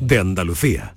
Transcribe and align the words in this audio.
de 0.00 0.18
Andalucía. 0.18 0.96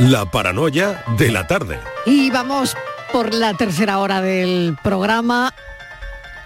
La 0.00 0.30
paranoia 0.30 1.02
de 1.18 1.30
la 1.30 1.46
tarde. 1.46 1.78
Y 2.04 2.30
vamos 2.30 2.76
por 3.12 3.32
la 3.32 3.54
tercera 3.54 3.98
hora 3.98 4.20
del 4.20 4.76
programa. 4.82 5.54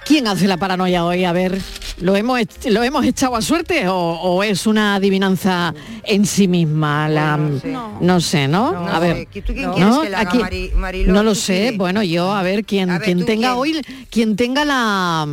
¿Quién 0.04 0.26
hace 0.28 0.46
la 0.46 0.56
paranoia 0.58 1.04
hoy? 1.04 1.24
A 1.24 1.32
ver, 1.32 1.58
¿lo 2.00 2.14
hemos, 2.16 2.38
ech- 2.40 2.70
¿lo 2.70 2.82
hemos 2.82 3.04
echado 3.04 3.36
a 3.36 3.42
suerte 3.42 3.88
o, 3.88 3.94
o 3.96 4.42
es 4.42 4.66
una 4.66 4.94
adivinanza 4.96 5.74
en 6.04 6.24
sí 6.26 6.46
misma? 6.48 7.08
La, 7.08 7.36
no, 7.36 8.20
sé. 8.20 8.48
¿no? 8.48 8.72
No 8.72 8.88
a 8.88 8.98
ver, 9.00 9.26
¿Tú 9.32 9.52
quién 9.52 9.70
¿no? 9.78 10.02
que 10.02 10.08
la 10.10 10.20
haga, 10.20 10.30
Aquí- 10.30 10.38
Mari- 10.38 10.72
Mariló? 10.74 11.12
no 11.12 11.22
lo 11.22 11.30
¿Tú 11.32 11.36
sé. 11.40 11.60
quién? 11.68 11.78
Bueno, 11.78 12.02
yo 12.02 12.32
a 12.32 12.42
ver 12.42 12.64
quién, 12.64 12.90
A 12.90 12.94
ver, 12.94 13.02
quien 13.04 13.18
¿tú 13.20 13.24
tenga 13.26 13.48
quién? 13.48 13.58
hoy, 13.58 13.82
quien 14.10 14.36
tenga 14.36 14.64
la, 14.64 15.26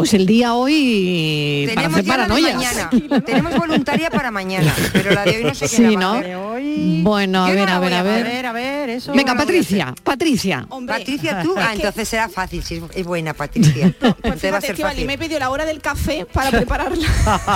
pues 0.00 0.14
el 0.14 0.24
día 0.24 0.54
hoy 0.54 1.64
para 1.74 1.82
Tenemos 1.82 1.98
hacer 1.98 2.08
paranoias. 2.08 2.56
mañana. 2.56 2.90
Tenemos 3.26 3.54
voluntaria 3.54 4.08
para 4.08 4.30
mañana, 4.30 4.74
pero 4.94 5.10
la 5.10 5.24
de 5.24 5.36
hoy 5.36 5.44
no 5.44 5.54
sé 5.54 5.68
Sí, 5.68 5.76
quién 5.76 6.00
la 6.00 6.06
va 6.06 6.12
¿no? 6.14 6.16
a 6.16 6.18
hacer. 6.20 7.02
Bueno, 7.02 7.44
a 7.44 7.48
Yo 7.50 7.54
no 7.54 7.60
ver, 7.60 7.68
la 7.68 7.76
a 7.76 7.80
ver, 7.80 7.92
a 7.92 7.98
a 7.98 8.02
ver. 8.02 8.26
hacer. 8.26 8.46
A 8.46 8.52
ver, 8.52 8.88
eso. 8.88 9.12
Venga, 9.12 9.34
no 9.34 9.40
a 9.40 9.44
Patricia, 9.44 9.94
Patricia. 10.02 10.66
Patricia, 10.86 11.42
tú. 11.42 11.54
Ah, 11.60 11.74
entonces 11.74 12.08
será 12.08 12.30
fácil, 12.30 12.62
si 12.64 12.82
es, 12.94 13.04
buena 13.04 13.34
Patricia. 13.34 13.92
Pues 14.00 14.14
va 14.24 14.56
a 14.56 14.60
ser 14.62 14.70
Estivali, 14.70 14.80
fácil. 14.94 15.06
me 15.06 15.12
he 15.14 15.18
pedido 15.18 15.38
la 15.38 15.50
hora 15.50 15.66
del 15.66 15.82
café 15.82 16.24
para 16.32 16.50
prepararla. 16.50 17.06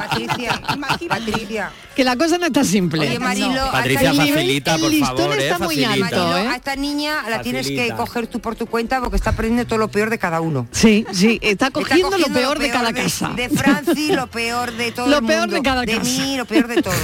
Patricia, 0.00 0.60
Patricia. 1.08 1.70
Que 1.94 2.04
la 2.04 2.16
cosa 2.16 2.38
no 2.38 2.46
está 2.46 2.64
simple. 2.64 3.00
Oye, 3.06 3.18
Marilo, 3.18 3.70
Patricia, 3.70 4.12
facilita, 4.14 4.74
el 4.74 4.80
por 4.80 4.90
listón 4.90 5.16
favor, 5.16 5.38
está 5.38 5.56
eh, 5.56 5.58
muy 5.58 5.76
facilita. 5.84 5.92
alto, 6.06 6.16
Marilo, 6.28 6.38
¿eh? 6.38 6.48
a 6.52 6.56
esta 6.56 6.76
niña 6.76 7.22
la 7.28 7.42
tienes 7.42 7.66
que 7.68 7.76
Facilita. 7.76 7.96
coger 7.96 8.26
tú 8.26 8.40
por 8.40 8.56
tu 8.56 8.66
cuenta 8.66 9.00
porque 9.00 9.16
está 9.16 9.30
aprendiendo 9.30 9.66
todo 9.68 9.78
lo 9.78 9.88
peor 9.88 10.08
de 10.10 10.18
cada 10.18 10.31
uno. 10.40 10.66
Sí, 10.70 11.04
sí, 11.12 11.38
está 11.42 11.66
Está 11.66 11.70
cogiendo, 11.70 12.16
lo 12.18 12.26
peor 12.28 12.58
de 12.58 12.70
cada 12.70 12.92
de, 12.92 13.02
casa. 13.02 13.28
De 13.36 13.48
Franci, 13.48 14.12
lo 14.12 14.26
peor 14.26 14.72
de 14.72 14.92
todo 14.92 15.06
Lo 15.08 15.18
el 15.18 15.24
peor 15.26 15.40
mundo, 15.42 15.56
de 15.56 15.62
cada 15.62 15.82
de 15.82 15.92
casa. 15.98 16.04
mí, 16.04 16.36
lo 16.36 16.44
peor 16.46 16.66
de 16.68 16.82
todo. 16.82 16.94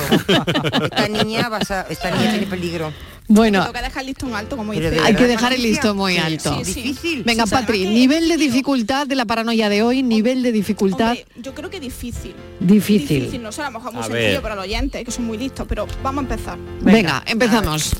esta 0.84 1.08
niña 1.08 1.48
vas 1.48 1.70
a, 1.70 1.82
esta 1.82 2.10
niña 2.10 2.30
tiene 2.30 2.46
peligro. 2.46 2.92
Bueno, 3.30 3.60
Tengo 3.60 3.74
que 3.74 3.82
dejar 3.82 4.00
el 4.00 4.06
listón 4.06 4.34
alto, 4.34 4.56
como 4.56 4.72
dice. 4.72 4.90
de 4.90 5.00
hay 5.00 5.14
que 5.14 5.26
dejar 5.26 5.52
el 5.52 5.62
listo 5.62 5.94
muy 5.94 6.16
alto. 6.16 6.64
sí, 6.64 6.72
sí. 6.72 6.82
Difícil. 6.82 7.22
Venga, 7.24 7.44
Sí, 7.44 7.50
¿sabes 7.50 7.66
Patri, 7.66 7.84
nivel 7.86 8.26
de 8.26 8.38
dificultad 8.38 9.06
de 9.06 9.14
la 9.16 9.26
paranoia 9.26 9.68
de 9.68 9.82
hoy, 9.82 10.02
nivel 10.02 10.42
de 10.42 10.50
dificultad 10.50 11.10
Hombre, 11.10 11.26
yo 11.36 11.54
creo 11.54 11.68
que 11.68 11.78
difícil. 11.78 12.34
difícil. 12.58 13.42
no 13.42 13.52
sé, 13.52 13.60
a 13.60 13.66
lo 13.66 13.72
mejor 13.78 13.92
muy 13.92 14.00
A 14.02 14.06
sencillo 14.06 14.28
ver. 14.32 14.40
para 14.42 14.54
los 14.54 14.64
oyentes, 14.64 15.04
que 15.04 15.10
son 15.10 15.26
muy 15.26 15.36
listos, 15.36 15.66
pero 15.68 15.86
vamos 16.02 16.24
a 16.24 16.32
empezar. 16.32 16.58
Venga, 16.80 17.22
empezamos. 17.26 17.94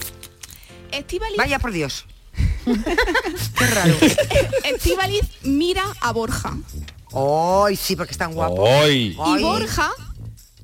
Estivaliz, 0.90 1.36
Vaya 1.36 1.58
por 1.58 1.72
Dios. 1.72 2.06
Qué 3.58 3.66
raro. 3.66 3.94
Estíbaliz 4.64 5.22
mira 5.42 5.84
a 6.00 6.12
Borja. 6.12 6.56
Ay, 7.12 7.76
sí, 7.76 7.96
porque 7.96 8.12
están 8.12 8.34
guapos. 8.34 8.68
¡Ay! 8.68 9.16
Y 9.16 9.42
Borja 9.42 9.90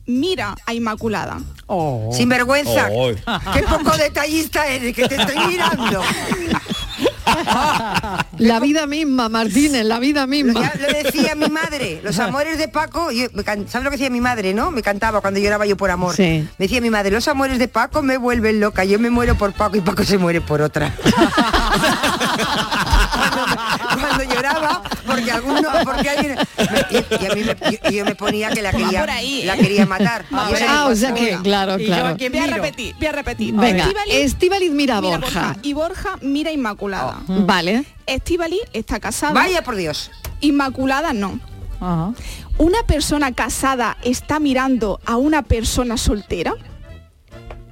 mira 0.06 0.54
a 0.66 0.74
Inmaculada. 0.74 1.40
Oh. 1.66 2.10
Sin 2.12 2.28
vergüenza. 2.28 2.86
¡Ay! 2.86 3.16
Qué 3.54 3.62
poco 3.62 3.96
detallista 3.96 4.66
eres, 4.66 4.94
que 4.94 5.08
te 5.08 5.16
estoy 5.16 5.38
mirando. 5.48 6.02
La 8.38 8.60
vida 8.60 8.86
misma, 8.86 9.28
Martínez, 9.28 9.84
la 9.84 9.98
vida 9.98 10.26
misma. 10.26 10.72
lo 10.80 11.02
decía 11.02 11.34
mi 11.34 11.48
madre, 11.48 12.00
los 12.02 12.18
amores 12.18 12.58
de 12.58 12.68
Paco, 12.68 13.10
yo- 13.10 13.26
¿sabes 13.68 13.84
lo 13.84 13.90
que 13.90 13.96
decía 13.96 14.10
mi 14.10 14.20
madre, 14.20 14.52
no? 14.54 14.70
Me 14.70 14.82
cantaba 14.82 15.20
cuando 15.20 15.40
lloraba 15.40 15.66
yo 15.66 15.76
por 15.76 15.90
amor. 15.90 16.14
Sí. 16.14 16.48
Me 16.58 16.64
decía 16.66 16.80
mi 16.80 16.90
madre, 16.90 17.10
los 17.10 17.26
amores 17.28 17.58
de 17.58 17.68
Paco 17.68 18.02
me 18.02 18.16
vuelven 18.16 18.60
loca, 18.60 18.84
yo 18.84 18.98
me 18.98 19.10
muero 19.10 19.34
por 19.36 19.52
Paco 19.52 19.76
y 19.76 19.80
Paco 19.80 20.04
se 20.04 20.18
muere 20.18 20.40
por 20.40 20.60
otra. 20.62 20.92
cuando, 24.16 24.34
lloraba, 24.34 24.82
porque 25.06 25.30
alguno, 25.32 25.68
porque 25.84 26.08
alguien 26.10 26.36
me- 26.36 26.98
y, 26.98 27.22
y 27.22 27.26
a 27.26 27.34
mí 27.34 27.42
me, 27.44 27.56
yo, 27.72 27.90
yo 27.90 28.04
me 28.04 28.14
ponía 28.14 28.50
que 28.50 28.62
la 28.62 28.70
quería, 28.72 29.00
por 29.00 29.10
ahí, 29.10 29.42
¿eh? 29.42 29.46
la 29.46 29.56
quería 29.56 29.86
matar. 29.86 30.24
Me 30.30 30.38
Ah, 30.68 30.86
o 30.90 30.94
sea 30.96 31.12
que, 31.14 31.38
claro, 31.42 31.78
Y 31.78 31.82
yo 31.82 31.94
claro. 31.94 32.16
Voy 32.16 32.38
a 32.38 32.46
repetir, 32.46 32.94
voy 32.98 33.06
a 33.06 33.12
repetir. 33.12 33.54
Venga, 33.54 33.88
Estíbaliz 34.08 34.70
mira 34.72 35.00
mira 35.00 35.18
Borja. 35.18 35.56
y 35.62 35.72
Borja 35.72 36.16
mira 36.20 36.50
Inmaculada. 36.52 37.18
Vale. 37.26 37.84
Estíbaliz 38.06 38.60
está 38.72 39.00
casada. 39.00 39.32
Vaya 39.32 39.62
por 39.62 39.76
Dios. 39.76 40.10
Inmaculada 40.40 41.12
no. 41.12 41.38
Ajá. 41.80 42.12
¿Una 42.58 42.82
persona 42.86 43.32
casada 43.32 43.96
está 44.04 44.38
mirando 44.38 45.00
a 45.06 45.16
una 45.16 45.42
persona 45.42 45.96
soltera? 45.96 46.54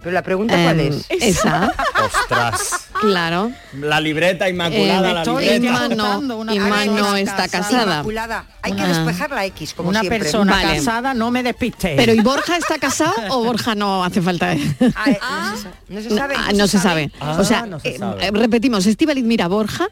Pero 0.03 0.13
la 0.15 0.23
pregunta 0.23 0.55
cuál 0.55 0.81
Em, 0.81 0.93
es. 0.93 1.07
Esa, 1.09 1.73
¡Ostras! 2.05 2.89
claro. 3.01 3.53
La 3.81 4.01
libreta 4.01 4.49
inmaculada, 4.49 5.11
Eh, 5.11 5.15
la 5.15 5.25
libreta. 5.25 5.57
Inma 5.57 5.89
no, 5.89 6.53
Inma 6.53 6.85
no 6.87 7.17
está 7.17 7.47
casada. 7.49 7.83
Inmaculada. 7.95 8.47
Hay 8.63 8.73
que 8.75 8.83
despejar 8.85 9.31
la 9.31 9.45
X, 9.47 9.75
como 9.75 9.91
Una 9.91 10.01
siempre. 10.01 10.19
persona 10.21 10.53
Vale. 10.53 10.77
casada, 10.79 11.15
no 11.15 11.31
me 11.31 11.43
despiste. 11.45 11.95
Pero 11.97 12.13
¿y 12.15 12.21
Borja 12.21 12.57
está 12.57 12.79
casado 12.79 13.15
o 13.31 13.45
Borja 13.45 13.75
no 13.77 14.03
hace 14.05 14.21
falta? 14.21 14.51
Ah, 14.97 15.05
eh, 15.11 15.19
no, 15.21 15.57
se, 15.57 15.63
sa- 15.63 15.71
no 15.89 16.01
se 16.01 16.11
sabe. 16.11 16.35
Ah, 16.37 16.53
no 16.53 16.67
se 16.67 16.79
sabe. 16.79 17.13
Ah, 17.21 17.37
o 17.39 17.45
sea, 17.45 17.67
no 17.67 17.79
se 17.81 17.89
eh, 17.91 17.99
sabe. 17.99 18.27
eh, 18.27 18.31
repetimos, 18.33 18.85
Estíbaliz 18.87 19.25
mira 19.25 19.45
a 19.45 19.49
Borja, 19.49 19.87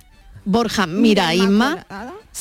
Borja 0.44 0.87
mira 0.87 1.28
a 1.28 1.34
Inma. 1.37 1.87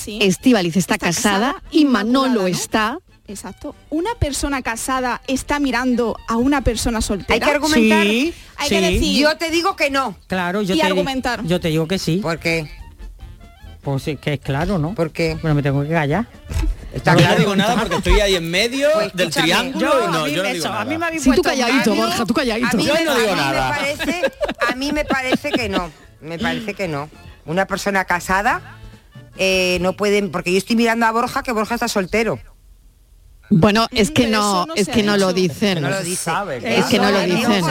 Estíbaliz 0.08 0.76
está, 0.78 0.96
Está 0.96 1.08
casada, 1.08 1.48
casada, 1.54 1.64
Inma 1.72 2.04
no 2.04 2.28
lo 2.28 2.42
¿no? 2.42 2.48
está. 2.48 2.98
Exacto. 3.30 3.76
¿Una 3.92 4.16
persona 4.16 4.62
casada 4.62 5.22
está 5.28 5.60
mirando 5.60 6.18
a 6.28 6.36
una 6.38 6.62
persona 6.62 7.00
soltera? 7.02 7.34
Hay 7.36 7.40
que 7.40 7.52
argumentar. 7.52 8.04
Sí, 8.04 8.34
Hay 8.58 8.70
sí. 8.70 8.76
que 8.76 8.82
decir- 8.82 9.22
Yo 9.22 9.38
te 9.38 9.52
digo 9.52 9.76
que 9.76 9.90
no. 9.90 10.18
Claro, 10.28 10.62
yo 10.64 10.74
y 10.76 10.80
te, 10.80 10.86
argumentar. 10.86 11.44
yo 11.46 11.60
te 11.60 11.68
digo 11.70 11.88
que 11.88 12.00
sí. 12.00 12.18
¿Por 12.18 12.40
qué? 12.40 12.70
Pues 13.82 14.04
sí, 14.04 14.18
que 14.18 14.34
es 14.34 14.40
claro, 14.40 14.78
¿no? 14.78 14.94
¿Por 14.96 15.12
qué? 15.12 15.38
Pero 15.42 15.54
me 15.56 15.62
tengo 15.64 15.84
que 15.84 15.90
callar. 15.90 16.28
Está 16.92 17.12
Yo 17.14 17.20
no 17.20 17.26
claro. 17.26 17.40
digo 17.40 17.56
nada 17.56 17.76
porque 17.80 17.96
estoy 17.98 18.20
ahí 18.20 18.36
en 18.36 18.50
medio 18.50 18.90
Pues 18.96 19.14
del 19.14 19.30
triángulo 19.30 19.80
Yo, 19.80 20.04
y 20.04 20.12
no, 20.12 20.20
a 20.20 20.24
mí 20.26 20.32
yo 20.32 20.38
no 20.38 20.44
me- 20.50 20.54
digo 20.54 20.66
eso, 20.66 20.74
a 20.74 20.84
mí 20.84 20.90
me 20.90 20.96
nada. 20.96 21.08
habéis 21.08 21.24
Sí, 21.24 21.32
tú 21.36 21.42
calladito, 21.44 21.92
mí- 21.92 21.98
Borja, 21.98 22.26
tú 22.26 22.34
calladito. 22.34 22.68
A 22.68 22.74
mí, 22.74 22.84
Yo 22.86 22.94
me, 22.96 23.04
no 23.04 23.16
digo 23.16 23.32
a 23.32 23.36
mí 23.36 23.42
me 23.42 23.42
nada. 23.42 23.70
parece, 23.70 24.22
a 24.68 24.76
mí 24.76 24.92
me 24.92 25.06
parece 25.06 25.52
que 25.52 25.70
no. 25.70 25.92
Me 26.20 26.40
parece 26.40 26.74
que 26.74 26.88
no. 26.88 27.10
Una 27.46 27.68
persona 27.68 28.06
casada 28.06 28.76
eh, 29.38 29.78
no 29.82 29.94
pueden, 29.94 30.32
porque 30.32 30.52
yo 30.52 30.58
estoy 30.58 30.76
mirando 30.76 31.06
a 31.06 31.12
Borja 31.12 31.44
que 31.44 31.52
Borja 31.54 31.76
está 31.76 31.88
soltero. 31.88 32.40
Bueno, 33.50 33.88
es 33.92 34.12
que 34.12 34.28
no, 34.28 34.68
es 34.76 34.88
que 34.88 35.04
no 35.04 35.18
lo 35.18 35.34
dicen. 35.34 35.82
No 35.82 35.90
lo 35.90 35.98
Es 35.98 36.86
que 36.86 37.00
no 37.00 37.12
lo 37.12 37.22
dicen. 37.22 37.62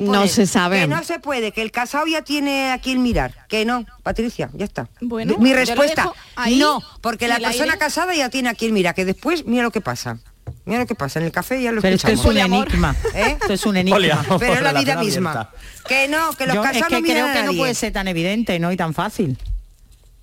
No 0.00 0.26
se 0.26 0.46
sabe. 0.46 0.80
Que 0.80 0.86
no 0.86 1.04
se 1.04 1.18
puede, 1.20 1.52
que 1.52 1.62
el 1.62 1.70
casado 1.70 2.06
ya 2.06 2.22
tiene 2.22 2.72
a 2.72 2.78
quien 2.78 3.02
mirar. 3.02 3.46
Que 3.48 3.64
no, 3.64 3.84
Patricia, 4.02 4.50
ya 4.52 4.64
está. 4.64 4.88
Bueno, 5.00 5.36
Mi 5.38 5.52
respuesta, 5.52 6.12
ahí, 6.36 6.56
no, 6.58 6.82
porque 7.00 7.28
la 7.28 7.38
persona 7.38 7.72
aire. 7.72 7.78
casada 7.78 8.14
ya 8.14 8.28
tiene 8.28 8.48
a 8.48 8.54
quien 8.54 8.72
mirar, 8.74 8.94
que 8.94 9.04
después 9.04 9.46
mira 9.46 9.62
lo 9.62 9.70
que 9.70 9.80
pasa. 9.80 10.18
Mira 10.64 10.80
lo 10.80 10.86
que 10.86 10.94
pasa, 10.94 11.18
en 11.18 11.26
el 11.26 11.32
café 11.32 11.60
ya 11.62 11.72
lo 11.72 11.82
Pero 11.82 11.96
esto 11.96 12.08
es 12.08 12.14
escuchamos. 12.14 12.60
un 12.60 12.66
enigma. 12.66 12.96
¿Eh? 13.14 13.36
Esto 13.40 13.52
es 13.52 13.66
un 13.66 13.76
enigma. 13.76 14.24
Pero 14.38 14.54
es 14.54 14.62
la 14.62 14.72
vida 14.72 14.96
misma. 14.96 15.50
Que 15.86 16.08
no, 16.08 16.32
que 16.32 16.46
los 16.46 16.54
Yo 16.56 16.62
es 16.62 16.68
casados 16.68 16.88
que 16.88 16.94
no 16.94 17.00
miran 17.02 17.16
creo 17.16 17.28
a 17.28 17.32
que 17.32 17.42
no 17.52 17.52
puede 17.58 17.74
ser 17.74 17.92
tan 17.92 18.08
evidente, 18.08 18.58
¿no? 18.58 18.72
Y 18.72 18.76
tan 18.76 18.94
fácil. 18.94 19.38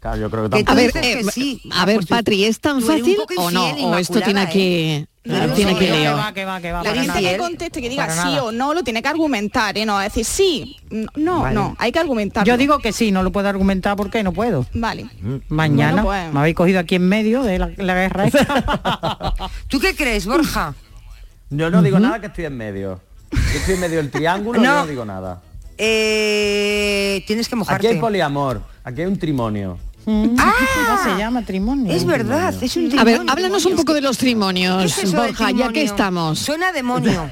Claro, 0.05 0.21
yo 0.21 0.29
creo 0.29 0.43
que 0.43 0.49
tampoco. 0.49 0.71
A 0.71 0.75
ver, 0.75 0.91
eh, 1.03 1.23
sí. 1.33 1.59
a 1.71 1.83
ver, 1.83 1.95
Pues 1.95 2.05
Patri, 2.05 2.45
¿es 2.45 2.59
tan 2.59 2.79
fácil 2.79 3.17
o 3.38 3.49
no? 3.49 3.71
O 3.88 3.97
esto 3.97 4.21
tiene 4.21 4.47
que, 4.49 4.97
¿eh? 4.97 5.07
tiene 5.23 5.47
No, 5.47 5.55
que 5.55 5.66
no, 5.66 5.79
que 5.79 5.89
leo. 5.89 6.16
va, 6.16 6.31
que 6.31 6.45
va, 6.45 6.61
que 6.61 6.71
va. 6.71 6.83
La 6.83 6.91
Gente 6.91 7.07
nada. 7.07 7.19
infiel. 7.21 7.33
que 7.33 7.39
conteste, 7.41 7.81
que 7.81 7.89
diga 7.89 8.07
sí 8.11 8.38
o 8.39 8.51
no, 8.51 8.75
lo 8.75 8.83
tiene 8.83 9.01
que 9.01 9.07
argumentar, 9.07 9.75
¿eh? 9.79 9.83
No, 9.83 9.97
decir 9.97 10.23
sí. 10.23 10.77
No, 11.16 11.41
Vale. 11.41 11.55
no, 11.55 11.75
hay 11.79 11.91
que 11.91 11.97
argumentar. 11.97 12.45
Yo 12.45 12.55
digo 12.55 12.77
que 12.77 12.93
sí, 12.93 13.09
no 13.11 13.23
lo 13.23 13.31
puedo 13.31 13.49
argumentar 13.49 13.95
porque 13.97 14.21
no 14.21 14.31
puedo. 14.31 14.67
Vale. 14.75 15.07
Mañana 15.49 16.03
Bueno, 16.03 16.23
pues. 16.25 16.33
me 16.35 16.39
habéis 16.41 16.55
cogido 16.55 16.79
aquí 16.81 16.93
en 16.95 17.09
medio 17.09 17.41
de 17.41 17.57
la, 17.57 17.72
la 17.75 17.95
guerra 17.95 18.25
esta. 18.27 19.33
¿Tú 19.67 19.79
qué 19.79 19.95
crees, 19.95 20.27
Borja? 20.27 20.75
Yo 21.49 21.72
no 21.72 21.81
digo 21.81 21.99
nada 21.99 22.19
que 22.22 22.27
estoy 22.27 22.45
en 22.45 22.57
medio. 22.57 23.01
Yo 23.31 23.39
estoy 23.57 23.73
en 23.73 23.79
medio 23.81 23.97
del 23.97 24.11
triángulo 24.11 24.59
y 24.61 24.61
No. 24.63 24.69
yo 24.72 24.79
no 24.81 24.87
digo 24.87 25.03
nada. 25.05 25.41
Eh, 25.79 27.23
tienes 27.25 27.47
que 27.49 27.55
Aquí 27.55 27.59
mojarte. 27.59 27.87
hay 27.87 27.99
poliamor, 27.99 28.61
aquí 28.83 29.01
hay 29.01 29.07
un 29.07 29.17
trimonio. 29.17 29.79
Ah, 30.07 30.99
se 31.03 31.17
llama 31.17 31.39
matrimonio. 31.41 31.91
Es 31.91 32.05
verdad, 32.05 32.53
es 32.61 32.77
un 32.77 32.97
A 32.97 33.03
ver, 33.03 33.21
háblanos 33.27 33.66
un 33.66 33.75
poco 33.75 33.93
de 33.93 34.01
los 34.01 34.17
¿Qué 34.17 34.25
trimonios, 34.25 34.97
es 34.97 35.13
Borja, 35.13 35.46
ya 35.52 35.67
que 35.67 35.72
trimonio? 35.72 35.81
estamos. 35.84 36.40
Suena 36.40 36.69
a 36.69 36.72
demonio. 36.72 37.31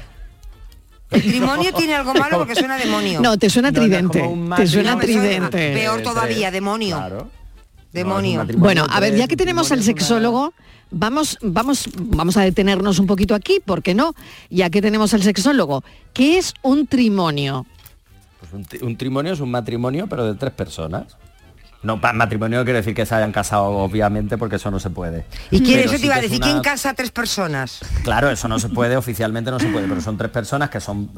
El 1.10 1.22
trimonio 1.22 1.72
tiene 1.72 1.94
algo 1.94 2.12
malo 2.14 2.38
porque 2.38 2.56
suena 2.56 2.74
a 2.74 2.78
demonio. 2.78 3.20
No, 3.20 3.38
te 3.38 3.48
suena 3.48 3.70
No, 3.70 3.78
no, 3.78 3.84
es 3.84 3.90
tridente. 3.90 4.30
te 4.56 4.66
suena 4.66 4.98
tridente. 4.98 5.72
Peor 5.74 6.02
todavía, 6.02 6.50
demonio. 6.50 6.96
Claro. 6.96 7.30
Demonio. 7.92 8.44
Bueno, 8.56 8.86
a 8.90 8.98
ver, 8.98 9.14
ya 9.14 9.28
que 9.28 9.36
tenemos 9.36 9.70
al 9.70 9.84
sexólogo, 9.84 10.52
vamos, 10.90 11.38
vamos, 11.42 11.88
vamos 11.96 12.36
a 12.36 12.42
detenernos 12.42 12.98
un 12.98 13.06
poquito 13.06 13.36
aquí, 13.36 13.60
¿por 13.64 13.84
qué 13.84 13.94
no? 13.94 14.14
Ya 14.50 14.68
que 14.68 14.82
tenemos 14.82 15.14
al 15.14 15.22
sexólogo, 15.22 15.84
¿qué 16.12 16.38
es 16.38 16.54
un 16.62 16.88
trimonio? 16.88 17.64
Pues 18.40 18.52
un, 18.52 18.66
un 18.88 18.96
trimonio 18.96 19.32
es 19.32 19.38
un 19.40 19.52
matrimonio, 19.52 20.08
pero 20.08 20.26
de 20.26 20.34
tres 20.34 20.52
personas. 20.52 21.16
No, 21.84 21.98
matrimonio 21.98 22.64
quiere 22.64 22.78
decir 22.80 22.94
que 22.94 23.04
se 23.06 23.14
hayan 23.14 23.30
casado, 23.30 23.64
obviamente, 23.66 24.38
porque 24.38 24.56
eso 24.56 24.70
no 24.70 24.80
se 24.80 24.90
puede. 24.90 25.26
¿Y 25.50 25.60
quién 25.60 25.78
Pero 25.80 25.90
eso 25.92 26.00
te 26.00 26.06
iba 26.06 26.14
a 26.16 26.20
decir? 26.20 26.38
una- 26.38 26.46
¿Quién 26.46 26.60
casa 26.62 26.90
a 26.90 26.94
tres 26.94 27.10
personas? 27.10 27.80
Claro, 28.02 28.30
eso 28.30 28.48
no 28.48 28.58
se 28.58 28.68
puede, 28.70 28.96
oficialmente 28.96 29.50
no 29.50 29.58
se 29.60 29.66
puede, 29.68 29.86
pero 29.86 30.00
son 30.00 30.16
tres 30.16 30.30
personas 30.30 30.70
que 30.70 30.80
son... 30.80 31.10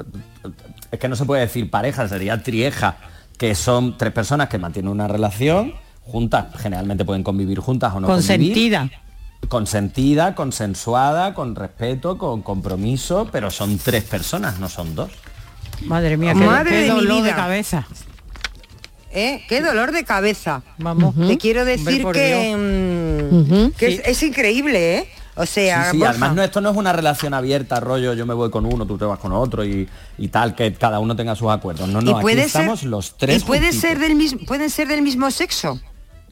Es 0.91 0.99
que 0.99 1.09
no 1.09 1.17
se 1.17 1.25
puede 1.25 1.43
decir 1.43 1.71
pareja, 1.71 2.09
sería 2.09 2.43
trieja, 2.43 2.97
que 3.39 3.55
son 3.55 3.97
tres 3.97 4.13
personas 4.13 4.49
que 4.49 4.59
mantienen 4.59 4.91
una 4.91 5.07
relación 5.09 5.75
juntas, 6.03 6.47
generalmente 6.59 7.05
pueden 7.05 7.23
convivir 7.23 7.59
juntas 7.61 7.93
o 7.95 8.01
no 8.01 8.07
convivir. 8.07 8.27
Consentida. 8.29 8.91
consentida, 9.49 10.35
consensuada, 10.35 11.35
con 11.35 11.55
respeto, 11.55 12.19
con 12.19 12.43
compromiso, 12.43 13.29
pero 13.31 13.51
son 13.51 13.79
tres 13.79 14.05
personas, 14.05 14.59
no 14.59 14.69
son 14.69 14.95
dos. 14.95 15.11
Madre 15.85 16.17
mía, 16.17 16.33
qué, 16.33 16.41
Madre 16.47 16.71
qué 16.71 16.77
de 16.77 16.83
mi 16.93 17.01
dolor 17.07 17.23
de 17.23 17.35
cabeza. 17.35 17.87
¿Eh? 19.13 19.43
Qué 19.49 19.63
dolor 19.63 19.93
de 19.93 20.05
cabeza. 20.05 20.63
Vamos. 20.79 21.15
Te 21.27 21.39
quiero 21.39 21.65
decir 21.65 22.05
que, 22.13 22.55
mm, 23.73 23.77
que 23.79 23.87
es, 23.95 24.03
es 24.05 24.23
increíble, 24.23 24.99
¿eh? 24.99 25.09
O 25.39 25.45
sea, 25.45 25.91
Sí, 25.91 26.03
además 26.03 26.35
no, 26.35 26.43
esto 26.43 26.61
no 26.63 26.71
es 26.71 26.77
una 26.77 26.93
relación 26.95 27.35
abierta, 27.35 27.79
rollo, 27.79 28.15
yo 28.15 28.25
me 28.25 28.33
voy 28.33 28.51
con 28.51 28.65
uno, 28.65 28.87
tú 28.87 28.97
te 28.97 29.05
vas 29.05 29.19
con 29.19 29.33
otro 29.33 29.65
y, 29.67 29.87
y 30.17 30.29
tal, 30.29 30.55
que 30.55 30.73
cada 30.73 30.99
uno 30.99 31.15
tenga 31.15 31.37
sus 31.37 31.51
acuerdos. 31.51 31.89
No, 31.89 32.01
no, 32.01 32.13
aquí 32.13 32.23
puede 32.23 32.45
estamos 32.45 32.81
ser, 32.81 32.89
los 32.89 33.17
tres. 33.19 33.43
y 33.43 33.45
puede 33.45 33.61
juntitos. 33.67 33.81
ser 33.83 33.99
del 33.99 34.15
mismo, 34.15 34.41
pueden 34.47 34.71
ser 34.71 34.89
del 34.89 35.03
mismo 35.03 35.31
sexo. 35.31 35.79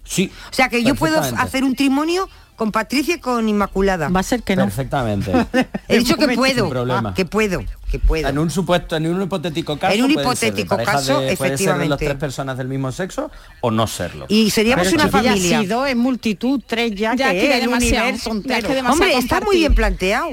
Sí. 0.05 0.31
O 0.51 0.55
sea 0.55 0.69
que 0.71 0.83
yo 0.83 0.95
puedo 0.95 1.21
hacer 1.21 1.65
un 1.65 1.75
trimonio 1.77 2.29
con 2.57 2.73
Patricia 2.73 3.17
y 3.17 3.19
con 3.19 3.49
Inmaculada. 3.49 4.09
Va 4.09 4.21
a 4.21 4.23
ser 4.23 4.43
que 4.43 4.57
no. 4.57 4.65
Perfectamente. 4.65 5.33
He 5.89 5.99
dicho 5.99 6.17
que 6.17 6.29
puedo, 6.37 6.69
problema. 6.69 7.15
que 7.15 7.25
puedo, 7.25 7.63
que 7.91 7.99
puedo. 7.99 8.29
En 8.29 8.39
un 8.39 8.51
supuesto, 8.51 8.97
en 8.97 9.07
un 9.07 9.23
hipotético 9.23 9.79
caso. 9.79 9.95
En 9.95 10.03
un 10.05 10.11
ser 10.13 10.21
hipotético 10.21 10.77
parejas 10.77 10.95
caso, 11.07 11.21
de- 11.21 11.29
ser 11.37 11.39
de 11.39 11.45
las 11.47 11.53
efectivamente. 11.53 12.05
tres 12.07 12.17
personas 12.19 12.57
del 12.59 12.69
mismo 12.69 12.93
sexo 12.93 13.31
o 13.61 13.71
no 13.71 13.87
serlo. 13.87 14.27
Y 14.29 14.51
seríamos 14.51 14.87
Pero 14.89 15.03
una 15.03 15.09
familia. 15.09 15.61
Si 15.61 15.67
dos 15.67 15.89
es 15.89 15.97
multitud, 15.97 16.63
tres 16.67 16.93
ya, 16.95 17.15
Ya 17.15 17.31
que 17.33 17.41
que 17.41 17.49
es 17.51 17.55
el 17.57 17.61
demasiado, 17.63 18.03
universo 18.05 18.31
ya 18.31 18.37
entero. 18.37 18.69
que 18.69 18.75
demasiado 18.75 18.93
Hombre, 19.11 19.19
está 19.19 19.41
muy 19.41 19.57
bien 19.59 19.75
planteado. 19.75 20.29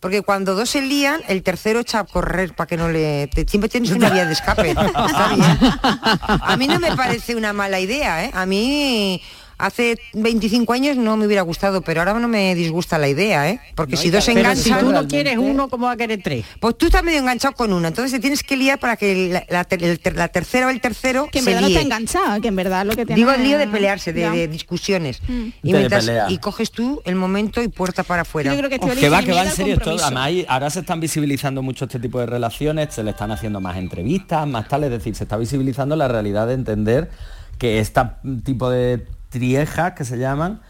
Porque 0.00 0.22
cuando 0.22 0.54
dos 0.54 0.70
se 0.70 0.80
lían, 0.80 1.20
el 1.28 1.42
tercero 1.42 1.80
echa 1.80 1.98
a 1.98 2.04
correr 2.04 2.54
para 2.54 2.66
que 2.66 2.78
no 2.78 2.88
le... 2.88 3.26
te- 3.26 3.46
siempre 3.46 3.68
tienes 3.68 3.90
una 3.90 4.08
vía 4.08 4.24
de 4.24 4.32
escape. 4.32 4.74
A 4.74 6.56
mí 6.58 6.66
no 6.68 6.78
me 6.80 6.96
parece 6.96 7.36
una 7.36 7.52
mala 7.52 7.80
idea, 7.80 8.24
¿eh? 8.24 8.30
A 8.32 8.46
mí 8.46 9.20
hace 9.64 9.96
25 10.14 10.72
años 10.72 10.96
no 10.96 11.16
me 11.16 11.26
hubiera 11.26 11.42
gustado, 11.42 11.82
pero 11.82 12.00
ahora 12.00 12.14
no 12.18 12.28
me 12.28 12.54
disgusta 12.54 12.98
la 12.98 13.08
idea, 13.08 13.48
¿eh? 13.50 13.60
Porque 13.74 13.96
No, 13.96 14.00
si 14.02 14.10
dos 14.10 14.24
se 14.24 14.32
si 14.32 14.38
enganchan... 14.38 14.78
tú 14.80 14.84
no 14.86 14.90
realmente- 14.92 15.08
quieres 15.14 15.38
uno, 15.38 15.68
¿cómo 15.68 15.86
va 15.86 15.92
a 15.92 15.96
querer 15.96 16.20
tres? 16.22 16.44
Pues 16.60 16.76
tú 16.78 16.86
estás 16.86 17.02
medio 17.02 17.18
enganchado 17.18 17.54
con 17.54 17.72
una, 17.72 17.88
entonces 17.88 18.12
te 18.12 18.20
tienes 18.20 18.42
que 18.42 18.56
liar 18.56 18.78
para 18.78 18.96
que 18.96 19.28
la, 19.32 19.44
la 19.48 19.64
ter- 19.64 19.82
el 19.84 19.98
ter- 20.00 20.16
la 20.16 20.28
tercera 20.28 20.66
o 20.66 20.70
el 20.70 20.80
tercero 20.80 21.28
Que 21.30 21.38
en 21.38 21.44
se 21.44 21.50
verdad 21.50 21.62
no 21.62 21.68
está 21.68 21.80
enganchada, 21.80 22.40
que 22.40 22.48
en 22.48 22.56
verdad 22.56 22.84
lo 22.86 22.96
que 22.96 23.04
tiene... 23.06 23.14
Digo 23.20 23.30
el 23.32 23.42
lío 23.42 23.58
de 23.58 23.66
pelearse, 23.68 24.12
de, 24.12 24.48
discusiones. 24.48 25.20
Mm. 25.28 25.48
Y, 25.62 25.72
mientras- 25.72 26.08
coges 26.40 26.70
tú 26.70 27.02
el 27.04 27.14
momento 27.16 27.62
y 27.62 27.68
puerta 27.68 28.02
para 28.02 28.22
afuera. 28.22 28.52
Yo 28.52 28.58
creo 28.58 28.70
que 28.70 28.76
Oh, 28.82 28.88
que 28.94 29.08
va, 29.10 29.22
que 29.22 29.32
va, 29.32 29.42
en 29.44 29.50
serio. 29.50 29.74
Esto, 29.74 29.84
compromiso. 29.90 30.06
además, 30.06 30.24
hay- 30.26 30.46
ahora 30.48 30.70
se 30.70 30.80
están 30.80 31.00
visibilizando 31.00 31.60
mucho 31.62 31.84
este 31.84 32.00
tipo 32.00 32.18
de 32.18 32.26
relaciones, 32.26 32.94
se 32.94 33.02
le 33.02 33.10
están 33.10 33.30
haciendo 33.30 33.60
más 33.60 33.76
entrevistas, 33.76 34.46
más 34.48 34.66
tal, 34.68 34.84
es 34.84 34.90
decir, 34.90 35.14
se 35.14 35.24
está 35.24 35.36
visibilizando 35.36 35.96
la 35.96 36.08
realidad 36.08 36.46
de 36.46 36.54
entender 36.54 37.10
que 37.58 37.78
este 37.78 38.00
tipo 38.44 38.70
de 38.70 39.06
triejas 39.30 39.92
que 39.92 40.04
se 40.04 40.18
llaman 40.18 40.60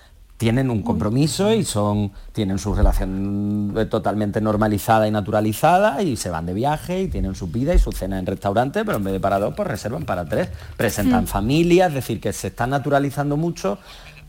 tienen 0.41 0.71
un 0.71 0.81
compromiso 0.83 1.53
y 1.53 1.65
son 1.67 2.12
tienen 2.33 2.59
su 2.59 2.73
relación 2.73 3.75
eh, 3.77 3.85
totalmente 3.85 4.41
normalizada 4.41 5.07
y 5.07 5.11
naturalizada 5.11 6.03
y 6.03 6.17
se 6.17 6.31
van 6.31 6.47
de 6.47 6.55
viaje 6.55 7.03
y 7.03 7.09
tienen 7.09 7.35
su 7.35 7.49
vida 7.49 7.75
y 7.75 7.79
su 7.79 7.93
cena 7.93 8.19
en 8.19 8.25
restaurante, 8.25 8.83
pero 8.87 8.97
en 8.97 9.05
vez 9.05 9.12
de 9.12 9.21
para 9.21 9.39
dos, 9.39 9.53
pues 9.55 9.69
reservan 9.69 10.05
para 10.05 10.25
tres, 10.25 10.49
presentan 10.79 11.27
familias, 11.27 11.89
es 11.89 11.95
decir, 11.97 12.23
que 12.23 12.33
se 12.33 12.47
está 12.47 12.67
naturalizando 12.67 13.37
mucho 13.37 13.79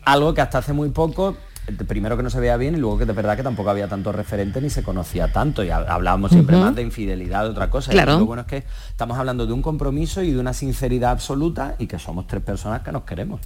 algo 0.04 0.34
que 0.34 0.42
hasta 0.42 0.58
hace 0.58 0.74
muy 0.74 0.90
poco 0.90 1.38
primero 1.88 2.18
que 2.18 2.24
no 2.24 2.30
se 2.30 2.40
veía 2.40 2.58
bien 2.58 2.76
y 2.76 2.78
luego 2.80 2.98
que 2.98 3.06
de 3.06 3.14
verdad 3.14 3.38
que 3.38 3.44
tampoco 3.44 3.70
había 3.70 3.88
tanto 3.88 4.12
referente 4.12 4.60
ni 4.62 4.70
se 4.70 4.84
conocía 4.84 5.32
tanto 5.32 5.64
y 5.64 5.70
ha- 5.70 5.78
hablábamos 5.78 6.32
siempre 6.32 6.58
más 6.58 6.76
de 6.76 6.82
infidelidad 6.82 7.44
de 7.44 7.50
otra 7.50 7.70
cosa 7.70 7.92
Claro. 7.92 8.16
y 8.16 8.20
lo 8.20 8.26
bueno 8.26 8.42
es 8.42 8.48
que 8.48 8.64
estamos 8.90 9.18
hablando 9.18 9.46
de 9.46 9.54
un 9.54 9.62
compromiso 9.62 10.22
y 10.24 10.32
de 10.32 10.40
una 10.40 10.54
sinceridad 10.54 11.12
absoluta 11.12 11.76
y 11.78 11.88
que 11.88 12.00
somos 12.00 12.28
tres 12.28 12.42
personas 12.44 12.82
que 12.82 12.92
nos 12.92 13.04
queremos 13.04 13.40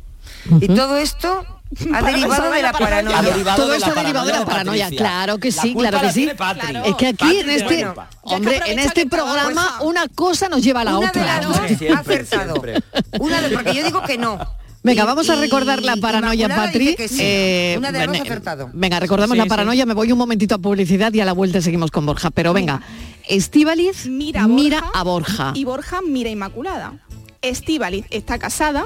Y 0.61 0.67
todo 0.69 0.97
esto 0.97 1.45
ha 1.93 2.01
derivado 2.01 2.51
de 2.51 2.61
la 2.61 2.71
paranoia. 2.71 3.21
Todo 3.55 3.69
de 3.71 3.77
esto 3.77 3.91
ha 3.91 3.95
derivado 4.01 4.25
de 4.27 4.33
la 4.33 4.45
paranoia 4.45 4.89
de 4.89 4.95
claro 4.95 5.37
que 5.37 5.51
sí, 5.51 5.73
claro 5.75 5.99
que 6.01 6.11
sí. 6.11 6.27
Claro. 6.35 6.83
Es 6.85 6.95
que 6.95 7.07
aquí 7.07 7.17
Patri 7.17 7.39
en 7.41 7.49
este, 7.49 7.87
hombre, 8.23 8.61
en 8.67 8.79
este 8.79 9.05
programa 9.07 9.79
una 9.81 10.07
cosa 10.07 10.47
nos 10.49 10.63
lleva 10.63 10.81
a 10.81 10.85
la 10.85 10.97
Una 10.97 11.11
de 11.11 11.19
otra. 11.21 11.25
las 11.25 11.45
dos 11.47 11.57
Siempre, 11.67 11.89
ha 11.93 11.99
acertado. 11.99 12.51
siempre. 12.53 12.83
Una 13.19 13.41
de, 13.41 13.49
porque 13.49 13.73
yo 13.75 13.83
digo 13.83 14.01
que 14.03 14.17
no. 14.17 14.39
Venga, 14.85 15.01
Y- 15.03 15.05
vamos 15.07 15.29
a 15.31 15.35
y- 15.35 15.39
recordar 15.39 15.81
la 15.81 15.97
paranoia, 15.97 16.47
Patri. 16.47 16.79
dice 16.85 16.95
que 16.95 17.07
sí. 17.07 17.17
Eh, 17.19 17.75
Una 17.77 17.91
de 17.91 18.03
acertado. 18.03 18.69
Venga, 18.71 18.99
recordamos 18.99 19.33
Sí, 19.33 19.37
la 19.39 19.43
sí. 19.45 19.49
paranoia. 19.49 19.85
Me 19.87 19.95
voy 19.95 20.11
un 20.11 20.17
momentito 20.19 20.53
a 20.53 20.57
publicidad 20.59 21.11
y 21.11 21.19
a 21.21 21.25
la 21.25 21.33
vuelta 21.33 21.59
seguimos 21.59 21.89
con 21.89 22.05
Borja. 22.05 22.29
Pero 22.29 22.53
venga, 22.53 22.81
Estíbaliz 23.27 24.05
mira 24.05 24.43
a 24.43 24.47
Borja, 24.47 24.55
mira 24.63 24.83
a 24.93 25.03
Borja. 25.03 25.51
y 25.55 25.63
Borja 25.65 26.01
mira 26.07 26.29
a 26.29 26.33
Inmaculada. 26.33 26.93
Estíbaliz 27.41 28.05
está 28.11 28.37
casada, 28.37 28.85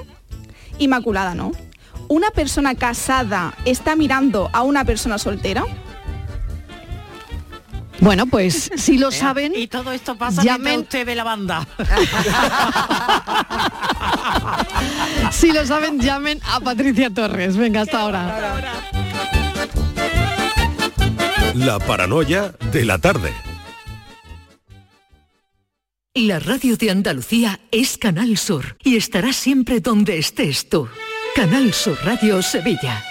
Inmaculada 0.78 1.36
no. 1.36 1.52
¿Una 2.08 2.32
persona 2.32 2.76
casada 2.76 3.54
está 3.66 3.98
mirando 3.98 4.50
a 4.54 4.64
una 4.64 4.86
persona 4.86 5.18
soltera? 5.18 5.66
Bueno, 8.02 8.26
pues 8.28 8.70
si 8.76 8.98
lo 8.98 9.12
saben, 9.24 9.54
Y 9.56 9.68
todo 9.68 9.92
esto 9.92 10.16
pasa 10.16 10.42
llamen- 10.42 10.64
mientras 10.64 10.84
usted 10.84 11.06
ve 11.06 11.16
la 11.16 11.24
banda. 11.24 11.68
si 15.32 15.52
lo 15.52 15.66
saben, 15.66 16.00
llamen 16.00 16.40
a 16.46 16.60
Patricia 16.60 17.10
Torres. 17.10 17.58
Venga, 17.58 17.82
hasta 17.82 18.02
ahora. 18.02 18.62
La 21.56 21.80
paranoia 21.80 22.54
de 22.72 22.86
la 22.86 22.98
tarde. 23.00 23.34
La 26.16 26.40
radio 26.40 26.76
de 26.76 26.92
Andalucía 26.92 27.60
es 27.72 27.98
Canal 27.98 28.38
Sur 28.38 28.78
y 28.84 28.98
estará 28.98 29.32
siempre 29.34 29.80
donde 29.80 30.18
estés 30.18 30.70
tú. 30.70 30.88
Canal 31.36 31.74
Sur 31.74 31.98
Radio 32.04 32.42
Sevilla. 32.42 33.04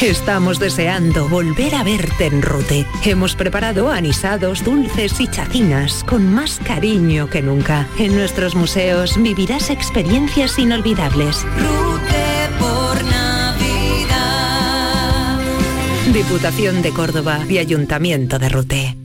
Estamos 0.00 0.58
deseando 0.58 1.28
volver 1.28 1.74
a 1.74 1.84
verte 1.84 2.26
en 2.26 2.42
Rute. 2.42 2.86
Hemos 3.04 3.36
preparado 3.36 3.90
anisados, 3.90 4.64
dulces 4.64 5.20
y 5.20 5.28
chacinas 5.28 6.02
con 6.04 6.32
más 6.32 6.58
cariño 6.58 7.28
que 7.28 7.42
nunca. 7.42 7.86
En 7.98 8.16
nuestros 8.16 8.54
museos 8.56 9.20
vivirás 9.22 9.70
experiencias 9.70 10.58
inolvidables. 10.58 11.44
Rute 11.44 12.48
por 12.58 13.04
Navidad. 13.04 13.38
Diputación 16.12 16.82
de 16.82 16.90
Córdoba 16.90 17.40
y 17.48 17.58
Ayuntamiento 17.58 18.40
de 18.40 18.48
Rute. 18.48 19.01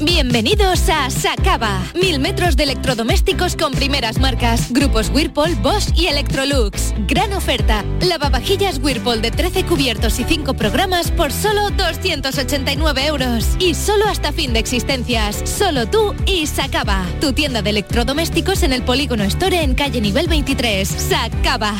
Bienvenidos 0.00 0.88
a 0.88 1.08
Sacaba. 1.08 1.80
Mil 1.94 2.18
metros 2.18 2.56
de 2.56 2.64
electrodomésticos 2.64 3.54
con 3.54 3.72
primeras 3.72 4.18
marcas. 4.18 4.72
Grupos 4.72 5.08
Whirlpool, 5.10 5.54
Bosch 5.56 5.96
y 5.96 6.06
Electrolux. 6.08 6.92
Gran 7.06 7.32
oferta. 7.32 7.84
Lavavajillas 8.00 8.80
Whirlpool 8.82 9.22
de 9.22 9.30
13 9.30 9.64
cubiertos 9.64 10.18
y 10.18 10.24
5 10.24 10.54
programas 10.54 11.12
por 11.12 11.30
solo 11.30 11.70
289 11.70 13.06
euros. 13.06 13.46
Y 13.60 13.74
solo 13.74 14.06
hasta 14.08 14.32
fin 14.32 14.52
de 14.52 14.58
existencias. 14.58 15.48
Solo 15.48 15.86
tú 15.86 16.12
y 16.26 16.48
Sacaba. 16.48 17.06
Tu 17.20 17.32
tienda 17.32 17.62
de 17.62 17.70
electrodomésticos 17.70 18.64
en 18.64 18.72
el 18.72 18.82
Polígono 18.82 19.22
Store 19.22 19.62
en 19.62 19.74
calle 19.74 20.00
nivel 20.00 20.26
23. 20.26 20.88
Sacaba. 20.88 21.72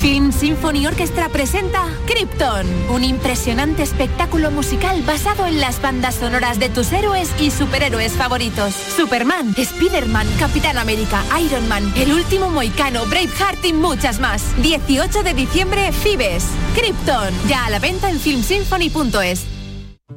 Film 0.00 0.32
Symphony 0.32 0.86
Orchestra 0.86 1.28
presenta 1.28 1.84
Krypton, 2.06 2.66
un 2.88 3.04
impresionante 3.04 3.82
espectáculo 3.82 4.50
musical 4.50 5.02
basado 5.02 5.46
en 5.46 5.60
las 5.60 5.82
bandas 5.82 6.14
sonoras 6.14 6.58
de 6.58 6.70
tus 6.70 6.90
héroes 6.92 7.30
y 7.38 7.50
superhéroes 7.50 8.12
favoritos. 8.12 8.72
Superman, 8.72 9.54
Spider-Man, 9.54 10.26
Capitán 10.38 10.78
América, 10.78 11.22
Iron 11.44 11.68
Man, 11.68 11.92
El 11.96 12.14
Último 12.14 12.48
Moicano, 12.48 13.04
Braveheart 13.06 13.62
y 13.62 13.74
muchas 13.74 14.20
más. 14.20 14.42
18 14.62 15.22
de 15.22 15.34
diciembre, 15.34 15.92
Fibes. 15.92 16.46
Krypton, 16.74 17.34
ya 17.46 17.66
a 17.66 17.70
la 17.70 17.78
venta 17.78 18.08
en 18.08 18.18
filmsymphony.es. 18.18 19.44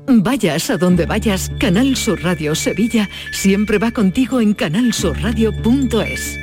Vayas 0.08 0.70
a 0.70 0.78
donde 0.78 1.06
vayas, 1.06 1.52
Canal 1.60 1.98
Sur 1.98 2.24
Radio 2.24 2.56
Sevilla 2.56 3.10
siempre 3.34 3.80
va 3.80 3.92
contigo 3.92 4.40
en 4.40 4.54
canalsurradio.es. 4.54 6.43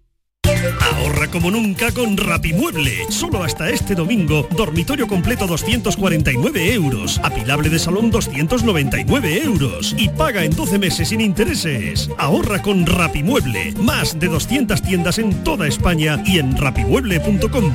Ahorra 0.81 1.27
como 1.29 1.51
nunca 1.51 1.91
con 1.91 2.17
Rapimueble. 2.17 3.05
Solo 3.09 3.43
hasta 3.43 3.69
este 3.69 3.95
domingo, 3.95 4.47
dormitorio 4.55 5.07
completo 5.07 5.47
249 5.47 6.73
euros, 6.73 7.19
apilable 7.23 7.69
de 7.69 7.79
salón 7.79 8.11
299 8.11 9.43
euros 9.43 9.95
y 9.97 10.09
paga 10.09 10.43
en 10.43 10.55
12 10.55 10.79
meses 10.79 11.09
sin 11.09 11.21
intereses. 11.21 12.09
Ahorra 12.17 12.61
con 12.61 12.85
Rapimueble. 12.85 13.73
Más 13.81 14.19
de 14.19 14.27
200 14.27 14.81
tiendas 14.81 15.19
en 15.19 15.43
toda 15.43 15.67
España 15.67 16.21
y 16.25 16.39
en 16.39 16.57
rapimueble.com. 16.57 17.71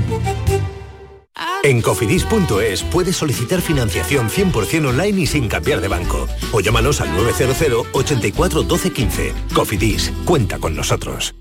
En 1.62 1.83
cofidis.es 1.83 2.83
puedes 2.85 3.16
solicitar 3.16 3.61
financiación 3.61 4.28
100% 4.28 4.87
online 4.87 5.23
y 5.23 5.26
sin 5.26 5.49
cambiar 5.49 5.81
de 5.81 5.88
banco. 5.88 6.28
O 6.52 6.61
llámanos 6.61 7.00
al 7.00 7.12
900 7.14 7.88
84 7.93 8.62
12 8.62 8.93
15. 8.93 9.33
Cofidis, 9.52 10.12
cuenta 10.25 10.59
con 10.59 10.76
nosotros. 10.76 11.35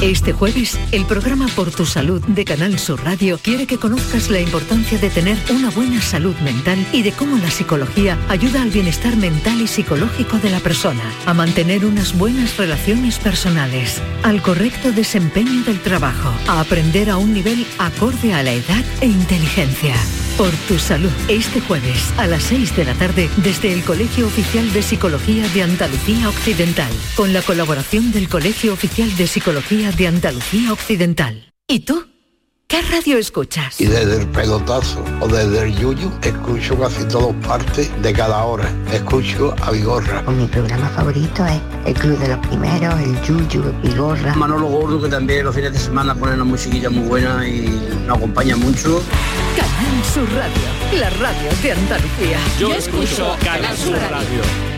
Este 0.00 0.32
jueves, 0.32 0.78
el 0.92 1.06
programa 1.06 1.48
Por 1.48 1.72
tu 1.72 1.84
Salud 1.84 2.22
de 2.24 2.44
Canal 2.44 2.78
Sur 2.78 3.02
Radio 3.02 3.36
quiere 3.36 3.66
que 3.66 3.78
conozcas 3.78 4.30
la 4.30 4.38
importancia 4.38 4.96
de 4.96 5.10
tener 5.10 5.36
una 5.50 5.70
buena 5.70 6.00
salud 6.00 6.36
mental 6.36 6.78
y 6.92 7.02
de 7.02 7.10
cómo 7.10 7.36
la 7.36 7.50
psicología 7.50 8.16
ayuda 8.28 8.62
al 8.62 8.70
bienestar 8.70 9.16
mental 9.16 9.60
y 9.60 9.66
psicológico 9.66 10.38
de 10.38 10.50
la 10.50 10.60
persona, 10.60 11.02
a 11.26 11.34
mantener 11.34 11.84
unas 11.84 12.16
buenas 12.16 12.56
relaciones 12.56 13.18
personales, 13.18 14.00
al 14.22 14.40
correcto 14.40 14.92
desempeño 14.92 15.64
del 15.64 15.80
trabajo, 15.80 16.32
a 16.46 16.60
aprender 16.60 17.10
a 17.10 17.16
un 17.16 17.34
nivel 17.34 17.66
acorde 17.78 18.34
a 18.34 18.44
la 18.44 18.52
edad 18.52 18.84
e 19.00 19.06
inteligencia. 19.06 19.96
Por 20.38 20.52
tu 20.68 20.78
salud, 20.78 21.10
este 21.26 21.60
jueves 21.60 22.14
a 22.16 22.28
las 22.28 22.44
6 22.44 22.76
de 22.76 22.84
la 22.84 22.94
tarde 22.94 23.28
desde 23.38 23.72
el 23.72 23.82
Colegio 23.82 24.28
Oficial 24.28 24.72
de 24.72 24.82
Psicología 24.82 25.48
de 25.48 25.64
Andalucía 25.64 26.28
Occidental, 26.28 26.92
con 27.16 27.32
la 27.32 27.42
colaboración 27.42 28.12
del 28.12 28.28
Colegio 28.28 28.72
Oficial 28.72 29.16
de 29.16 29.26
Psicología 29.26 29.90
de 29.90 30.06
Andalucía 30.06 30.72
Occidental. 30.72 31.52
¿Y 31.66 31.80
tú? 31.80 32.06
¿Qué 32.70 32.82
radio 32.82 33.16
escuchas? 33.16 33.80
Y 33.80 33.86
desde 33.86 34.20
el 34.20 34.26
pelotazo 34.26 35.02
o 35.20 35.26
desde 35.26 35.62
el 35.62 35.74
yuyu, 35.74 36.12
escucho 36.22 36.78
casi 36.78 37.02
todas 37.08 37.34
partes 37.46 37.90
de 38.02 38.12
cada 38.12 38.44
hora. 38.44 38.70
Escucho 38.92 39.54
a 39.62 39.70
Vigorra. 39.70 40.20
Mi 40.30 40.46
programa 40.46 40.86
favorito 40.90 41.46
es 41.46 41.62
El 41.86 41.94
Club 41.94 42.18
de 42.18 42.28
los 42.28 42.46
Primeros, 42.46 43.00
el 43.00 43.22
Yuyu, 43.22 43.72
Vigorra. 43.82 44.34
Manolo 44.34 44.66
Gordo, 44.66 45.00
que 45.00 45.08
también 45.08 45.46
los 45.46 45.54
fines 45.54 45.72
de 45.72 45.78
semana 45.78 46.14
pone 46.14 46.34
una 46.34 46.44
musiquilla 46.44 46.90
muy 46.90 47.08
buena 47.08 47.48
y 47.48 47.62
nos 48.06 48.18
acompaña 48.18 48.54
mucho. 48.54 49.02
Canal 49.56 50.04
Sur 50.04 50.28
Radio, 50.34 51.00
la 51.00 51.08
radio 51.08 51.50
de 51.62 51.72
Andalucía. 51.72 52.38
Yo 52.58 52.74
escucho 52.74 53.34
Canal 53.42 53.74
Sur 53.78 53.96
Radio. 54.10 54.77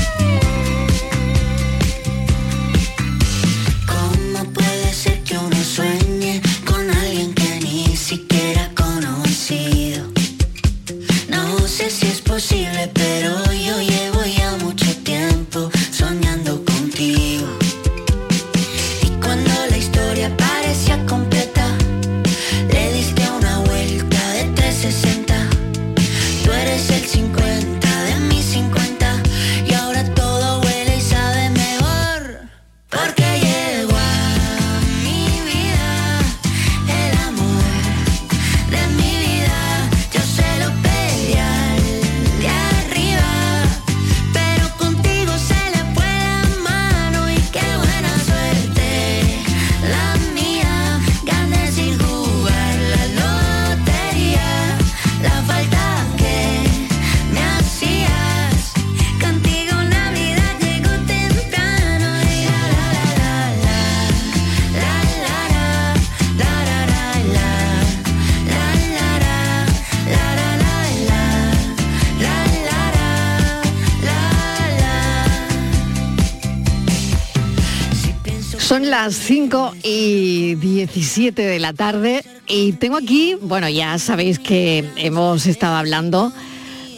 Las 78.91 79.15
5 79.15 79.75
y 79.83 80.55
17 80.55 81.41
de 81.41 81.59
la 81.59 81.71
tarde 81.71 82.25
y 82.45 82.73
tengo 82.73 82.97
aquí, 82.97 83.37
bueno, 83.41 83.69
ya 83.69 83.97
sabéis 83.97 84.37
que 84.37 84.83
hemos 84.97 85.45
estado 85.45 85.77
hablando 85.77 86.33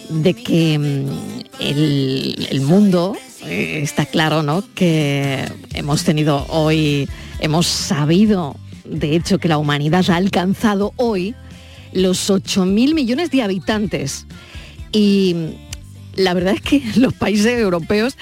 de 0.09 0.33
que 0.33 0.79
mm, 0.79 1.59
el, 1.59 2.61
mundo, 2.61 3.15
eh, 3.45 3.81
está 3.83 4.07
claro, 4.07 4.41
¿no? 4.41 4.63
Que 4.73 5.45
hemos 5.75 6.03
tenido 6.03 6.47
hoy, 6.49 7.07
hemos 7.39 7.67
sabido, 7.67 8.55
de 8.85 9.15
hecho, 9.15 9.37
que 9.37 9.47
la 9.47 9.59
humanidad 9.59 10.03
ha 10.09 10.15
alcanzado 10.15 10.93
hoy 10.95 11.35
los 11.91 12.27
8.000 12.27 12.95
millones 12.95 13.29
de 13.29 13.43
habitantes. 13.43 14.25
Y 14.91 15.35
mm, 15.35 16.21
la 16.23 16.33
verdad 16.33 16.55
es 16.55 16.61
que 16.61 16.81
los 16.95 17.13
países 17.13 17.59
europeos 17.59 18.17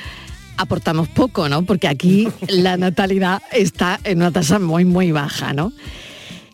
aportamos 0.61 1.07
poco, 1.07 1.49
¿no? 1.49 1.63
Porque 1.63 1.87
aquí 1.87 2.27
la 2.47 2.77
natalidad 2.77 3.41
está 3.51 3.99
en 4.03 4.19
una 4.19 4.31
tasa 4.31 4.59
muy, 4.59 4.85
muy 4.85 5.11
baja, 5.11 5.53
¿no? 5.53 5.73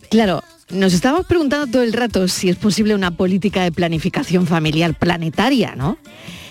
Claro, 0.09 0.43
nos 0.69 0.93
estábamos 0.93 1.25
preguntando 1.27 1.67
todo 1.67 1.83
el 1.83 1.93
rato 1.93 2.27
si 2.27 2.49
es 2.49 2.55
posible 2.55 2.95
una 2.95 3.11
política 3.11 3.63
de 3.63 3.71
planificación 3.71 4.47
familiar 4.47 4.97
planetaria, 4.97 5.75
¿no? 5.75 5.97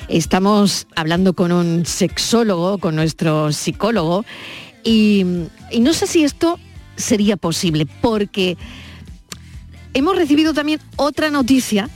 Estamos 0.09 0.87
hablando 0.95 1.33
con 1.33 1.51
un 1.51 1.85
sexólogo, 1.85 2.79
con 2.79 2.95
nuestro 2.95 3.53
psicólogo, 3.53 4.25
y, 4.85 5.25
y 5.71 5.81
no 5.81 5.93
sé 5.93 6.07
si 6.07 6.23
esto 6.23 6.61
sería 6.97 7.37
posible, 7.37 7.87
porque 8.01 8.57
hemos 9.95 10.17
recibido 10.17 10.55
también 10.55 10.81
otra 10.97 11.31
noticia 11.31 11.91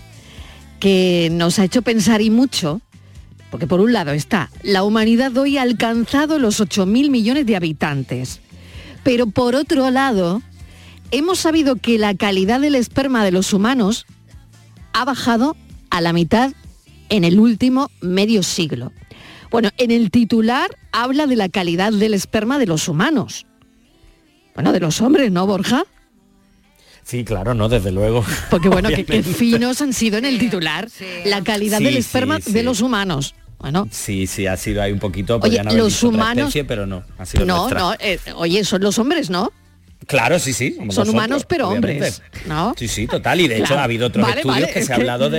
que 0.80 1.28
nos 1.30 1.58
ha 1.58 1.64
hecho 1.64 1.82
pensar 1.82 2.22
y 2.22 2.30
mucho, 2.30 2.80
porque 3.50 3.66
por 3.66 3.80
un 3.80 3.92
lado 3.92 4.12
está, 4.12 4.50
la 4.62 4.84
humanidad 4.84 5.36
hoy 5.36 5.58
ha 5.58 5.62
alcanzado 5.62 6.38
los 6.38 6.60
8.000 6.60 7.10
millones 7.10 7.46
de 7.46 7.56
habitantes, 7.56 8.40
pero 9.02 9.26
por 9.26 9.54
otro 9.54 9.90
lado, 9.90 10.42
hemos 11.10 11.40
sabido 11.40 11.76
que 11.76 11.98
la 11.98 12.14
calidad 12.14 12.60
del 12.60 12.74
esperma 12.74 13.24
de 13.24 13.32
los 13.32 13.52
humanos 13.52 14.06
ha 14.92 15.04
bajado 15.04 15.56
a 15.90 16.00
la 16.00 16.12
mitad 16.12 16.52
en 17.08 17.24
el 17.24 17.40
último 17.40 17.90
medio 18.00 18.42
siglo. 18.42 18.92
Bueno, 19.50 19.70
en 19.78 19.90
el 19.90 20.10
titular 20.10 20.70
habla 20.92 21.26
de 21.26 21.36
la 21.36 21.48
calidad 21.48 21.92
del 21.92 22.14
esperma 22.14 22.58
de 22.58 22.66
los 22.66 22.88
humanos. 22.88 23.46
Bueno, 24.54 24.72
de 24.72 24.80
los 24.80 25.00
hombres, 25.00 25.32
¿no, 25.32 25.46
Borja? 25.46 25.84
Sí, 27.10 27.24
claro, 27.24 27.54
no, 27.54 27.68
desde 27.68 27.90
luego. 27.90 28.24
Porque 28.50 28.68
bueno, 28.68 28.88
que, 28.88 29.22
finos 29.24 29.80
han 29.82 29.92
sido 29.92 30.16
en 30.18 30.24
el 30.24 30.38
titular 30.38 30.86
la 31.24 31.42
calidad 31.42 31.78
Sí, 31.78 31.84
del 31.84 31.96
esperma 31.96 32.38
sí. 32.40 32.52
de 32.52 32.62
los 32.62 32.82
humanos. 32.82 33.34
Bueno, 33.58 33.88
Sí, 33.90 34.28
sí, 34.28 34.46
ha 34.46 34.56
sido 34.56 34.80
ahí 34.80 34.92
un 34.92 35.00
poquito. 35.00 35.40
Oye, 35.42 35.58
haber 35.58 35.72
los 35.74 36.04
humanos- 36.04 36.38
especie, 36.44 36.64
pero 36.64 36.86
no, 36.86 37.02
ha 37.18 37.26
sido 37.26 37.44
no, 37.44 37.62
nuestra. 37.62 37.80
no, 37.80 37.94
eh, 37.98 38.20
oye, 38.36 38.62
son 38.62 38.82
los 38.82 38.96
hombres, 39.00 39.28
¿no? 39.28 39.52
Claro, 40.10 40.38
sí, 40.40 40.52
sí. 40.52 40.74
Son 40.76 40.86
nosotros, 40.88 41.14
humanos 41.14 41.46
pero 41.48 41.68
obviamente. 41.68 41.92
hombres, 41.94 42.22
¿no? 42.46 42.74
Sí, 42.76 42.88
sí, 42.88 43.06
total. 43.06 43.40
Y 43.40 43.46
de 43.48 43.58
hecho 43.58 43.78
ha 43.78 43.84
habido 43.84 44.08
otros 44.08 44.26
Vale, 44.26 44.40
estudios 44.40 44.60
vale, 44.60 44.72
que 44.72 44.78
es 44.80 44.86
se 44.86 44.92
ha 44.92 44.96
hablado 44.96 45.30
de, 45.30 45.38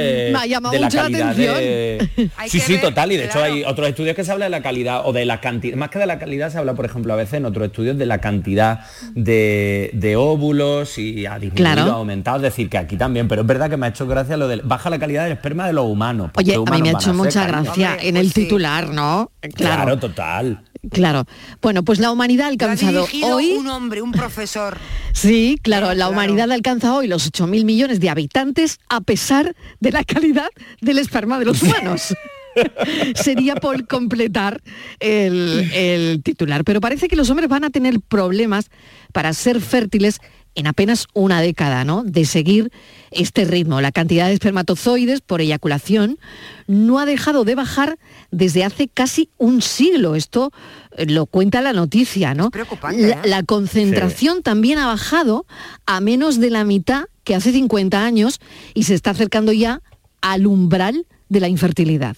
de 0.72 0.80
la 0.80 0.90
calidad 0.90 1.36
de... 1.36 2.10
Sí, 2.48 2.60
sí, 2.62 2.78
total. 2.78 3.12
Y 3.12 3.18
de 3.18 3.26
hecho 3.26 3.44
hay 3.44 3.64
otros 3.66 3.90
estudios 3.90 4.16
que 4.16 4.24
se 4.24 4.32
habla 4.32 4.46
de 4.46 4.52
la 4.52 4.62
calidad 4.62 5.02
o 5.06 5.12
de 5.12 5.26
la 5.26 5.42
cantidad. 5.42 5.76
Más 5.76 5.90
que 5.90 6.00
de 6.00 6.06
la 6.06 6.18
calidad 6.20 6.50
se 6.52 6.58
habla, 6.58 6.74
por 6.74 6.86
ejemplo, 6.86 7.12
a 7.12 7.18
veces 7.18 7.34
en 7.36 7.46
otros 7.46 7.66
estudios 7.68 7.98
de 7.98 8.06
la 8.06 8.20
cantidad 8.20 8.80
de, 9.14 9.90
de 9.94 10.16
óvulos 10.16 10.98
y 10.98 11.26
ha 11.26 11.38
disminuido, 11.38 11.56
Claro. 11.76 11.92
ha 11.92 11.96
aumentado. 11.96 12.38
Es 12.38 12.44
decir, 12.44 12.70
que 12.70 12.78
aquí 12.78 12.96
también. 12.96 13.28
Pero 13.28 13.42
es 13.42 13.48
verdad 13.48 13.70
que 13.70 13.76
me 13.78 13.88
ha 13.88 13.90
hecho 13.90 14.08
gracia 14.08 14.38
lo 14.38 14.48
de 14.48 14.62
baja 14.64 14.90
la 14.90 15.00
calidad 15.00 15.24
del 15.24 15.34
esperma 15.34 15.68
de 15.68 15.74
los 15.74 15.86
humanos. 15.86 16.32
pues, 16.34 16.46
Oye, 16.48 16.54
¿qué 16.64 16.72
a 16.72 16.76
mí 16.76 16.82
me 16.82 16.90
ha 16.90 16.94
hecho 16.94 17.14
mucha 17.14 17.46
gracia 17.46 17.98
en 18.02 18.16
el 18.18 18.32
titular, 18.34 18.90
¿no? 18.90 19.32
Claro, 19.42 19.84
Claro, 19.84 20.00
total. 20.00 20.64
Claro. 20.90 21.26
Bueno, 21.62 21.84
pues 21.84 22.00
la 22.00 22.12
humanidad 22.12 22.48
ha 22.48 22.50
alcanzado 22.50 23.08
hoy... 23.24 23.52
un 23.52 23.68
hombre, 23.68 24.02
un 24.02 24.12
profesor. 24.12 24.78
Sí, 25.14 25.60
claro, 25.62 25.94
la 25.94 26.08
humanidad 26.08 26.50
alcanza 26.52 26.96
hoy 26.96 27.08
los 27.08 27.32
8.000 27.32 27.66
millones 27.66 28.00
de 28.00 28.10
habitantes 28.10 28.80
a 28.88 29.02
pesar 29.02 29.56
de 29.82 29.92
la 29.92 30.06
calidad 30.06 30.48
del 30.80 30.98
esperma 31.00 31.38
de 31.38 31.46
los 31.46 31.62
humanos. 31.62 32.16
Sería 33.16 33.56
por 33.56 33.88
completar 33.88 34.62
el, 35.00 35.70
el 35.74 36.24
titular. 36.24 36.64
Pero 36.64 36.80
parece 36.82 37.08
que 37.08 37.16
los 37.16 37.30
hombres 37.30 37.50
van 37.50 37.66
a 37.66 37.70
tener 37.70 38.00
problemas 38.00 38.72
para 39.12 39.34
ser 39.34 39.62
fértiles 39.62 40.22
en 40.56 40.68
apenas 40.68 41.08
una 41.14 41.42
década, 41.42 41.86
¿no? 41.86 42.04
De 42.04 42.26
seguir 42.26 42.72
este 43.12 43.46
ritmo. 43.46 43.82
La 43.82 43.92
cantidad 43.92 44.28
de 44.28 44.34
espermatozoides 44.34 45.22
por 45.22 45.42
eyaculación 45.42 46.20
no 46.68 47.00
ha 47.00 47.06
dejado 47.06 47.44
de 47.44 47.56
bajar 47.56 47.98
desde 48.32 48.64
hace 48.64 48.88
casi 48.88 49.30
un 49.38 49.62
siglo. 49.62 50.16
Esto 50.16 50.52
eh, 50.98 51.06
lo 51.06 51.26
cuenta 51.26 51.62
la 51.62 51.74
noticia, 51.74 52.34
¿no? 52.34 52.52
preocupante, 52.52 53.08
La, 53.08 53.16
¿eh? 53.16 53.22
la 53.26 53.44
concentración 53.44 54.44
también 54.44 54.80
ha 54.80 54.88
bajado 54.88 55.46
a 55.86 56.02
menos 56.02 56.40
de 56.40 56.50
la 56.50 56.64
mitad 56.64 57.06
que 57.24 57.36
hace 57.36 57.52
50 57.52 58.04
años 58.04 58.40
y 58.74 58.84
se 58.84 58.94
está 58.94 59.12
acercando 59.12 59.52
ya 59.52 59.82
al 60.22 60.48
umbral 60.48 61.06
de 61.30 61.40
la 61.40 61.48
infertilidad. 61.48 62.18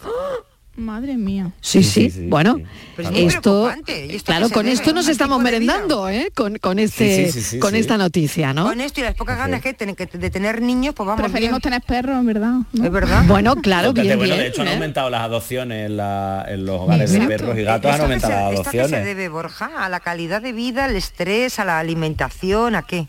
Madre 0.76 1.18
mía. 1.18 1.52
Sí, 1.62 1.84
sí, 1.84 2.12
bueno, 2.30 2.60
muy 3.12 3.26
esto, 3.26 3.72
claro, 4.26 4.50
con 4.50 4.68
esto 4.68 4.92
nos 4.92 5.08
estamos 5.08 5.40
merendando, 5.40 6.10
¿eh? 6.10 6.32
Con, 6.34 6.58
con 6.58 6.80
este, 6.80 7.28
Sí, 7.28 7.32
sí, 7.32 7.42
sí, 7.42 7.50
sí, 7.52 7.60
con 7.60 7.74
sí. 7.74 7.78
esta 7.78 7.96
noticia, 7.96 8.54
¿no? 8.56 8.64
Con 8.66 8.82
esto 8.82 9.00
y 9.00 9.04
las 9.04 9.14
pocas 9.14 9.38
ganas 9.38 9.62
que 9.62 9.76
tienen 9.76 9.96
que 9.96 10.08
de 10.08 10.30
tener 10.32 10.64
niños, 10.64 10.96
pues 10.96 11.06
vamos 11.06 11.22
Preferimos 11.22 11.62
tener 11.62 11.80
perros, 11.84 12.18
en 12.18 12.26
verdad. 12.26 12.54
¿no? 12.72 12.84
Es 12.86 12.92
verdad. 12.92 13.24
Bueno, 13.28 13.56
claro, 13.58 13.94
bien, 13.94 14.18
bueno, 14.18 14.34
bien. 14.34 14.38
de 14.40 14.48
hecho 14.48 14.64
han 14.64 14.68
¿eh? 14.70 14.74
aumentado 14.74 15.12
las 15.12 15.22
adopciones 15.22 15.86
en, 15.86 15.98
la- 15.98 16.44
en 16.48 16.66
los 16.66 16.82
hogares 16.82 17.12
de 17.12 17.20
perros 17.22 17.56
y 17.56 17.64
gatos, 17.64 17.92
han 17.92 17.92
¿Esto 17.92 18.08
qué 18.08 18.14
aumentado 18.14 18.34
se- 18.34 18.40
las 18.40 18.54
¿Esto 18.54 18.62
a 18.62 18.72
qué 18.72 18.78
se 18.78 18.80
adopciones. 18.80 19.06
debe, 19.06 19.30
Borja? 19.30 19.72
¿A 19.78 19.90
la 19.90 20.00
calidad 20.00 20.42
de 20.42 20.54
vida, 20.54 20.86
al 20.86 20.96
estrés, 20.96 21.60
a 21.60 21.66
la 21.66 21.78
alimentación, 21.78 22.74
a 22.74 22.82
qué? 22.82 23.08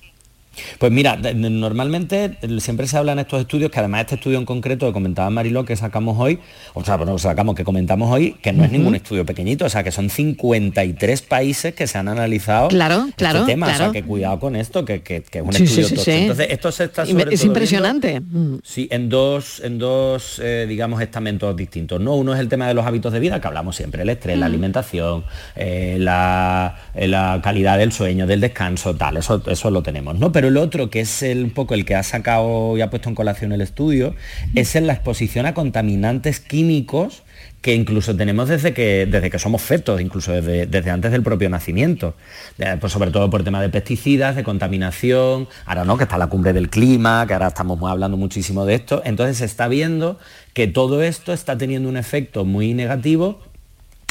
Pues 0.79 0.93
mira, 0.93 1.17
normalmente 1.19 2.37
siempre 2.61 2.87
se 2.87 2.97
habla 2.97 3.13
en 3.13 3.21
estos 3.21 3.41
estudios, 3.41 3.71
que 3.71 3.79
además 3.79 4.03
este 4.03 4.15
estudio 4.17 4.39
en 4.39 4.45
concreto 4.45 4.87
que 4.87 4.93
comentaba 4.93 5.31
Mariló 5.31 5.65
que 5.65 5.77
sacamos 5.77 6.17
hoy, 6.19 6.39
o 6.75 6.85
sea, 6.85 6.97
bueno, 6.97 7.19
sacamos 7.19 7.55
que 7.55 7.65
comentamos 7.65 8.11
hoy, 8.13 8.33
que 8.43 8.53
no 8.53 8.65
es 8.65 8.71
ningún 8.73 8.95
estudio 8.95 9.25
pequeñito, 9.25 9.65
o 9.65 9.69
sea, 9.69 9.83
que 9.83 9.91
son 9.93 10.11
53 10.11 11.23
países 11.23 11.75
que 11.75 11.87
se 11.87 11.99
han 11.99 12.09
analizado 12.09 12.69
Claro, 12.69 13.05
este 13.09 13.15
claro, 13.17 13.45
tema, 13.45 13.67
o 13.67 13.71
claro. 13.71 13.85
sea, 13.85 13.93
que 13.93 14.07
cuidado 14.07 14.39
con 14.39 14.57
esto, 14.57 14.85
que, 14.85 15.03
que- 15.03 15.23
que 15.23 15.39
es 15.39 15.45
un 15.45 15.53
Sí, 15.53 15.65
estudio 15.65 15.89
sí, 15.89 15.97
sí. 15.97 16.11
Entonces, 16.11 16.47
esto 16.51 16.73
se 16.73 16.85
está 16.85 17.07
sobre 17.07 17.35
es 17.35 17.41
todo 17.41 17.47
impresionante. 17.49 18.21
Mm. 18.21 18.57
Sí, 18.63 18.89
en 18.91 19.09
dos, 19.09 19.61
en 19.65 19.79
dos 19.79 20.41
eh, 20.43 20.67
digamos, 20.69 21.01
estamentos 21.01 21.57
distintos. 21.57 22.01
¿no? 22.01 22.15
Uno 22.15 22.35
es 22.35 22.41
el 22.41 22.49
tema 22.49 22.67
de 22.69 22.75
los 22.75 22.85
hábitos 22.87 23.13
de 23.13 23.21
vida, 23.21 23.41
que 23.41 23.47
hablamos 23.47 23.77
siempre, 23.77 24.03
el 24.03 24.09
estrés, 24.11 24.39
la 24.39 24.47
alimentación, 24.47 25.25
eh, 25.57 25.97
la, 25.99 26.77
eh, 26.95 27.09
la 27.09 27.41
calidad 27.43 27.79
del 27.79 27.93
sueño, 27.93 28.27
del 28.27 28.41
descanso, 28.41 28.95
tal, 28.95 29.17
eso, 29.17 29.43
eso 29.47 29.71
lo 29.71 29.83
tenemos. 29.83 30.19
¿no? 30.19 30.33
Pero 30.33 30.44
el 30.49 30.57
otro, 30.57 30.91
que 30.91 31.01
es 31.01 31.23
el, 31.23 31.45
un 31.45 31.51
poco 31.51 31.75
el 31.75 31.85
que 31.85 31.95
ha 31.95 32.03
sacado 32.03 32.77
y 32.77 32.81
ha 32.81 32.91
puesto 32.91 33.09
en 33.09 33.15
colación 33.15 33.53
el 33.53 33.61
estudio, 33.61 34.15
es 34.55 34.77
en 34.77 34.87
la 34.87 34.95
exposición 34.95 35.47
a 35.47 35.55
contaminantes 35.55 36.41
químicos 36.41 37.23
que 37.61 37.75
incluso 37.75 38.15
tenemos 38.15 38.51
desde 38.51 38.75
que, 38.75 39.07
desde 39.07 39.31
que 39.31 39.39
somos 39.39 39.63
fetos, 39.63 39.99
incluso 39.99 40.33
desde, 40.33 40.67
desde 40.67 40.91
antes 40.91 41.11
del 41.11 41.23
propio 41.23 41.49
nacimiento. 41.49 42.15
Eh, 42.59 42.77
pues 42.79 42.93
sobre 42.93 43.11
todo 43.11 43.31
por 43.31 43.43
tema 43.43 43.63
de 43.63 43.71
pesticidas, 43.71 44.37
de 44.37 44.45
contaminación, 44.45 45.49
ahora 45.65 45.85
no, 45.87 45.97
que 45.97 46.05
está 46.05 46.19
la 46.19 46.27
cumbre 46.27 46.53
del 46.53 46.69
clima, 46.69 47.25
que 47.27 47.33
ahora 47.33 47.49
estamos 47.49 47.81
hablando 47.91 48.19
muchísimo 48.19 48.67
de 48.67 48.75
esto. 48.75 49.01
Entonces 49.07 49.39
se 49.39 49.47
está 49.47 49.67
viendo 49.69 50.19
que 50.53 50.67
todo 50.67 51.03
esto 51.03 51.33
está 51.33 51.57
teniendo 51.57 51.89
un 51.89 51.97
efecto 51.97 52.45
muy 52.45 52.75
negativo 52.75 53.41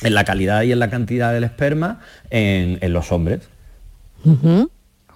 en 0.02 0.16
la 0.16 0.24
calidad 0.24 0.64
y 0.64 0.72
en 0.72 0.80
la 0.80 0.90
cantidad 0.90 1.32
del 1.32 1.44
esperma 1.44 2.02
en 2.32 2.92
los 2.92 3.12
hombres. 3.12 3.42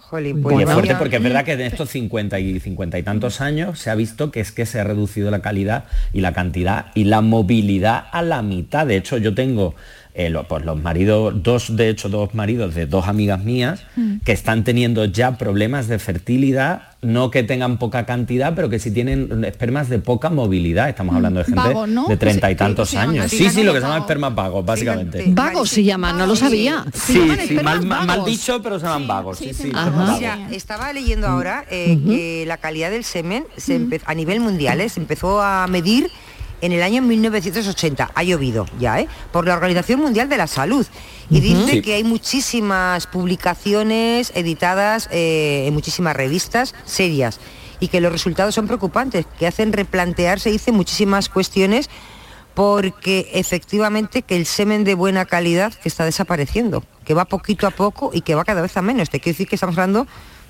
Jolín, 0.09 0.39
y 0.39 0.41
pues 0.41 0.57
es 0.59 0.73
fuerte 0.73 0.95
porque 0.95 1.17
es 1.17 1.23
verdad 1.23 1.43
que 1.43 1.51
en 1.51 1.61
estos 1.61 1.89
50 1.89 2.39
y 2.39 2.61
50 2.61 2.97
y 2.97 3.03
tantos 3.03 3.41
años 3.41 3.77
se 3.77 3.89
ha 3.89 3.95
visto 3.95 4.31
que 4.31 4.39
es 4.39 4.53
que 4.53 4.65
se 4.65 4.79
ha 4.79 4.85
reducido 4.85 5.29
la 5.31 5.41
calidad 5.41 5.83
y 6.13 6.21
la 6.21 6.31
cantidad 6.31 6.87
y 6.95 7.03
la 7.03 7.19
movilidad 7.19 8.05
a 8.13 8.21
la 8.21 8.41
mitad. 8.41 8.87
De 8.87 8.95
hecho, 8.95 9.17
yo 9.17 9.35
tengo 9.35 9.75
eh, 10.19 10.31
lo- 10.31 10.45
pues 10.47 10.65
los 10.65 10.81
maridos, 10.81 11.43
dos, 11.43 11.75
de 11.75 11.89
hecho, 11.89 12.09
dos 12.09 12.33
maridos 12.33 12.73
de 12.73 12.87
dos 12.87 13.07
amigas 13.07 13.43
mías 13.43 13.83
Mm. 13.95 14.15
que 14.25 14.31
están 14.31 14.63
teniendo 14.63 15.05
ya 15.05 15.37
problemas 15.37 15.87
de 15.87 15.99
fertilidad, 15.99 16.81
no 17.03 17.29
que 17.29 17.43
tengan 17.43 17.77
poca 17.77 18.07
cantidad, 18.07 18.55
pero 18.55 18.67
que 18.69 18.79
sí 18.79 18.89
tienen 18.89 19.45
espermas 19.45 19.89
de 19.89 19.99
poca 19.99 20.31
movilidad. 20.31 20.89
Estamos 20.89 21.15
hablando 21.15 21.39
de 21.41 21.45
gente 21.45 21.61
de 22.09 22.17
treinta 22.17 22.49
y 22.49 22.55
Pues, 22.55 22.57
tantos 22.57 22.89
se 22.89 22.95
llaman 22.95 23.09
años. 23.15 23.29
Sí, 23.31 23.49
sí, 23.51 23.61
lo 23.63 23.73
que 23.73 23.79
se 23.79 23.85
llama 23.85 23.99
espermas 23.99 24.33
vagos, 24.33 24.65
básicamente. 24.65 25.23
Vagos 25.27 25.69
se 25.69 25.83
llaman, 25.83 26.17
no 26.17 26.25
lo 26.25 26.35
sabía. 26.35 26.83
Sí, 26.93 27.21
sí, 27.47 27.53
mal, 27.61 28.25
dicho, 28.25 28.59
pero 28.63 28.79
se 28.79 28.85
llaman 28.87 29.07
vagos. 29.07 29.37
Sí, 29.37 29.53
sí, 29.53 29.69
Ajá. 29.71 29.85
espermas 29.85 30.07
vagos. 30.07 30.19
Mira, 30.19 30.47
estaba 30.51 30.91
leyendo 30.93 31.27
ahora 31.27 31.63
eh, 31.69 31.99
que 32.07 32.43
la 32.47 32.57
calidad 32.57 32.89
del 32.89 33.03
semen 33.03 33.45
se 33.55 33.79
a 34.05 34.13
nivel 34.15 34.39
mundial 34.39 34.81
eh, 34.81 34.89
se 34.89 34.99
empezó 34.99 35.41
a 35.43 35.67
medir 35.67 36.09
en 36.61 36.71
el 36.71 36.81
año 36.83 37.01
1980. 37.01 38.11
Ha 38.13 38.23
llovido 38.23 38.65
ya, 38.79 38.99
¿eh? 38.99 39.07
Por 39.31 39.45
la 39.47 39.53
Organización 39.55 39.99
Mundial 39.99 40.29
de 40.29 40.37
la 40.37 40.47
Salud. 40.47 40.85
Y 41.29 41.39
dice 41.41 41.71
Sí. 41.73 41.81
que 41.81 41.95
hay 41.95 42.03
muchísimas 42.03 43.07
publicaciones 43.07 44.31
editadas 44.35 45.09
eh, 45.11 45.65
en 45.67 45.73
muchísimas 45.73 46.15
revistas 46.15 46.73
serias 46.85 47.39
y 47.79 47.89
que 47.89 48.01
los 48.01 48.11
resultados 48.11 48.55
son 48.55 48.65
preocupantes, 48.67 49.25
que 49.37 49.45
hacen 49.45 49.71
replantearse, 49.73 50.49
dice, 50.51 50.71
muchísimas 50.71 51.29
cuestiones 51.29 51.89
porque 52.55 53.29
efectivamente 53.33 54.23
que 54.23 54.35
el 54.35 54.47
semen 54.47 54.83
de 54.83 54.95
buena 54.95 55.25
calidad 55.25 55.73
que 55.75 55.87
está 55.89 56.05
desapareciendo, 56.05 56.83
que 57.05 57.13
va 57.13 57.25
poquito 57.25 57.67
a 57.67 57.71
poco 57.71 58.09
y 58.13 58.21
que 58.21 58.33
va 58.33 58.43
cada 58.45 58.63
vez 58.63 58.75
a 58.77 58.81
menos. 58.81 59.11
Te 59.11 59.19
quiero 59.19 59.35
decir 59.35 59.47
que 59.47 59.55
estamos 59.55 59.77
hablando 59.77 60.07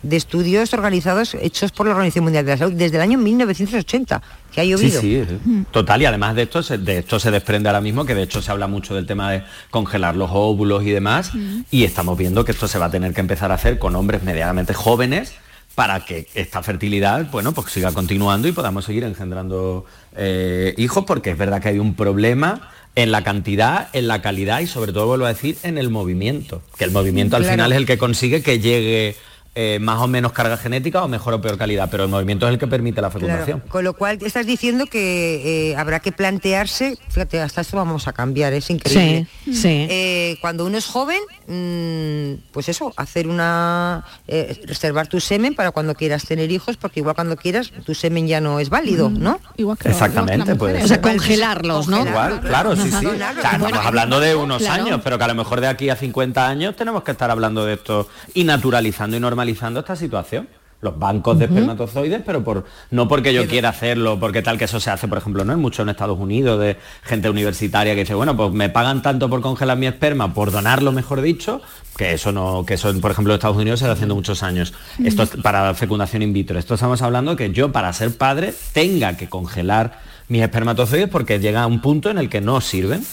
de 0.07 0.15
estudios 0.17 0.73
organizados 0.73 1.35
hechos 1.35 1.71
por 1.71 1.85
la 1.87 1.93
Organización 1.93 2.23
Mundial 2.23 2.45
de 2.45 2.51
la 2.51 2.57
Salud 2.57 2.73
desde 2.73 2.97
el 2.97 3.01
año 3.01 3.17
1980, 3.17 4.21
que 4.53 4.61
ha 4.61 4.63
Sí, 4.63 4.69
llovido. 4.69 5.01
sí, 5.01 5.23
total. 5.71 6.01
Y 6.01 6.05
además 6.05 6.35
de 6.35 6.43
esto, 6.43 6.63
se- 6.63 6.77
de 6.77 6.99
esto 6.99 7.19
se 7.19 7.31
desprende 7.31 7.69
ahora 7.69 7.81
mismo, 7.81 8.05
que 8.05 8.15
de 8.15 8.23
hecho 8.23 8.41
se 8.41 8.51
habla 8.51 8.67
mucho 8.67 8.95
del 8.95 9.05
tema 9.05 9.31
de 9.31 9.43
congelar 9.69 10.15
los 10.15 10.29
óvulos 10.31 10.83
y 10.83 10.91
demás, 10.91 11.31
y 11.71 11.83
estamos 11.83 12.17
viendo 12.17 12.45
que 12.45 12.51
esto 12.51 12.67
se 12.67 12.79
va 12.79 12.85
a 12.85 12.91
tener 12.91 13.13
que 13.13 13.21
empezar 13.21 13.51
a 13.51 13.55
hacer 13.55 13.79
con 13.79 13.95
hombres 13.95 14.23
medianamente 14.23 14.73
jóvenes 14.73 15.33
para 15.75 15.99
que 16.05 16.27
esta 16.33 16.63
fertilidad, 16.63 17.29
bueno, 17.31 17.51
pues 17.51 17.71
siga 17.71 17.91
continuando 17.91 18.47
y 18.47 18.51
podamos 18.51 18.85
seguir 18.85 19.03
engendrando 19.03 19.85
eh, 20.15 20.73
hijos, 20.77 21.03
porque 21.05 21.29
es 21.31 21.37
verdad 21.37 21.61
que 21.61 21.69
hay 21.69 21.79
un 21.79 21.93
problema 21.93 22.71
en 22.95 23.11
la 23.11 23.23
cantidad, 23.23 23.89
en 23.93 24.07
la 24.07 24.23
calidad 24.23 24.59
y 24.61 24.65
sobre 24.65 24.91
todo, 24.91 25.05
vuelvo 25.05 25.25
a 25.25 25.29
decir, 25.29 25.55
en 25.61 25.77
el 25.77 25.91
movimiento. 25.91 26.63
Que 26.79 26.85
el 26.85 26.89
movimiento 26.91 27.35
al 27.35 27.43
Claro. 27.43 27.53
final 27.53 27.71
es 27.73 27.77
el 27.77 27.85
que 27.85 27.99
consigue 27.99 28.41
que 28.41 28.59
llegue 28.59 29.15
eh, 29.59 29.79
más 29.79 29.99
o 30.01 30.07
menos 30.07 30.33
carga 30.33 30.55
genética 30.55 31.03
o 31.03 31.07
mejor 31.07 31.33
o 31.33 31.41
peor 31.41 31.57
calidad, 31.57 31.89
pero 31.89 32.03
el 32.03 32.11
movimiento 32.11 32.45
es 32.45 32.53
el 32.53 32.59
que 32.59 32.67
permite 32.67 33.01
la 33.01 33.09
fecundación. 33.09 33.57
Claro, 33.61 33.71
con 33.71 33.83
lo 33.83 33.95
cual 33.95 34.19
estás 34.21 34.45
diciendo 34.45 34.85
que 34.85 35.71
eh, 35.71 35.75
habrá 35.75 35.99
que 35.99 36.11
plantearse, 36.11 36.95
fíjate, 37.09 37.41
hasta 37.41 37.61
esto 37.61 37.75
vamos 37.75 38.07
a 38.07 38.13
cambiar, 38.13 38.53
es 38.53 38.69
increíble. 38.69 39.25
Sí, 39.45 39.55
sí. 39.55 39.87
Eh, 39.89 40.37
cuando 40.41 40.63
uno 40.63 40.77
es 40.77 40.85
joven, 40.85 41.17
mm, 41.47 42.51
pues 42.51 42.69
eso, 42.69 42.93
hacer 42.97 43.27
una 43.27 44.05
eh, 44.27 44.61
reservar 44.67 45.07
tu 45.07 45.19
semen 45.19 45.55
para 45.55 45.71
cuando 45.71 45.95
quieras 45.95 46.23
tener 46.25 46.51
hijos, 46.51 46.77
porque 46.77 46.99
igual 46.99 47.15
cuando 47.15 47.35
quieras 47.35 47.71
tu 47.83 47.95
semen 47.95 48.27
ya 48.27 48.39
no 48.39 48.59
es 48.59 48.69
válido, 48.69 49.09
¿no? 49.09 49.39
Igual 49.55 49.79
Exactamente, 49.83 50.55
pues. 50.55 50.83
O 50.83 50.87
sea, 50.87 51.01
congelarlos, 51.01 51.87
¿no? 51.87 52.05
Igual, 52.05 52.41
claro, 52.41 52.75
sí, 52.75 52.91
sí. 52.91 53.05
O 53.07 53.17
sea, 53.17 53.31
estamos 53.31 53.73
hablando 53.73 54.19
de 54.19 54.35
unos 54.35 54.61
claro. 54.61 54.83
años, 54.83 55.01
pero 55.03 55.17
que 55.17 55.23
a 55.23 55.27
lo 55.29 55.35
mejor 55.35 55.61
de 55.61 55.67
aquí 55.67 55.89
a 55.89 55.95
50 55.95 56.47
años 56.47 56.75
tenemos 56.75 57.01
que 57.01 57.09
estar 57.09 57.31
hablando 57.31 57.65
de 57.65 57.73
esto 57.73 58.07
y 58.35 58.43
naturalizando 58.43 59.17
y 59.17 59.19
normalizando 59.19 59.46
esta 59.49 59.95
situación. 59.95 60.47
Los 60.79 60.99
bancos 60.99 61.39
de 61.39 61.45
espermatozoides, 61.45 62.21
pero 62.23 62.43
por 62.43 62.65
no 62.91 63.07
porque 63.07 63.33
yo 63.33 63.47
quiera 63.47 63.69
hacerlo, 63.69 64.19
porque 64.19 64.43
tal 64.43 64.59
que 64.59 64.65
eso 64.65 64.79
se 64.79 64.91
hace, 64.91 65.07
por 65.07 65.17
ejemplo, 65.17 65.43
no 65.43 65.51
hay 65.51 65.57
mucho 65.57 65.81
en 65.81 65.89
Estados 65.89 66.19
Unidos 66.19 66.59
de 66.59 66.77
gente 67.01 67.31
universitaria 67.31 67.95
que 67.95 68.01
dice, 68.01 68.13
bueno, 68.13 68.37
pues 68.37 68.51
me 68.51 68.69
pagan 68.69 69.01
tanto 69.01 69.27
por 69.27 69.41
congelar 69.41 69.75
mi 69.75 69.87
esperma, 69.87 70.35
por 70.35 70.51
donarlo, 70.51 70.91
mejor 70.91 71.21
dicho, 71.21 71.61
que 71.97 72.13
eso 72.13 72.31
no, 72.31 72.63
que 72.63 72.75
eso, 72.75 72.93
por 73.01 73.09
ejemplo, 73.09 73.33
en 73.33 73.37
Estados 73.37 73.57
Unidos 73.57 73.79
se 73.79 73.85
está 73.85 73.93
haciendo 73.93 74.13
muchos 74.13 74.43
años. 74.43 74.71
Esto 75.03 75.23
es 75.23 75.31
para 75.41 75.73
fecundación 75.73 76.21
in 76.21 76.31
vitro. 76.31 76.59
Esto 76.59 76.75
estamos 76.75 77.01
hablando 77.01 77.35
que 77.35 77.51
yo 77.51 77.71
para 77.71 77.91
ser 77.91 78.15
padre 78.15 78.53
tenga 78.71 79.17
que 79.17 79.27
congelar 79.27 79.99
mis 80.27 80.43
espermatozoides 80.43 81.09
porque 81.09 81.39
llega 81.39 81.63
a 81.63 81.67
un 81.67 81.81
punto 81.81 82.11
en 82.11 82.19
el 82.19 82.29
que 82.29 82.39
no 82.39 82.61
sirven. 82.61 83.03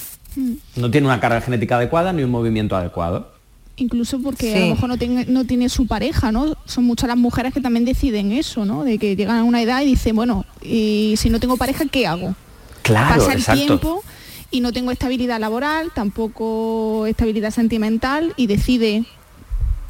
No 0.77 0.90
tiene 0.90 1.07
una 1.07 1.18
carga 1.18 1.40
genética 1.40 1.77
adecuada 1.77 2.12
ni 2.12 2.25
un 2.25 2.31
movimiento 2.31 2.77
adecuado. 2.77 3.34
Incluso 3.77 4.21
porque 4.21 4.55
a 4.57 4.61
lo 4.61 4.75
mejor 4.75 4.89
no, 4.89 4.97
tiene- 4.97 5.25
no 5.27 5.45
tiene 5.45 5.69
su 5.69 5.87
pareja, 5.89 6.31
¿no? 6.31 6.55
Son 6.65 6.85
muchas 6.85 7.09
las 7.09 7.17
mujeres 7.17 7.53
que 7.53 7.61
también 7.61 7.85
deciden 7.85 8.31
eso, 8.31 8.65
¿no? 8.65 8.85
De 8.85 8.99
que 8.99 9.17
llegan 9.17 9.37
a 9.39 9.43
una 9.45 9.61
edad 9.63 9.83
y 9.83 9.87
dicen, 9.87 10.15
bueno, 10.15 10.45
y 10.63 11.15
si 11.19 11.29
no 11.29 11.41
tengo 11.41 11.57
pareja, 11.57 11.85
¿qué 11.87 12.07
hago? 12.07 12.37
Claro, 12.83 13.17
Pasa 13.19 13.33
el 13.33 13.39
exacto. 13.41 13.65
tiempo 13.67 14.05
y 14.53 14.61
no 14.61 14.73
tengo 14.73 14.93
estabilidad 14.93 15.41
laboral, 15.41 15.91
tampoco 15.93 17.07
estabilidad 17.07 17.51
sentimental 17.51 18.33
y 18.37 18.47
decide 18.47 19.05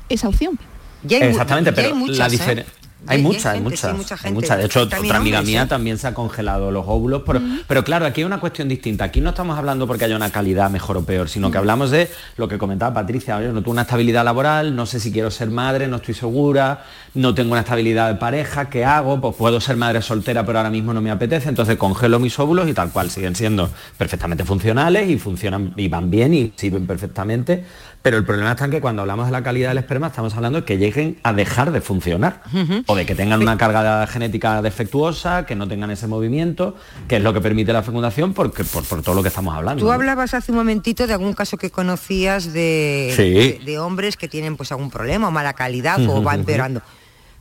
esa 0.09 0.29
opción. 0.29 0.59
Exactamente, 1.07 1.73
pero 1.73 1.95
la 2.07 2.29
Ya- 2.29 2.29
ya 2.29 2.65
hay 3.07 3.23
muchas, 3.23 3.47
hay 3.47 3.61
muchas, 3.61 3.91
sí, 3.91 3.97
mucha 3.97 4.15
hay 4.15 4.21
gente. 4.21 4.35
muchas. 4.35 4.59
De 4.59 4.65
hecho, 4.65 4.83
otra 4.83 5.17
amiga 5.17 5.43
mía 5.43 5.67
también 5.67 5.99
se 5.99 6.07
ha 6.07 6.15
congelado 6.15 6.71
los 6.71 6.85
óvulos, 6.87 7.23
pero, 7.27 7.41
pero 7.67 7.85
claro, 7.85 8.07
aquí 8.07 8.21
hay 8.21 8.25
una 8.25 8.41
cuestión 8.41 8.69
distinta. 8.69 9.05
Aquí 9.05 9.21
no 9.21 9.31
estamos 9.31 9.59
hablando 9.59 9.87
porque 9.87 10.05
haya 10.05 10.17
una 10.17 10.31
calidad 10.31 10.71
mejor 10.71 10.97
o 10.97 11.05
peor, 11.05 11.29
sino 11.29 11.51
que 11.51 11.59
hablamos 11.59 11.91
de 11.91 12.11
lo 12.37 12.49
que 12.49 12.59
comentaba 12.59 12.95
Patricia, 12.95 13.37
oye, 13.37 13.49
no 13.49 13.61
tengo 13.61 13.73
una 13.73 13.83
estabilidad 13.83 14.25
laboral, 14.25 14.75
no 14.75 14.87
sé 14.87 15.01
si 15.01 15.13
quiero 15.13 15.31
ser 15.31 15.51
madre, 15.51 15.87
no 15.89 15.97
estoy 15.97 16.15
segura, 16.15 16.85
no 17.15 17.35
tengo 17.35 17.53
una 17.53 17.61
estabilidad 17.61 18.09
de 18.09 18.17
pareja, 18.17 18.69
¿qué 18.71 18.85
hago? 18.85 19.21
Pues 19.21 19.37
puedo 19.37 19.61
ser 19.61 19.77
madre 19.77 20.03
soltera, 20.03 20.45
pero 20.45 20.59
ahora 20.59 20.71
mismo 20.71 20.93
no 20.93 21.01
me 21.01 21.11
apetece, 21.11 21.49
entonces 21.49 21.77
congelo 21.77 22.19
mis 22.19 22.39
óvulos 22.39 22.69
y 22.69 22.75
tal 22.75 22.91
cual, 22.91 23.11
siguen 23.11 23.37
siendo 23.37 23.71
perfectamente 23.99 24.45
funcionales 24.45 25.09
y 25.09 25.19
funcionan 25.19 25.73
y 25.77 25.89
van 25.89 26.11
bien 26.11 26.35
y 26.35 26.53
sirven 26.57 26.87
perfectamente, 26.87 27.65
Pero 28.05 28.19
el 28.19 28.25
problema 28.27 28.51
está 28.51 28.67
en 28.67 28.71
que 28.71 28.83
cuando 28.83 29.01
hablamos 29.01 29.25
de 29.25 29.33
la 29.33 29.43
calidad 29.43 29.71
del 29.71 29.79
esperma 29.79 30.09
estamos 30.09 30.35
hablando 30.35 30.61
de 30.61 30.67
que 30.67 30.77
lleguen 30.77 31.19
a 31.23 31.33
dejar 31.33 31.73
de 31.73 31.81
funcionar 31.81 32.43
o 32.87 32.95
de 32.95 33.07
que 33.07 33.15
tengan 33.15 33.41
una 33.41 33.57
carga 33.57 34.07
genética 34.07 34.61
defectuosa, 34.61 35.47
que 35.47 35.57
no 35.57 35.67
tengan 35.67 35.91
ese 35.91 36.07
movimiento, 36.07 36.77
que 37.09 37.17
es 37.17 37.23
lo 37.23 37.33
que 37.33 37.41
permite 37.41 37.73
la 37.73 37.83
fecundación 37.83 38.35
porque, 38.35 38.63
por, 38.63 38.85
por 38.85 39.01
todo 39.01 39.15
lo 39.15 39.23
que 39.23 39.29
estamos 39.29 39.55
hablando. 39.57 39.83
Tú 39.83 39.91
hablabas 39.91 40.35
hace 40.35 40.53
un 40.53 40.59
momentito 40.59 41.07
de 41.07 41.15
algún 41.15 41.33
caso 41.33 41.57
que 41.57 41.71
conocías 41.71 42.53
de, 42.53 43.15
Sí. 43.17 43.23
de, 43.33 43.61
de 43.65 43.79
hombres 43.79 44.19
que 44.19 44.29
tienen 44.29 44.59
pues 44.59 44.71
algún 44.71 44.91
problema 44.91 45.29
o 45.29 45.31
mala 45.31 45.55
calidad 45.55 45.99
o 46.07 46.23
va 46.23 46.35
empeorando. 46.35 46.83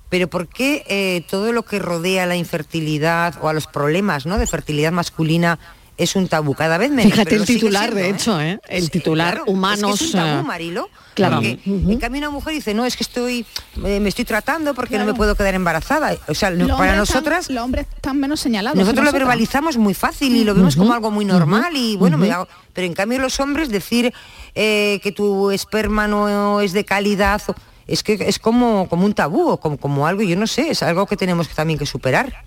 Pero 0.07 0.29
¿por 0.29 0.47
qué 0.47 0.85
eh, 0.87 1.25
todo 1.29 1.51
lo 1.51 1.63
que 1.63 1.79
rodea 1.79 2.23
a 2.23 2.25
la 2.25 2.37
infertilidad 2.37 3.35
o 3.41 3.49
a 3.49 3.53
los 3.53 3.67
problemas 3.67 4.25
¿no? 4.25 4.37
de 4.37 4.47
fertilidad 4.47 4.93
masculina 4.93 5.59
es 5.97 6.15
un 6.15 6.27
tabú? 6.27 6.53
Cada 6.55 6.77
vez 6.77 6.89
menos. 6.91 7.11
Fíjate 7.11 7.35
el 7.35 7.45
titular, 7.45 7.83
siendo, 7.91 7.99
de 8.01 8.07
¿eh? 8.07 8.09
hecho, 8.11 8.41
¿eh? 8.41 8.59
el 8.69 8.89
titular 8.89 9.41
humanos. 9.47 9.93
Es 9.93 9.99
que 9.99 10.05
es 10.05 10.13
un 10.13 10.19
tabú, 10.19 10.39
eh, 10.39 10.43
Marilo. 10.43 10.89
Claro. 11.13 11.35
Porque, 11.35 11.59
En 11.65 11.99
cambio 11.99 12.19
una 12.19 12.31
mujer 12.31 12.53
dice, 12.55 12.73
no, 12.73 12.85
es 12.85 12.97
que 12.97 13.03
estoy, 13.03 13.45
eh, 13.85 13.99
me 13.99 14.09
estoy 14.09 14.25
tratando 14.25 14.73
porque 14.73 14.97
no 14.97 15.05
me 15.05 15.13
puedo 15.13 15.35
quedar 15.35 15.53
embarazada. 15.53 16.15
O 16.27 16.33
sea, 16.33 16.49
Los 16.49 16.71
para 16.75 16.95
nosotras 16.95 17.49
los 17.51 17.63
hombres 17.63 17.85
están 17.95 18.19
menos 18.19 18.39
señalados. 18.39 18.77
nosotros 18.79 19.05
lo 19.05 19.11
verbalizamos 19.11 19.77
muy 19.77 19.93
fácil 19.93 20.35
y 20.35 20.43
lo 20.43 20.55
vemos 20.55 20.75
como 20.75 20.91
algo 20.93 21.11
muy 21.11 21.25
normal 21.25 21.75
y 21.77 21.97
bueno, 21.97 22.17
me 22.17 22.27
ujú. 22.29 22.33
hago- 22.35 22.47
pero 22.73 22.87
en 22.87 22.93
cambio 22.93 23.19
los 23.19 23.39
hombres 23.39 23.69
decir 23.69 24.11
eh, 24.55 24.99
que 25.03 25.11
tu 25.11 25.51
esperma 25.51 26.07
no 26.07 26.61
es 26.61 26.73
de 26.73 26.83
calidad 26.83 27.41
o- 27.47 27.55
es 27.85 28.01
que 28.01 28.13
es 28.13 28.39
como, 28.39 28.87
como 28.89 29.05
un 29.05 29.13
tabú 29.13 29.57
como, 29.59 29.77
como 29.77 30.07
algo, 30.07 30.23
yo 30.23 30.35
no 30.35 30.47
sé, 30.47 30.71
es 30.71 30.81
algo 30.81 31.05
que 31.05 31.15
tenemos 31.17 31.47
también 31.49 31.77
que 31.77 31.85
superar. 31.85 32.43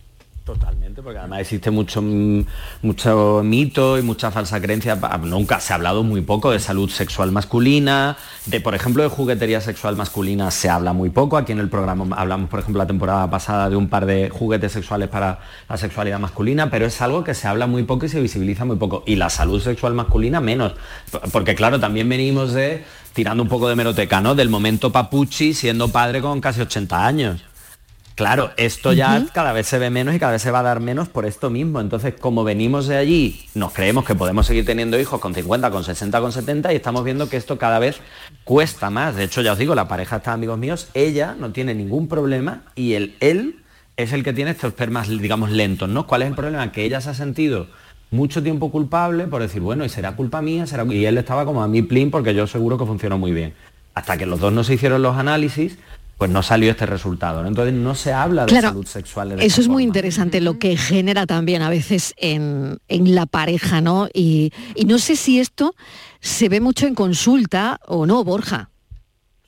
Totalmente, 0.47 1.03
porque 1.03 1.19
además 1.19 1.41
existe 1.41 1.73
mucho, 1.73 2.01
mm, 2.01 2.45
mucho 2.83 3.41
mito 3.45 3.99
y 3.99 4.03
mucha 4.03 4.31
falsa 4.31 4.61
creencia. 4.61 5.01
Pa- 5.01 5.19
Nunca 5.19 5.59
se 5.59 5.73
ha 5.73 5.77
hablado 5.77 6.05
muy 6.05 6.21
poco 6.21 6.53
de 6.53 6.61
salud 6.61 6.89
sexual 6.89 7.33
masculina, 7.33 8.17
de 8.47 8.61
por 8.61 8.77
ejemplo 8.77 9.03
de 9.03 9.09
juguetería 9.09 9.61
sexual 9.61 9.97
masculina 9.97 10.53
se 10.53 10.71
habla 10.71 10.93
muy 10.93 11.11
poco. 11.11 11.37
Aquí 11.37 11.51
en 11.51 11.59
el 11.59 11.69
programa 11.69 12.17
hablamos, 12.17 12.49
por 12.49 12.61
ejemplo, 12.61 12.79
la 12.81 12.87
temporada 12.87 13.29
pasada 13.29 13.69
de 13.69 13.75
un 13.75 13.89
par 13.89 14.07
de 14.07 14.31
juguetes 14.31 14.71
sexuales 14.71 15.09
para 15.09 15.41
la 15.69 15.77
sexualidad 15.77 16.21
masculina, 16.21 16.71
pero 16.71 16.87
es 16.87 17.03
algo 17.03 17.25
que 17.25 17.35
se 17.35 17.49
habla 17.49 17.67
muy 17.67 17.83
poco 17.83 18.07
y 18.07 18.09
se 18.09 18.21
visibiliza 18.21 18.65
muy 18.65 18.77
poco. 18.77 19.03
Y 19.05 19.17
la 19.17 19.31
salud 19.31 19.61
sexual 19.61 19.95
masculina 19.95 20.41
menos. 20.41 20.75
Porque 21.33 21.57
claro, 21.57 21.81
también 21.81 22.09
venimos 22.09 22.53
de, 22.53 22.85
tirando 23.15 23.43
un 23.43 23.49
poco 23.49 23.69
de 23.69 23.75
meroteca, 23.75 24.21
¿no? 24.21 24.37
Del 24.37 24.49
momento 24.49 24.93
Papucci 24.93 25.55
siendo 25.55 25.89
padre 25.89 26.21
con 26.21 26.41
casi 26.41 26.61
80 26.61 27.05
años. 27.05 27.41
Claro, 28.17 28.51
esto 28.57 28.95
ya 28.95 29.27
cada 29.35 29.53
vez 29.53 29.67
se 29.67 29.79
ve 29.79 29.91
menos 29.91 30.15
y 30.15 30.19
cada 30.19 30.33
vez 30.33 30.41
se 30.41 30.51
va 30.51 30.61
a 30.61 30.63
dar 30.63 30.81
menos 30.81 31.07
por 31.07 31.27
esto 31.27 31.51
mismo. 31.51 31.83
Entonces, 31.83 32.15
como 32.19 32.45
venimos 32.45 32.87
de 32.87 32.97
allí, 32.97 33.45
nos 33.55 33.75
creemos 33.75 34.07
que 34.07 34.15
podemos 34.15 34.47
seguir 34.47 34.65
teniendo 34.65 34.99
hijos 34.99 35.21
con 35.21 35.35
50, 35.35 35.71
con 35.71 35.85
60, 35.85 36.19
con 36.23 36.33
70 36.33 36.73
y 36.73 36.77
estamos 36.77 37.05
viendo 37.05 37.29
que 37.29 37.37
esto 37.37 37.59
cada 37.59 37.79
vez 37.79 38.01
cuesta 38.45 38.89
más. 38.89 39.17
De 39.17 39.25
hecho, 39.25 39.43
ya 39.43 39.53
os 39.53 39.59
digo, 39.59 39.75
la 39.75 39.87
pareja 39.87 40.17
está 40.17 40.33
amigos 40.33 40.59
míos, 40.59 40.89
ella 40.95 41.37
no 41.39 41.53
tiene 41.53 41.75
ningún 41.75 42.09
problema 42.09 42.63
y 42.75 42.95
el 42.95 43.17
él 43.21 43.63
es 43.99 44.15
el 44.15 44.25
que 44.25 44.33
tiene 44.33 44.53
estos 44.53 44.69
espermas, 44.69 45.09
digamos, 45.09 45.51
lentos, 45.51 45.91
¿no? 45.91 46.07
¿Cuál 46.07 46.23
es 46.23 46.29
el 46.29 46.35
problema? 46.35 46.73
Que 46.73 46.85
ella 46.85 47.03
se 47.03 47.11
ha 47.11 47.15
sentido 47.15 47.67
mucho 48.11 48.43
tiempo 48.43 48.71
culpable 48.71 49.27
por 49.27 49.43
decir, 49.43 49.61
bueno, 49.61 49.85
y 49.85 49.91
será 49.91 50.17
culpa 50.17 50.41
mía, 50.41 50.67
será... 50.67 50.85
y 50.85 51.05
él 51.05 51.19
estaba 51.19 51.45
como 51.45 51.63
a 51.63 51.69
mi 51.69 51.83
plin 51.83 52.11
porque 52.11 52.35
yo 52.35 52.47
seguro 52.47 52.79
que 52.79 52.87
funcionó 52.87 53.19
muy 53.19 53.33
bien. 53.33 53.53
Hasta 53.95 54.17
que 54.17 54.25
los 54.25 54.41
dos 54.41 54.55
no 54.55 54.65
se 54.65 54.73
hicieron 54.73 55.03
los 55.03 55.17
análisis, 55.19 55.79
pues 56.19 56.31
no 56.31 56.43
salió 56.43 56.71
este 56.71 56.87
resultado. 56.87 57.43
¿no? 57.43 57.49
Entonces 57.49 57.75
no 57.75 57.95
se 57.95 58.13
habla 58.13 58.43
de 58.43 58.49
Claro, 58.49 58.69
salud 58.69 58.87
sexual. 58.87 59.37
de 59.37 59.45
Eso 59.45 59.61
es 59.61 59.69
muy 59.69 59.83
interesante, 59.83 60.41
lo 60.41 60.59
que 60.59 60.77
genera 60.77 61.27
también 61.27 61.63
a 61.63 61.69
veces 61.71 62.15
en, 62.17 62.79
en 62.89 63.15
la 63.15 63.27
pareja, 63.27 63.81
¿no? 63.81 64.09
Y, 64.13 64.53
y 64.75 64.85
no 64.87 64.99
sé 64.99 65.17
si 65.17 65.41
esto 65.41 65.75
se 66.21 66.49
ve 66.49 66.61
mucho 66.61 66.87
en 66.87 66.95
consulta 66.95 67.79
o 67.87 68.07
no, 68.07 68.25
Borja. 68.25 68.71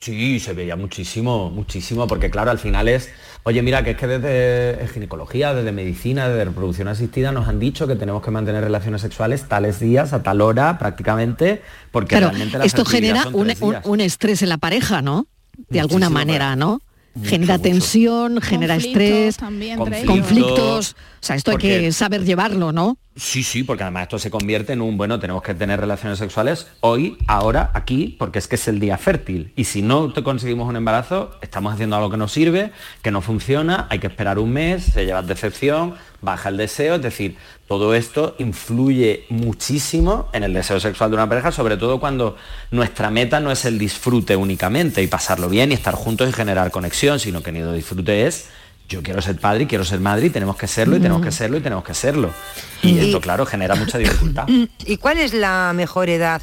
Sí, 0.01 0.39
se 0.39 0.53
veía 0.53 0.77
muchísimo, 0.77 1.49
muchísimo, 1.49 2.07
porque 2.07 2.29
claro, 2.29 2.51
al 2.51 2.57
final 2.57 2.87
es, 2.87 3.09
oye, 3.43 3.61
mira, 3.61 3.83
que 3.83 3.91
es 3.91 3.97
que 3.97 4.07
desde 4.07 4.87
ginecología, 4.87 5.53
desde 5.53 5.73
medicina, 5.73 6.29
desde 6.29 6.45
reproducción 6.45 6.87
asistida 6.87 7.33
nos 7.33 7.49
han 7.49 7.59
dicho 7.59 7.85
que 7.85 7.97
tenemos 7.97 8.23
que 8.23 8.31
mantener 8.31 8.63
relaciones 8.63 9.01
sexuales 9.01 9.49
tales 9.49 9.81
días, 9.81 10.13
a 10.13 10.23
tal 10.23 10.39
hora, 10.39 10.77
prácticamente, 10.79 11.61
porque 11.91 12.15
Claro, 12.15 12.29
realmente 12.29 12.59
la 12.59 12.63
esto 12.63 12.85
genera 12.85 13.27
un, 13.33 13.51
un 13.83 13.99
estrés 13.99 14.41
en 14.41 14.47
la 14.49 14.57
pareja, 14.57 15.01
¿no? 15.01 15.27
De 15.67 15.79
alguna 15.79 16.09
Muchísimo, 16.09 16.19
manera, 16.19 16.55
¿no? 16.55 16.81
Mucho, 17.15 17.29
genera 17.29 17.53
mucho. 17.57 17.63
tensión, 17.63 18.39
genera 18.41 18.75
Conflictos 18.75 19.01
estrés, 19.03 19.37
también 19.37 19.77
Conflictos, 19.77 20.09
conflictos. 20.09 20.91
O 20.93 21.25
sea, 21.25 21.35
esto 21.35 21.51
hay 21.51 21.57
que 21.57 21.91
saber 21.91 22.23
llevarlo, 22.23 22.71
¿no? 22.71 22.97
Sí, 23.15 23.43
sí, 23.43 23.63
porque 23.63 23.83
además 23.83 24.03
esto 24.03 24.19
se 24.19 24.31
convierte 24.31 24.71
en 24.73 24.81
un, 24.81 24.95
bueno, 24.95 25.19
tenemos 25.19 25.41
que 25.43 25.53
tener 25.53 25.79
relaciones 25.79 26.19
sexuales 26.19 26.67
hoy, 26.79 27.17
ahora, 27.27 27.71
aquí, 27.73 28.15
porque 28.17 28.39
es 28.39 28.47
que 28.47 28.55
es 28.55 28.67
el 28.69 28.79
día 28.79 28.97
fértil. 28.97 29.51
Y 29.57 29.65
si 29.65 29.81
no 29.81 30.13
te 30.13 30.23
conseguimos 30.23 30.69
un 30.69 30.77
embarazo, 30.77 31.31
estamos 31.41 31.73
haciendo 31.73 31.97
algo 31.97 32.09
que 32.09 32.15
no 32.17 32.29
sirve, 32.29 32.71
que 33.01 33.11
no 33.11 33.21
funciona, 33.21 33.87
hay 33.89 33.99
que 33.99 34.07
esperar 34.07 34.39
un 34.39 34.53
mes, 34.53 34.83
se 34.85 35.05
lleva 35.05 35.21
decepción, 35.21 35.95
baja 36.21 36.49
el 36.49 36.57
deseo, 36.57 36.95
es 36.95 37.01
decir, 37.01 37.37
todo 37.67 37.93
esto 37.93 38.35
influye 38.39 39.25
muchísimo 39.29 40.29
en 40.33 40.43
el 40.43 40.53
deseo 40.53 40.79
sexual 40.79 41.09
de 41.11 41.15
una 41.15 41.29
pareja, 41.29 41.51
sobre 41.51 41.77
todo 41.77 41.99
cuando 41.99 42.35
nuestra 42.71 43.09
meta 43.09 43.39
no 43.39 43.51
es 43.51 43.65
el 43.65 43.77
disfrute 43.77 44.35
únicamente 44.35 45.01
y 45.01 45.07
pasarlo 45.07 45.49
bien 45.49 45.71
y 45.71 45.75
estar 45.75 45.95
juntos 45.95 46.29
y 46.29 46.33
generar 46.33 46.71
conexión, 46.71 47.19
sino 47.19 47.41
que 47.43 47.51
ni 47.51 47.59
el 47.59 47.75
disfrute 47.75 48.27
es 48.27 48.49
yo 48.89 49.03
quiero 49.03 49.21
ser 49.21 49.37
padre 49.37 49.63
y 49.63 49.67
quiero 49.67 49.85
ser 49.85 49.99
madre 49.99 50.25
y 50.25 50.29
tenemos 50.31 50.57
que 50.57 50.67
serlo 50.67 50.97
y 50.97 50.99
tenemos 50.99 51.23
que 51.23 51.31
serlo 51.31 51.57
y 51.57 51.61
tenemos 51.61 51.83
que 51.83 51.93
serlo. 51.93 52.33
Y 52.81 52.97
esto, 52.97 53.21
claro, 53.21 53.45
genera 53.45 53.75
mucha 53.75 53.99
dificultad. 53.99 54.47
¿Y 54.85 54.97
cuál 54.97 55.19
es 55.19 55.33
la 55.33 55.71
mejor 55.75 56.09
edad 56.09 56.41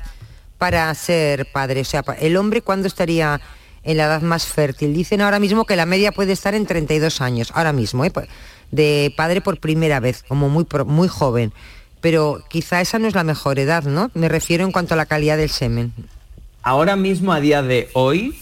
para 0.56 0.94
ser 0.94 1.50
padre? 1.52 1.80
O 1.80 1.84
sea, 1.84 2.04
el 2.20 2.36
hombre 2.36 2.62
cuándo 2.62 2.86
estaría 2.86 3.40
en 3.82 3.96
la 3.96 4.04
edad 4.04 4.22
más 4.22 4.46
fértil. 4.46 4.94
Dicen 4.94 5.20
ahora 5.20 5.40
mismo 5.40 5.64
que 5.64 5.74
la 5.74 5.86
media 5.86 6.12
puede 6.12 6.32
estar 6.32 6.54
en 6.54 6.66
32 6.66 7.20
años, 7.20 7.50
ahora 7.52 7.72
mismo, 7.72 8.04
¿eh? 8.04 8.12
De 8.70 9.12
padre 9.16 9.40
por 9.40 9.59
primera 9.59 10.00
vez, 10.00 10.24
como 10.26 10.48
muy, 10.48 11.09
joven. 11.09 11.52
Pero 12.00 12.42
quizá 12.50 12.81
esa 12.81 12.98
no 12.98 13.09
es 13.09 13.14
la 13.14 13.24
mejor 13.24 13.59
edad, 13.59 13.85
¿no? 13.85 14.11
Me 14.14 14.29
refiero 14.29 14.64
en 14.64 14.72
cuanto 14.72 14.94
a 14.94 14.96
la 14.96 15.07
calidad 15.07 15.37
del 15.37 15.50
semen. 15.50 15.92
Ahora 16.62 16.96
mismo, 16.96 17.33
a 17.33 17.40
día 17.40 17.62
de 17.62 17.88
hoy, 17.94 18.37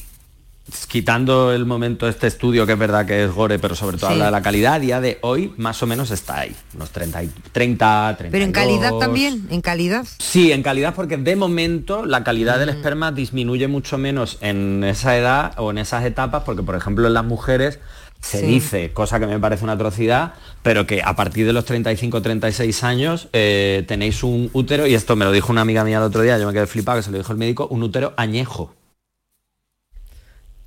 quitando 0.89 1.53
el 1.53 1.67
momento 1.67 2.09
este 2.09 2.27
estudio, 2.27 2.67
que 2.67 2.73
es 2.73 2.79
verdad 2.79 3.05
que 3.07 3.25
es 3.25 3.31
gore, 3.31 3.59
pero 3.59 3.75
sobre 3.75 3.99
todo 3.99 4.09
Sí. 4.09 4.15
habla 4.15 4.27
de 4.27 4.31
la 4.31 4.43
calidad, 4.43 4.75
a 4.75 4.79
día 4.79 5.01
de 5.01 5.19
hoy 5.21 5.53
más 5.59 5.83
o 5.83 5.87
menos 5.87 6.11
está 6.11 6.41
ahí, 6.41 6.57
unos 6.75 6.91
30, 6.91 7.23
y- 7.23 7.31
30 7.53 8.15
32. 8.17 8.33
Pero 8.33 8.45
en 8.45 8.53
calidad 8.53 8.99
también, 8.99 9.47
en 9.51 9.61
calidad. 9.61 10.07
Sí, 10.19 10.53
en 10.53 10.63
calidad, 10.63 10.95
porque 10.95 11.17
de 11.19 11.37
momento 11.37 12.07
la 12.07 12.25
calidad 12.25 12.59
del 12.59 12.71
esperma 12.71 13.13
disminuye 13.13 13.69
mucho 13.69 13.99
menos 13.99 14.39
en 14.41 14.83
esa 14.85 15.17
edad 15.19 15.53
o 15.59 15.71
en 15.71 15.79
esas 15.79 16.05
etapas, 16.05 16.45
porque 16.45 16.63
por 16.63 16.77
ejemplo 16.77 17.07
en 17.07 17.15
las 17.15 17.25
mujeres 17.25 17.79
se 18.25 18.41
Sí. 18.41 18.47
dice, 18.47 18.91
cosa 18.93 19.21
que 19.21 19.27
me 19.27 19.39
parece 19.39 19.65
una 19.65 19.75
atrocidad, 19.75 20.33
pero 20.63 20.87
que 20.87 21.03
a 21.05 21.15
partir 21.15 21.45
de 21.45 21.53
los 21.53 21.67
35-36 21.67 22.83
años 22.83 23.29
eh, 23.35 23.85
tenéis 23.87 24.23
un 24.23 24.49
útero, 24.55 24.87
y 24.87 24.95
esto 24.95 25.15
me 25.15 25.27
lo 25.27 25.33
dijo 25.33 25.53
una 25.53 25.61
amiga 25.61 25.85
mía 25.85 25.99
el 25.99 26.05
otro 26.05 26.23
día, 26.23 26.39
yo 26.39 26.47
me 26.47 26.55
quedé 26.55 26.67
flipado, 26.67 26.99
que 26.99 27.03
se 27.03 27.11
lo 27.11 27.19
dijo 27.19 27.33
el 27.33 27.39
médico, 27.39 27.67
un 27.69 27.83
útero 27.83 28.15
añejo. 28.17 28.75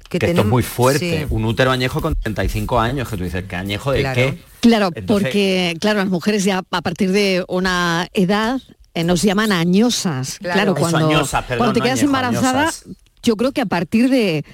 Que 0.10 0.20
Que, 0.20 0.28
esto 0.28 0.42
es 0.42 0.48
muy 0.48 0.64
fuerte, 0.64 1.22
sí. 1.22 1.28
un 1.32 1.44
útero 1.46 1.72
añejo 1.72 2.00
con 2.00 2.14
35 2.16 2.80
años, 2.80 3.10
que 3.10 3.18
tú 3.18 3.24
dices, 3.26 3.44
¿qué 3.50 3.56
añejo 3.58 3.92
de 3.92 4.00
Claro. 4.02 4.16
qué? 4.16 4.38
Claro, 4.62 4.90
Entonces- 4.96 5.26
porque, 5.28 5.76
claro, 5.82 6.00
las 6.00 6.08
mujeres 6.10 6.44
ya 6.46 6.62
a 6.72 6.82
partir 6.82 7.12
de 7.12 7.44
una 7.50 8.08
edad 8.14 8.62
eh, 8.94 9.04
nos 9.04 9.22
llaman 9.22 9.52
añosas. 9.52 10.38
Claro. 10.40 10.54
Claro, 10.54 10.72
Eso, 10.74 10.80
cuando, 10.80 11.08
añosas, 11.10 11.44
perdón, 11.44 11.58
cuando 11.58 11.74
te 11.74 11.82
quedas 11.82 12.00
añejo, 12.00 12.06
embarazada, 12.08 12.62
añosas. 12.64 12.86
yo 13.22 13.36
creo 13.36 13.52
que 13.52 13.62
a 13.62 13.66
partir 13.66 14.10
de 14.10 14.46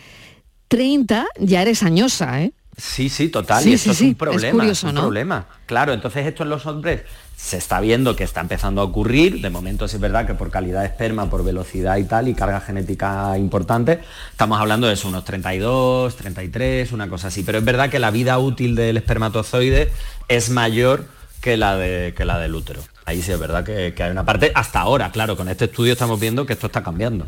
30 0.69 1.27
ya 1.39 1.61
eres 1.61 1.83
añosa, 1.83 2.41
¿eh? 2.41 2.51
Sí, 2.77 3.09
sí, 3.09 3.29
total. 3.29 3.63
Sí, 3.63 3.71
y 3.71 3.73
esto 3.73 3.93
sí, 3.93 3.95
es 3.95 4.01
un 4.01 4.07
es 4.09 4.15
problema. 4.15 4.59
curioso, 4.59 4.87
un 4.87 4.95
¿no? 4.95 5.01
problema. 5.01 5.45
Claro, 5.65 5.93
entonces 5.93 6.25
esto 6.25 6.43
en 6.43 6.49
los 6.49 6.65
hombres 6.65 7.01
se 7.35 7.57
está 7.57 7.79
viendo 7.81 8.15
que 8.15 8.23
está 8.23 8.41
empezando 8.41 8.81
a 8.81 8.85
ocurrir. 8.85 9.41
De 9.41 9.49
momento 9.49 9.87
sí 9.87 9.97
es 9.97 10.01
verdad 10.01 10.25
que 10.25 10.33
por 10.33 10.49
calidad 10.49 10.81
de 10.81 10.87
esperma, 10.87 11.29
por 11.29 11.43
velocidad 11.43 11.97
y 11.97 12.05
tal, 12.05 12.27
y 12.27 12.33
carga 12.33 12.61
genética 12.61 13.37
importante, 13.37 13.99
estamos 14.31 14.59
hablando 14.59 14.87
de 14.87 14.93
eso, 14.93 15.07
unos 15.07 15.23
32, 15.23 16.15
33, 16.15 16.91
una 16.91 17.07
cosa 17.09 17.27
así. 17.27 17.43
Pero 17.43 17.59
es 17.59 17.65
verdad 17.65 17.89
que 17.89 17.99
la 17.99 18.11
vida 18.11 18.39
útil 18.39 18.75
del 18.75 18.97
espermatozoide 18.97 19.91
es 20.27 20.49
mayor 20.49 21.05
que 21.41 21.57
la, 21.57 21.75
de, 21.77 22.13
que 22.15 22.25
la 22.25 22.39
del 22.39 22.55
útero. 22.55 22.81
Ahí 23.05 23.21
sí 23.21 23.31
es 23.31 23.39
verdad 23.39 23.63
que, 23.65 23.93
que 23.93 24.01
hay 24.03 24.11
una 24.11 24.25
parte, 24.25 24.51
hasta 24.55 24.79
ahora, 24.79 25.11
claro, 25.11 25.35
con 25.35 25.49
este 25.49 25.65
estudio 25.65 25.93
estamos 25.93 26.19
viendo 26.19 26.45
que 26.45 26.53
esto 26.53 26.67
está 26.67 26.81
cambiando. 26.81 27.27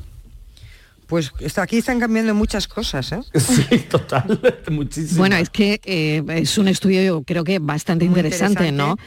Pues 1.08 1.32
aquí 1.58 1.78
están 1.78 2.00
cambiando 2.00 2.34
muchas 2.34 2.68
cosas, 2.68 3.12
¿eh? 3.12 3.20
Sí, 3.40 3.80
total, 3.90 4.40
muchísimo. 4.72 5.20
Bueno, 5.20 5.36
es 5.36 5.50
que 5.50 5.80
eh, 5.84 6.24
es 6.28 6.58
un 6.58 6.68
estudio 6.68 7.02
yo 7.04 7.24
creo 7.24 7.44
que 7.44 7.60
bastante 7.60 8.06
Muy 8.06 8.18
interesante, 8.20 8.72
¿no? 8.72 8.98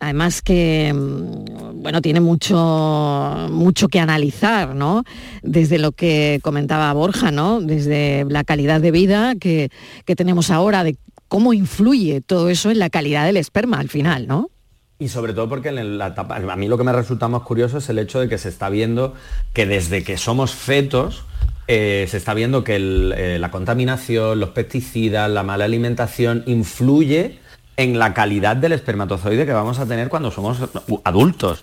Además 0.00 0.42
que 0.42 0.92
mm, 0.94 1.82
bueno, 1.82 2.00
tiene 2.00 2.20
mucho 2.20 3.48
mucho 3.50 3.88
que 3.88 4.00
analizar, 4.00 4.74
¿no? 4.74 5.04
Desde 5.42 5.78
lo 5.78 5.92
que 5.92 6.40
comentaba 6.42 6.92
Borja, 6.92 7.30
¿no? 7.30 7.60
Desde 7.60 8.24
la 8.28 8.44
calidad 8.44 8.80
de 8.80 8.90
vida 8.90 9.34
que, 9.36 9.70
que 10.04 10.16
tenemos 10.16 10.50
ahora, 10.50 10.84
de 10.84 10.96
cómo 11.28 11.52
influye 11.52 12.20
todo 12.20 12.48
eso 12.48 12.70
en 12.70 12.78
la 12.78 12.90
calidad 12.90 13.26
del 13.26 13.36
esperma 13.36 13.78
al 13.78 13.88
final, 13.88 14.26
¿no? 14.26 14.50
Y 15.00 15.08
sobre 15.08 15.32
todo 15.32 15.48
porque 15.48 15.68
a 15.68 16.56
mí 16.56 16.68
lo 16.68 16.76
que 16.76 16.84
me 16.84 16.92
resulta 16.92 17.28
más 17.28 17.42
curioso 17.42 17.78
es 17.78 17.88
el 17.88 18.00
hecho 18.00 18.18
de 18.18 18.28
que 18.28 18.36
se 18.36 18.48
está 18.48 18.68
viendo 18.68 19.14
que 19.52 19.64
desde 19.64 20.02
que 20.02 20.16
somos 20.16 20.54
fetos, 20.54 21.22
eh, 21.68 22.06
se 22.08 22.16
está 22.16 22.34
viendo 22.34 22.64
que 22.64 22.76
eh, 22.76 23.38
la 23.38 23.52
contaminación, 23.52 24.40
los 24.40 24.50
pesticidas, 24.50 25.30
la 25.30 25.44
mala 25.44 25.66
alimentación 25.66 26.42
influye 26.46 27.38
en 27.76 28.00
la 28.00 28.12
calidad 28.12 28.56
del 28.56 28.72
espermatozoide 28.72 29.46
que 29.46 29.52
vamos 29.52 29.78
a 29.78 29.86
tener 29.86 30.08
cuando 30.08 30.32
somos 30.32 30.58
adultos. 31.04 31.62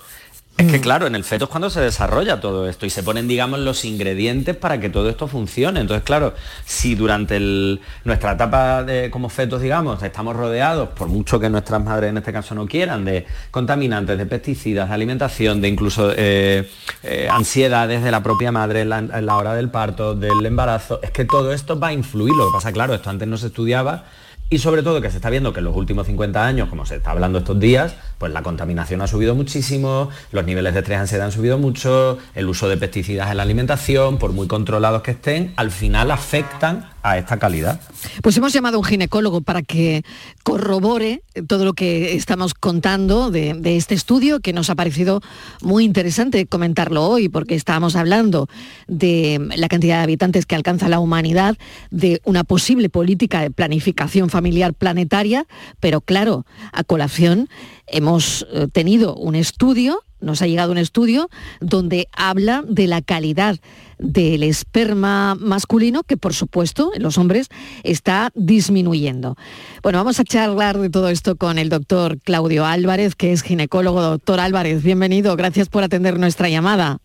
Es 0.57 0.71
que 0.71 0.79
claro, 0.79 1.05
en 1.05 1.15
el 1.15 1.25
feto 1.25 1.45
es 1.45 1.51
cuando 1.51 1.69
se 1.69 1.81
desarrolla 1.81 2.39
todo 2.39 2.69
esto 2.69 2.85
y 2.85 2.89
se 2.89 3.03
ponen, 3.03 3.27
digamos, 3.27 3.59
los 3.59 3.83
ingredientes 3.83 4.55
para 4.55 4.79
que 4.79 4.89
todo 4.89 5.09
esto 5.09 5.27
funcione. 5.27 5.81
Entonces, 5.81 6.05
claro, 6.05 6.33
si 6.65 6.95
durante 6.95 7.35
el- 7.35 7.81
nuestra 8.05 8.31
etapa 8.31 8.81
de, 8.85 9.09
como 9.11 9.27
fetos, 9.27 9.61
digamos, 9.61 10.01
estamos 10.01 10.33
rodeados, 10.33 10.87
por 10.89 11.09
mucho 11.09 11.41
que 11.41 11.49
nuestras 11.49 11.83
madres 11.83 12.09
en 12.11 12.19
este 12.19 12.31
caso 12.31 12.55
no 12.55 12.67
quieran, 12.67 13.03
de 13.03 13.25
contaminantes, 13.51 14.17
de 14.17 14.25
pesticidas, 14.25 14.87
de 14.87 14.95
alimentación, 14.95 15.59
de 15.59 15.67
incluso 15.67 16.13
eh, 16.15 16.69
eh, 17.03 17.27
ansiedades 17.29 18.01
de 18.01 18.11
la 18.11 18.23
propia 18.23 18.53
madre 18.53 18.81
en 18.83 18.89
la, 18.89 18.99
en 18.99 19.25
la 19.25 19.35
hora 19.35 19.55
del 19.55 19.69
parto, 19.69 20.15
del 20.15 20.45
embarazo, 20.45 21.01
es 21.03 21.11
que 21.11 21.25
todo 21.25 21.51
esto 21.51 21.77
va 21.77 21.87
a 21.87 21.93
influir. 21.93 22.33
Lo 22.33 22.45
que 22.47 22.53
pasa, 22.53 22.71
claro, 22.71 22.93
esto 22.93 23.09
antes 23.09 23.27
no 23.27 23.35
se 23.35 23.47
estudiaba 23.47 24.05
y 24.49 24.59
sobre 24.59 24.83
todo 24.83 25.01
que 25.01 25.09
se 25.09 25.17
está 25.17 25.29
viendo 25.29 25.53
que 25.53 25.59
en 25.59 25.65
los 25.65 25.75
últimos 25.75 26.05
50 26.05 26.45
años, 26.45 26.69
como 26.69 26.85
se 26.85 26.97
está 26.97 27.11
hablando 27.11 27.39
estos 27.39 27.59
días, 27.59 27.95
pues 28.17 28.31
la 28.31 28.43
contaminación 28.43 29.01
ha 29.01 29.07
subido 29.07 29.33
muchísimo, 29.35 30.09
los 30.31 30.45
niveles 30.45 30.73
de 30.73 30.79
estrés 30.81 30.99
ansiedad 30.99 31.25
han 31.25 31.31
subido 31.31 31.57
mucho, 31.57 32.19
el 32.35 32.47
uso 32.47 32.69
de 32.69 32.77
pesticidas 32.77 33.31
en 33.31 33.37
la 33.37 33.43
alimentación, 33.43 34.17
por 34.17 34.33
muy 34.33 34.47
controlados 34.47 35.01
que 35.01 35.11
estén, 35.11 35.53
al 35.55 35.71
final 35.71 36.11
afectan 36.11 36.89
a 37.05 37.19
esta 37.19 37.37
calidad. 37.37 37.79
Pues 38.23 38.35
hemos 38.35 38.51
llamado 38.51 38.77
a 38.77 38.79
un 38.79 38.83
ginecólogo 38.83 39.41
para 39.41 39.61
que 39.61 40.03
corrobore 40.41 41.21
todo 41.47 41.63
lo 41.63 41.73
que 41.73 42.15
estamos 42.15 42.55
contando 42.55 43.29
de, 43.29 43.53
de 43.53 43.77
este 43.77 43.93
estudio, 43.93 44.39
que 44.39 44.53
nos 44.53 44.71
ha 44.71 44.75
parecido 44.75 45.21
muy 45.61 45.85
interesante 45.85 46.47
comentarlo 46.47 47.07
hoy, 47.07 47.29
porque 47.29 47.53
estábamos 47.53 47.95
hablando 47.95 48.49
de 48.87 49.39
la 49.55 49.67
cantidad 49.67 49.97
de 49.97 50.03
habitantes 50.03 50.47
que 50.47 50.55
alcanza 50.55 50.89
la 50.89 50.99
humanidad, 50.99 51.57
de 51.91 52.21
una 52.25 52.43
posible 52.43 52.89
política 52.89 53.41
de 53.41 53.51
planificación 53.51 54.31
familiar 54.31 54.73
planetaria, 54.73 55.45
pero 55.79 56.01
claro, 56.01 56.47
a 56.73 56.83
colación 56.83 57.49
hemos 57.85 58.47
eh, 58.51 58.67
tenido 58.71 59.15
un 59.15 59.35
estudio, 59.35 60.01
nos 60.25 60.41
ha 60.41 60.47
llegado 60.47 60.71
un 60.71 60.77
estudio 60.77 61.29
donde 61.61 62.07
habla 62.11 62.63
de 62.67 62.87
la 62.87 63.01
calidad 63.01 63.57
del 63.97 64.43
esperma 64.43 65.35
masculino 65.35 66.03
que 66.03 66.17
por 66.17 66.33
supuesto 66.33 66.91
en 66.93 67.03
los 67.03 67.17
hombres 67.17 67.47
está 67.83 68.31
disminuyendo. 68.35 69.37
Bueno, 69.83 69.99
vamos 69.99 70.19
a 70.19 70.25
charlar 70.25 70.77
de 70.77 70.89
todo 70.89 71.09
esto 71.09 71.37
con 71.37 71.57
el 71.57 71.69
doctor 71.69 72.19
Claudio 72.19 72.65
Álvarez, 72.65 73.15
que 73.15 73.31
es 73.31 73.43
ginecólogo. 73.43 74.01
Doctor 74.01 74.39
Álvarez, 74.39 74.83
bienvenido, 74.83 75.35
gracias 75.35 75.69
por 75.69 75.83
atender 75.83 76.19
nuestra 76.19 76.49
llamada. 76.49 76.97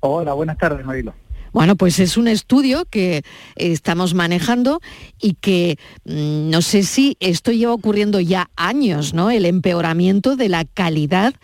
Hola, 0.00 0.32
buenas 0.32 0.58
tardes, 0.58 0.84
Marilo. 0.84 1.14
Bueno, 1.52 1.76
pues 1.76 1.98
es 1.98 2.16
un 2.16 2.28
estudio 2.28 2.84
que 2.84 3.22
estamos 3.56 4.14
manejando 4.14 4.80
y 5.20 5.34
que 5.34 5.78
mm, 6.04 6.50
no 6.50 6.62
sé 6.62 6.82
si 6.82 7.16
esto 7.20 7.52
lleva 7.52 7.72
ocurriendo 7.72 8.20
ya 8.20 8.50
años, 8.56 9.14
¿no? 9.14 9.30
El 9.30 9.44
empeoramiento 9.44 10.36
de 10.36 10.48
la 10.48 10.64
calidad 10.64 11.34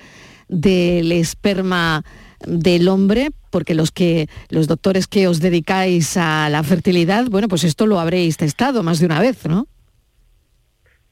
del 0.49 1.13
esperma 1.13 2.05
del 2.47 2.89
hombre, 2.89 3.31
porque 3.51 3.75
los 3.75 3.91
que 3.91 4.29
los 4.51 4.67
doctores 4.67 5.07
que 5.07 5.29
os 5.29 5.41
dedicáis 5.41 6.17
a 6.17 6.49
la 6.51 6.63
fertilidad, 6.63 7.27
bueno, 7.31 7.49
pues 7.49 7.65
esto 7.65 7.87
lo 7.87 8.01
habréis 8.01 8.37
testado 8.37 8.83
más 8.83 8.99
de 8.99 9.07
una 9.07 9.21
vez, 9.21 9.47
¿no? 9.47 9.67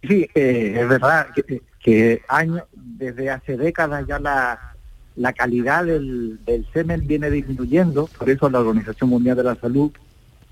Sí, 0.03 0.27
eh, 0.35 0.79
es 0.81 0.89
verdad 0.89 1.29
que, 1.35 1.63
que 1.81 2.23
años, 2.29 2.65
desde 2.73 3.31
hace 3.31 3.57
décadas 3.57 4.07
ya 4.07 4.19
la, 4.19 4.75
la 5.17 5.33
calidad 5.33 5.85
del, 5.85 6.41
del 6.45 6.67
semen 6.73 7.07
viene 7.07 7.31
disminuyendo, 7.31 8.09
por 8.19 8.29
eso 8.29 8.51
la 8.51 8.61
Organización 8.61 9.11
Mundial 9.11 9.37
de 9.37 9.45
la 9.45 9.55
Salud 9.55 9.93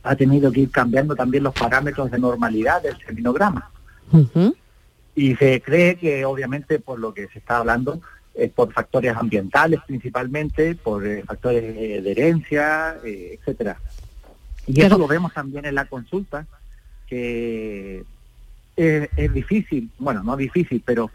ha 0.02 0.16
tenido 0.16 0.50
que 0.50 0.60
ir 0.60 0.70
cambiando 0.70 1.14
también 1.14 1.44
los 1.44 1.54
parámetros 1.54 2.10
de 2.10 2.18
normalidad 2.18 2.82
del 2.82 2.96
seminograma. 3.04 3.70
Y 5.14 5.36
se 5.36 5.60
cree 5.60 5.96
que 5.96 6.24
obviamente 6.24 6.78
por 6.78 6.98
lo 6.98 7.12
que 7.12 7.28
se 7.28 7.38
está 7.38 7.58
hablando 7.58 8.00
es 8.34 8.50
por 8.52 8.72
factores 8.72 9.14
ambientales 9.16 9.80
principalmente, 9.86 10.74
por 10.74 11.06
eh, 11.06 11.22
factores 11.26 11.62
eh, 11.64 12.00
de 12.02 12.10
herencia, 12.12 12.96
eh, 13.04 13.38
etcétera. 13.38 13.76
Y 14.66 14.80
eso 14.82 14.96
lo 14.98 15.06
vemos 15.08 15.32
también 15.34 15.64
en 15.64 15.74
la 15.74 15.84
consulta, 15.86 16.46
que 17.06 18.04
es, 18.76 19.08
es 19.16 19.32
difícil, 19.32 19.90
bueno, 19.98 20.22
no 20.22 20.36
difícil, 20.36 20.82
pero 20.84 21.10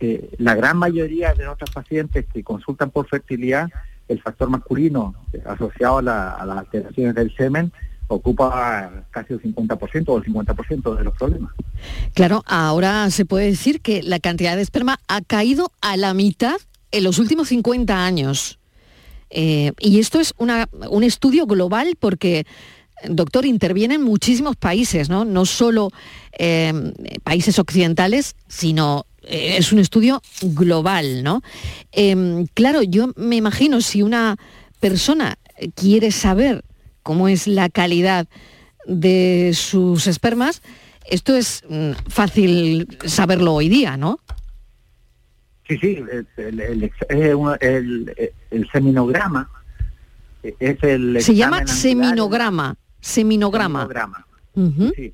eh, 0.00 0.30
la 0.38 0.54
gran 0.54 0.76
mayoría 0.76 1.32
de 1.34 1.44
nuestros 1.44 1.70
pacientes 1.70 2.26
que 2.32 2.42
consultan 2.44 2.90
por 2.90 3.08
fertilidad, 3.08 3.68
el 4.08 4.20
factor 4.20 4.50
masculino 4.50 5.14
eh, 5.32 5.42
asociado 5.46 5.98
a, 5.98 6.02
la- 6.02 6.30
a 6.34 6.46
las 6.46 6.58
alteraciones 6.58 7.14
del 7.14 7.34
semen 7.36 7.72
ocupa 8.14 9.04
casi 9.10 9.32
el 9.34 9.40
50% 9.42 10.04
o 10.08 10.18
el 10.18 10.24
50% 10.24 10.96
de 10.96 11.04
los 11.04 11.16
problemas. 11.16 11.52
Claro, 12.14 12.42
ahora 12.46 13.08
se 13.10 13.24
puede 13.24 13.46
decir 13.46 13.80
que 13.80 14.02
la 14.02 14.18
cantidad 14.20 14.56
de 14.56 14.62
esperma 14.62 15.00
ha 15.08 15.20
caído 15.20 15.72
a 15.80 15.96
la 15.96 16.12
mitad 16.14 16.56
en 16.92 17.04
los 17.04 17.18
últimos 17.18 17.48
50 17.48 18.04
años. 18.04 18.58
Eh, 19.30 19.72
y 19.78 20.00
esto 20.00 20.18
es 20.18 20.34
una- 20.38 20.68
un 20.90 21.04
estudio 21.04 21.46
global 21.46 21.96
porque, 21.98 22.46
doctor, 23.08 23.46
intervienen 23.46 24.02
muchísimos 24.02 24.56
países, 24.56 25.08
¿no? 25.08 25.24
No 25.24 25.46
solo 25.46 25.90
eh, 26.38 26.72
países 27.22 27.58
occidentales, 27.58 28.34
sino 28.48 29.04
eh, 29.22 29.56
es 29.58 29.70
un 29.72 29.78
estudio 29.78 30.20
global, 30.42 31.22
¿no? 31.22 31.42
Em, 31.92 32.46
claro, 32.54 32.82
yo 32.82 33.12
me 33.16 33.36
imagino 33.36 33.80
si 33.82 34.02
una 34.02 34.36
persona 34.80 35.38
quiere 35.74 36.10
saber 36.10 36.64
cómo 37.02 37.28
es 37.28 37.46
la 37.46 37.68
calidad 37.68 38.26
de 38.86 39.52
sus 39.54 40.06
espermas, 40.06 40.62
esto 41.08 41.34
es 41.36 41.62
mm, 41.68 41.92
fácil 42.08 42.98
saberlo 43.04 43.54
hoy 43.54 43.68
día, 43.68 43.96
¿no? 43.96 44.20
Sí, 45.68 45.78
sí, 45.78 46.04
el, 46.36 46.92
seminograma 48.72 49.48
es 50.42 50.82
el 50.82 51.20
Se 51.20 51.34
llama 51.34 51.66
seminograma. 51.66 52.76
Seminograma. 53.00 53.86
Seminograma. 53.86 54.26
Sí. 54.96 55.12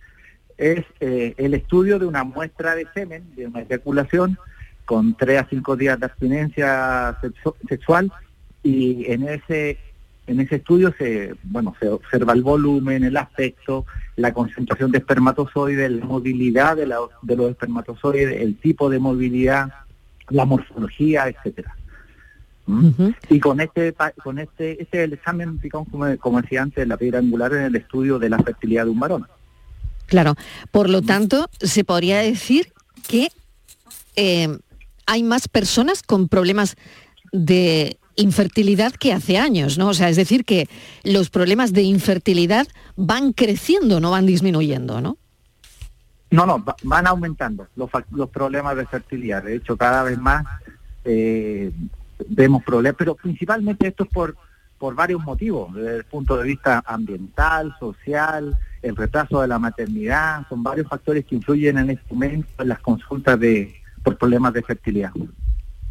Es 0.57 0.85
eh, 1.01 1.35
el 1.37 1.53
estudio 1.55 1.99
de 1.99 2.07
una 2.07 2.25
muestra 2.25 2.75
de 2.75 2.87
semen, 2.95 3.25
de 3.37 3.47
una 3.47 3.61
eyaculación, 3.61 4.39
con 4.87 5.15
3 5.15 5.41
a 5.43 5.47
5 5.51 5.77
días 5.77 6.01
de 6.01 6.07
abstinencia 6.07 7.21
sexu- 7.21 7.55
sexual 7.69 8.11
y 8.63 9.05
en 9.11 9.29
ese 9.29 9.79
en 10.27 10.41
ese 10.41 10.57
estudio 10.57 10.93
se 10.99 11.35
bueno 11.45 11.75
se 11.81 11.89
observa 11.89 12.33
el 12.33 12.43
volumen, 12.43 13.05
el 13.05 13.17
aspecto, 13.17 13.87
la 14.17 14.33
concentración 14.33 14.91
de 14.91 14.99
espermatozoides, 14.99 15.91
la 15.91 16.05
movilidad 16.05 16.77
de, 16.77 16.87
la- 16.87 16.99
de 17.23 17.37
los 17.37 17.51
espermatozoides, 17.51 18.41
el 18.41 18.57
tipo 18.57 18.89
de 18.91 18.99
movilidad, 18.99 19.69
la 20.31 20.45
morfología, 20.45 21.29
etcétera. 21.29 21.77
¿Mm? 22.67 22.91
Y 23.31 23.39
con 23.39 23.61
este 23.61 23.95
con 24.25 24.39
este 24.41 24.83
este 24.83 25.05
el 25.05 25.13
examen, 25.13 25.61
como, 25.71 26.17
como 26.19 26.43
decía 26.43 26.63
antes, 26.63 26.87
la 26.89 26.97
piedra 26.97 27.21
angular 27.21 27.53
en 27.53 27.63
el 27.63 27.77
estudio 27.77 28.19
de 28.19 28.29
la 28.29 28.39
fertilidad 28.39 28.85
de 28.85 28.91
un 28.91 28.99
varón. 28.99 29.27
Claro. 30.07 30.35
Por 30.73 30.89
lo 30.91 31.03
tanto, 31.03 31.49
se 31.61 31.85
podría 31.85 32.19
decir 32.19 32.73
que 33.09 33.29
eh, 34.17 34.59
hay 35.07 35.23
más 35.23 35.47
personas 35.47 36.03
con 36.03 36.29
problemas 36.29 36.77
de 37.33 37.99
infertilidad 38.17 38.93
que 38.93 39.13
hace 39.13 39.39
años, 39.39 39.79
¿no? 39.79 39.89
O 39.89 39.95
sea, 39.95 40.09
es 40.09 40.17
decir, 40.17 40.45
que 40.45 40.69
los 41.05 41.31
problemas 41.31 41.73
de 41.73 41.83
infertilidad 41.83 42.67
van 42.97 43.33
creciendo, 43.33 44.01
no 44.01 44.11
van 44.11 44.27
disminuyendo, 44.27 45.01
¿no? 45.01 45.19
No, 46.31 46.45
no, 46.45 46.63
va- 46.65 46.77
van 46.83 47.07
aumentando 47.07 47.69
los 47.77 48.29
problemas 48.31 48.77
de 48.77 48.87
fertilidad. 48.87 49.45
De 49.45 49.57
hecho, 49.57 49.77
cada 49.77 50.03
vez 50.03 50.19
más 50.19 50.45
eh, 51.05 51.71
vemos 52.29 52.65
problemas, 52.65 52.97
pero 52.99 53.15
principalmente 53.15 53.87
esto 53.89 54.05
es 54.05 54.11
por, 54.11 54.37
por 54.79 54.95
varios 54.95 55.23
motivos, 55.23 55.73
desde 55.75 55.99
el 55.99 56.05
punto 56.05 56.37
de 56.37 56.45
vista 56.45 56.83
ambiental, 56.87 57.75
social, 57.79 58.59
el 58.83 58.97
retraso 58.97 59.41
de 59.41 59.49
la 59.49 59.59
maternidad, 59.59 60.47
son 60.49 60.63
varios 60.63 60.89
factores 60.89 61.25
que 61.25 61.37
influyen 61.37 61.79
en 61.79 61.91
este 61.91 62.15
momento 62.15 62.49
en 62.59 62.69
las 62.69 62.81
consultas 62.81 63.39
de 63.39 63.75
por 64.03 64.17
problemas 64.19 64.53
de 64.53 64.63
fertilidad. 64.63 65.13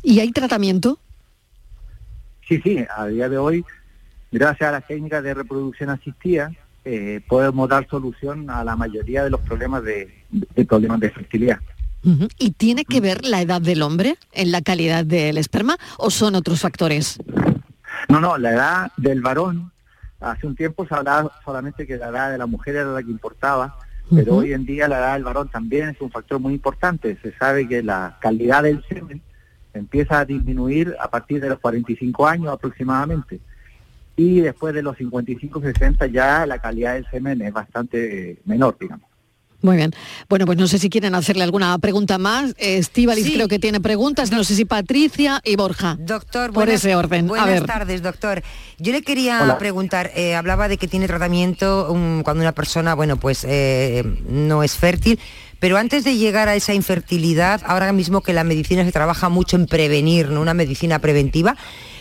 ¿Y 0.04 0.20
hay 0.20 0.32
tratamiento? 0.32 1.00
Sí, 2.48 2.62
sí, 2.62 2.86
a 2.96 3.08
día 3.08 3.28
de 3.30 3.38
hoy, 3.38 3.66
gracias 4.32 4.70
a 4.70 4.74
las 4.74 4.88
técnicas 4.88 5.24
de 5.24 5.34
reproducción 5.34 5.90
asistida, 5.90 6.52
eh, 6.84 7.22
podemos 7.28 7.68
dar 7.68 7.88
solución 7.90 8.50
a 8.50 8.64
la 8.64 8.76
mayoría 8.76 9.24
de 9.24 9.32
los 9.32 9.42
problemas 9.42 9.84
de, 9.84 10.24
de 10.30 10.66
problemas 10.66 11.00
de 11.00 11.10
fertilidad. 11.10 11.60
¿Y 12.38 12.52
tiene 12.52 12.86
que 12.86 13.02
ver 13.02 13.26
la 13.26 13.42
edad 13.42 13.60
del 13.60 13.82
hombre 13.82 14.16
en 14.32 14.52
la 14.52 14.62
calidad 14.62 15.04
del 15.04 15.40
esperma 15.40 15.78
o 15.98 16.12
son 16.12 16.36
otros 16.36 16.62
factores? 16.62 17.18
No, 18.10 18.20
no, 18.20 18.38
la 18.38 18.52
edad 18.52 18.92
del 18.96 19.22
varón, 19.22 19.72
hace 20.20 20.46
un 20.46 20.56
tiempo 20.56 20.86
se 20.86 20.94
hablaba 20.94 21.32
solamente 21.44 21.88
que 21.88 21.98
la 21.98 22.10
edad 22.10 22.32
de 22.32 22.38
la 22.38 22.46
mujer 22.46 22.76
era 22.76 22.92
la 22.92 23.02
que 23.02 23.10
importaba, 23.10 23.76
Pero 24.14 24.36
hoy 24.36 24.54
en 24.54 24.68
día 24.68 24.88
la 24.88 25.00
edad 25.00 25.14
del 25.14 25.24
varón 25.24 25.50
también 25.50 25.90
es 25.90 26.00
un 26.00 26.12
factor 26.12 26.40
muy 26.40 26.54
importante. 26.54 27.18
Se 27.24 27.36
sabe 27.38 27.68
que 27.68 27.82
la 27.82 28.20
calidad 28.22 28.62
del 28.62 28.84
semen 28.88 29.24
empieza 29.80 30.20
a 30.20 30.26
disminuir 30.26 30.96
a 31.00 31.10
partir 31.10 31.42
de 31.42 31.50
los 31.50 31.60
45 31.60 32.28
años 32.28 32.54
aproximadamente. 32.54 33.40
Y 34.18 34.40
después 34.42 34.74
de 34.74 34.82
los 34.82 34.98
55-60 34.98 36.12
ya 36.12 36.46
la 36.46 36.60
calidad 36.60 36.94
del 36.94 37.06
semen 37.12 37.42
es 37.42 37.52
bastante 37.54 38.32
eh, 38.32 38.38
menor, 38.46 38.78
digamos. 38.80 39.10
Muy 39.62 39.78
bien. 39.78 39.94
Bueno, 40.30 40.46
pues 40.46 40.60
no 40.60 40.68
sé 40.68 40.78
si 40.78 40.90
quieren 40.92 41.16
hacerle 41.16 41.44
alguna 41.44 41.76
pregunta 41.80 42.20
más. 42.20 42.54
Estivalis 42.60 43.26
Sí. 43.26 43.34
creo 43.34 43.48
que 43.48 43.58
tiene 43.58 43.80
preguntas. 43.82 44.32
No 44.32 44.44
sé 44.44 44.54
si 44.54 44.64
Patricia 44.64 45.42
y 45.44 45.56
Borja. 45.56 45.98
Doctor, 46.00 46.48
por 46.52 46.66
buenas- 46.66 46.76
ese 46.86 46.96
orden. 46.96 47.28
Buenas 47.28 47.48
a 47.48 47.52
ver. 47.52 47.66
tardes, 47.66 48.04
doctor. 48.04 48.44
Yo 48.78 48.92
le 48.92 49.02
quería 49.02 49.42
Hola. 49.42 49.58
preguntar, 49.58 50.12
eh, 50.16 50.36
hablaba 50.36 50.68
de 50.68 50.78
que 50.78 50.88
tiene 50.88 51.08
tratamiento 51.08 51.92
um, 51.92 52.22
cuando 52.22 52.42
una 52.44 52.52
persona, 52.52 52.94
bueno, 52.94 53.18
pues 53.18 53.44
eh, 53.48 54.04
no 54.30 54.62
es 54.62 54.76
fértil, 54.78 55.20
pero 55.66 55.78
antes 55.78 56.04
de 56.04 56.16
llegar 56.16 56.48
a 56.48 56.54
esa 56.54 56.76
infertilidad, 56.76 57.60
ahora 57.66 57.92
mismo 57.92 58.22
que 58.22 58.34
la 58.34 58.44
medicina 58.44 58.86
se 58.86 58.92
trabaja 58.92 59.30
mucho 59.30 59.56
en 59.56 59.66
prevenir, 59.66 60.30
¿no? 60.30 60.40
Una 60.40 60.54
medicina 60.54 61.00
preventiva. 61.00 61.56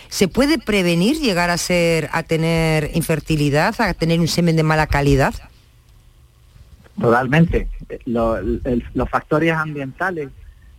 ¿Se 0.07 0.27
puede 0.27 0.59
prevenir 0.59 1.17
llegar 1.19 1.49
a 1.49 1.57
ser, 1.57 2.07
a 2.11 2.21
tener 2.21 2.91
infertilidad, 2.93 3.73
a 3.81 3.91
tener 3.95 4.19
un 4.19 4.27
semen 4.27 4.55
de 4.55 4.61
mala 4.61 4.85
calidad? 4.85 5.33
Totalmente. 7.01 7.67
Lo- 8.05 8.37
el- 8.37 8.85
los 8.93 9.09
factores 9.09 9.51
ambientales, 9.53 10.29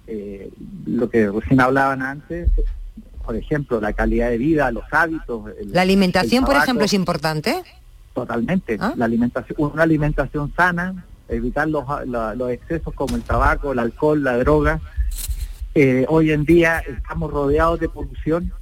eh, 0.06 0.48
lo 0.86 1.10
que 1.10 1.28
recién 1.28 1.60
hablaban 1.60 2.02
antes, 2.02 2.48
por 3.24 3.34
ejemplo, 3.34 3.80
la 3.80 3.94
calidad 3.94 4.30
de 4.30 4.38
vida, 4.38 4.70
los 4.70 4.84
hábitos. 4.92 5.50
el- 5.60 5.72
La 5.72 5.82
alimentación, 5.82 6.44
el 6.44 6.46
por 6.46 6.54
ejemplo, 6.54 6.84
es 6.84 6.92
importante. 6.92 7.64
Totalmente. 8.14 8.78
La 8.94 9.06
alimentación, 9.06 9.56
una 9.72 9.82
alimentación 9.82 10.52
sana, 10.56 11.04
evitar 11.28 11.68
los, 11.68 11.84
los 12.06 12.50
excesos 12.50 12.94
como 12.94 13.16
el 13.16 13.22
tabaco, 13.22 13.72
el 13.72 13.78
alcohol, 13.78 14.22
la 14.22 14.36
droga. 14.38 14.80
Eh, 15.74 16.06
hoy 16.08 16.30
en 16.30 16.44
día 16.44 16.78
estamos 16.80 17.30
rodeados 17.30 17.80
de 17.80 17.88
polución 17.88 18.52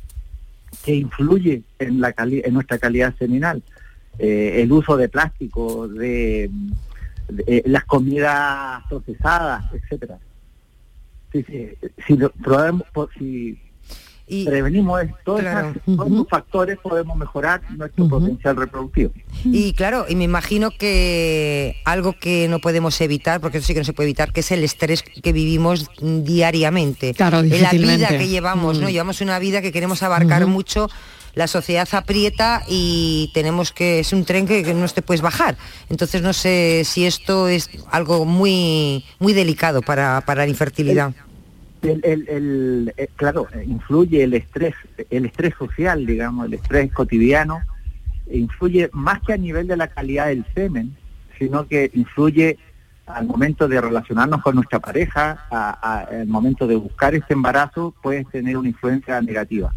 que 0.84 0.94
influye 0.94 1.62
en, 1.78 2.00
la 2.00 2.12
cali- 2.12 2.42
en 2.44 2.54
nuestra 2.54 2.78
calidad 2.78 3.14
seminal. 3.18 3.62
Eh, 4.18 4.62
el 4.62 4.72
uso 4.72 4.96
de 4.96 5.08
plástico, 5.08 5.88
de, 5.88 6.50
eh, 7.46 7.62
las 7.66 7.84
comidas 7.84 8.82
procesadas, 8.88 9.64
etcétera. 9.72 10.18
Sí, 11.32 11.44
sí, 11.48 11.70
si, 12.06 12.16
lo- 12.16 12.32
si 14.28 14.44
prevenimos 14.46 15.02
es- 15.02 15.10
todos, 15.24 15.40
Claro. 15.40 15.68
esas- 15.70 15.82
todos 15.96 16.12
esos 16.12 16.28
factores 16.28 16.78
podemos 16.82 17.16
mejorar 17.16 17.60
nuestro 17.76 18.08
potencial 18.08 18.56
reproductivo. 18.56 19.12
Y 19.44 19.72
claro, 19.74 20.06
y 20.08 20.16
me 20.16 20.24
imagino 20.24 20.70
que 20.70 21.76
algo 21.84 22.14
que 22.18 22.48
no 22.48 22.58
podemos 22.58 23.00
evitar, 23.00 23.40
porque 23.40 23.58
eso 23.58 23.66
sí 23.66 23.74
que 23.74 23.80
no 23.80 23.84
se 23.84 23.92
puede 23.92 24.08
evitar, 24.08 24.32
que 24.32 24.40
es 24.40 24.50
el 24.50 24.64
estrés 24.64 25.02
que 25.02 25.32
vivimos 25.32 25.90
diariamente. 26.00 27.14
Claro, 27.14 27.40
En 27.40 27.62
la 27.62 27.70
vida 27.70 28.08
que 28.08 28.28
llevamos, 28.28 28.78
¿no? 28.80 28.88
Mm. 28.88 28.90
Llevamos 28.90 29.20
una 29.20 29.38
vida 29.38 29.60
que 29.62 29.72
queremos 29.72 30.02
abarcar 30.02 30.46
mucho, 30.46 30.88
la 31.34 31.46
sociedad 31.48 31.88
aprieta 31.92 32.62
y 32.68 33.30
tenemos 33.34 33.72
que, 33.72 33.98
es 33.98 34.12
un 34.12 34.24
tren 34.24 34.46
que, 34.46 34.62
que 34.62 34.72
no 34.72 34.86
te 34.88 35.02
puedes 35.02 35.20
bajar. 35.20 35.56
Entonces 35.90 36.22
no 36.22 36.32
sé 36.32 36.82
si 36.84 37.06
esto 37.06 37.48
es 37.48 37.70
algo 37.90 38.24
muy, 38.24 39.04
muy 39.18 39.32
delicado 39.32 39.82
para, 39.82 40.20
para 40.20 40.44
la 40.44 40.48
infertilidad. 40.48 41.12
El, 41.84 42.00
el- 42.04 42.28
el- 42.28 42.94
eh, 42.96 43.08
claro, 43.16 43.46
eh, 43.54 43.64
influye 43.66 44.22
el 44.24 44.34
estrés, 44.34 44.74
el 45.10 45.26
estrés 45.26 45.54
social, 45.58 46.06
digamos, 46.06 46.46
el 46.46 46.54
estrés 46.54 46.92
cotidiano, 46.92 47.60
influye 48.30 48.88
más 48.92 49.20
que 49.22 49.34
a 49.34 49.36
nivel 49.36 49.66
de 49.66 49.76
la 49.76 49.88
calidad 49.88 50.26
del 50.28 50.44
semen, 50.54 50.96
sino 51.38 51.66
que 51.66 51.90
influye 51.94 52.58
al 53.06 53.26
momento 53.26 53.68
de 53.68 53.80
relacionarnos 53.80 54.40
con 54.42 54.54
nuestra 54.54 54.78
pareja, 54.80 55.44
al 55.50 56.26
momento 56.26 56.66
de 56.66 56.76
buscar 56.76 57.14
este 57.14 57.34
embarazo, 57.34 57.94
puede 58.02 58.24
tener 58.24 58.56
una 58.56 58.68
influencia 58.68 59.20
negativa. 59.20 59.74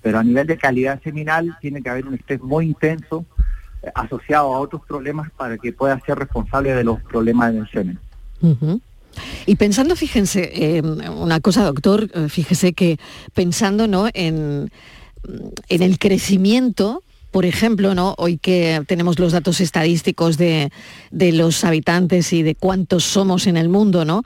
Pero 0.00 0.18
a 0.18 0.24
nivel 0.24 0.46
de 0.46 0.56
calidad 0.56 1.02
seminal 1.02 1.56
tiene 1.60 1.82
que 1.82 1.90
haber 1.90 2.06
un 2.06 2.14
estrés 2.14 2.40
muy 2.40 2.66
intenso 2.66 3.26
eh, 3.82 3.90
asociado 3.94 4.54
a 4.54 4.60
otros 4.60 4.80
problemas 4.86 5.30
para 5.32 5.58
que 5.58 5.72
pueda 5.74 5.98
ser 6.00 6.18
responsable 6.18 6.74
de 6.74 6.84
los 6.84 7.02
problemas 7.02 7.52
del 7.52 7.68
semen. 7.70 7.98
Y 9.46 9.56
pensando, 9.56 9.96
fíjense, 9.96 10.50
eh, 10.54 10.82
una 10.82 11.40
cosa, 11.40 11.64
doctor, 11.64 12.10
eh, 12.14 12.28
fíjese 12.28 12.72
que 12.72 12.98
pensando 13.34 13.86
¿no? 13.86 14.08
en, 14.12 14.70
en 15.68 15.82
el 15.82 15.98
crecimiento, 15.98 17.02
por 17.30 17.44
ejemplo, 17.44 17.94
¿no? 17.94 18.14
hoy 18.18 18.38
que 18.38 18.82
tenemos 18.86 19.18
los 19.18 19.32
datos 19.32 19.60
estadísticos 19.60 20.36
de, 20.36 20.70
de 21.10 21.32
los 21.32 21.64
habitantes 21.64 22.32
y 22.32 22.42
de 22.42 22.54
cuántos 22.54 23.04
somos 23.04 23.46
en 23.46 23.56
el 23.56 23.68
mundo, 23.68 24.04
¿no? 24.04 24.22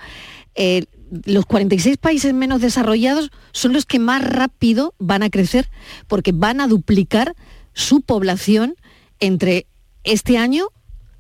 Eh, 0.55 0.85
los 1.25 1.47
46 1.47 1.97
países 1.97 2.35
menos 2.35 2.61
desarrollados 2.61 3.31
son 3.53 3.73
los 3.73 3.87
que 3.87 3.99
más 3.99 4.23
rápido 4.23 4.95
van 4.99 5.23
a 5.23 5.31
crecer 5.31 5.71
porque 6.07 6.33
van 6.33 6.61
a 6.61 6.69
duplicar 6.69 7.35
su 7.73 8.03
población 8.03 8.75
entre 9.21 9.67
este 10.05 10.37
año 10.37 10.67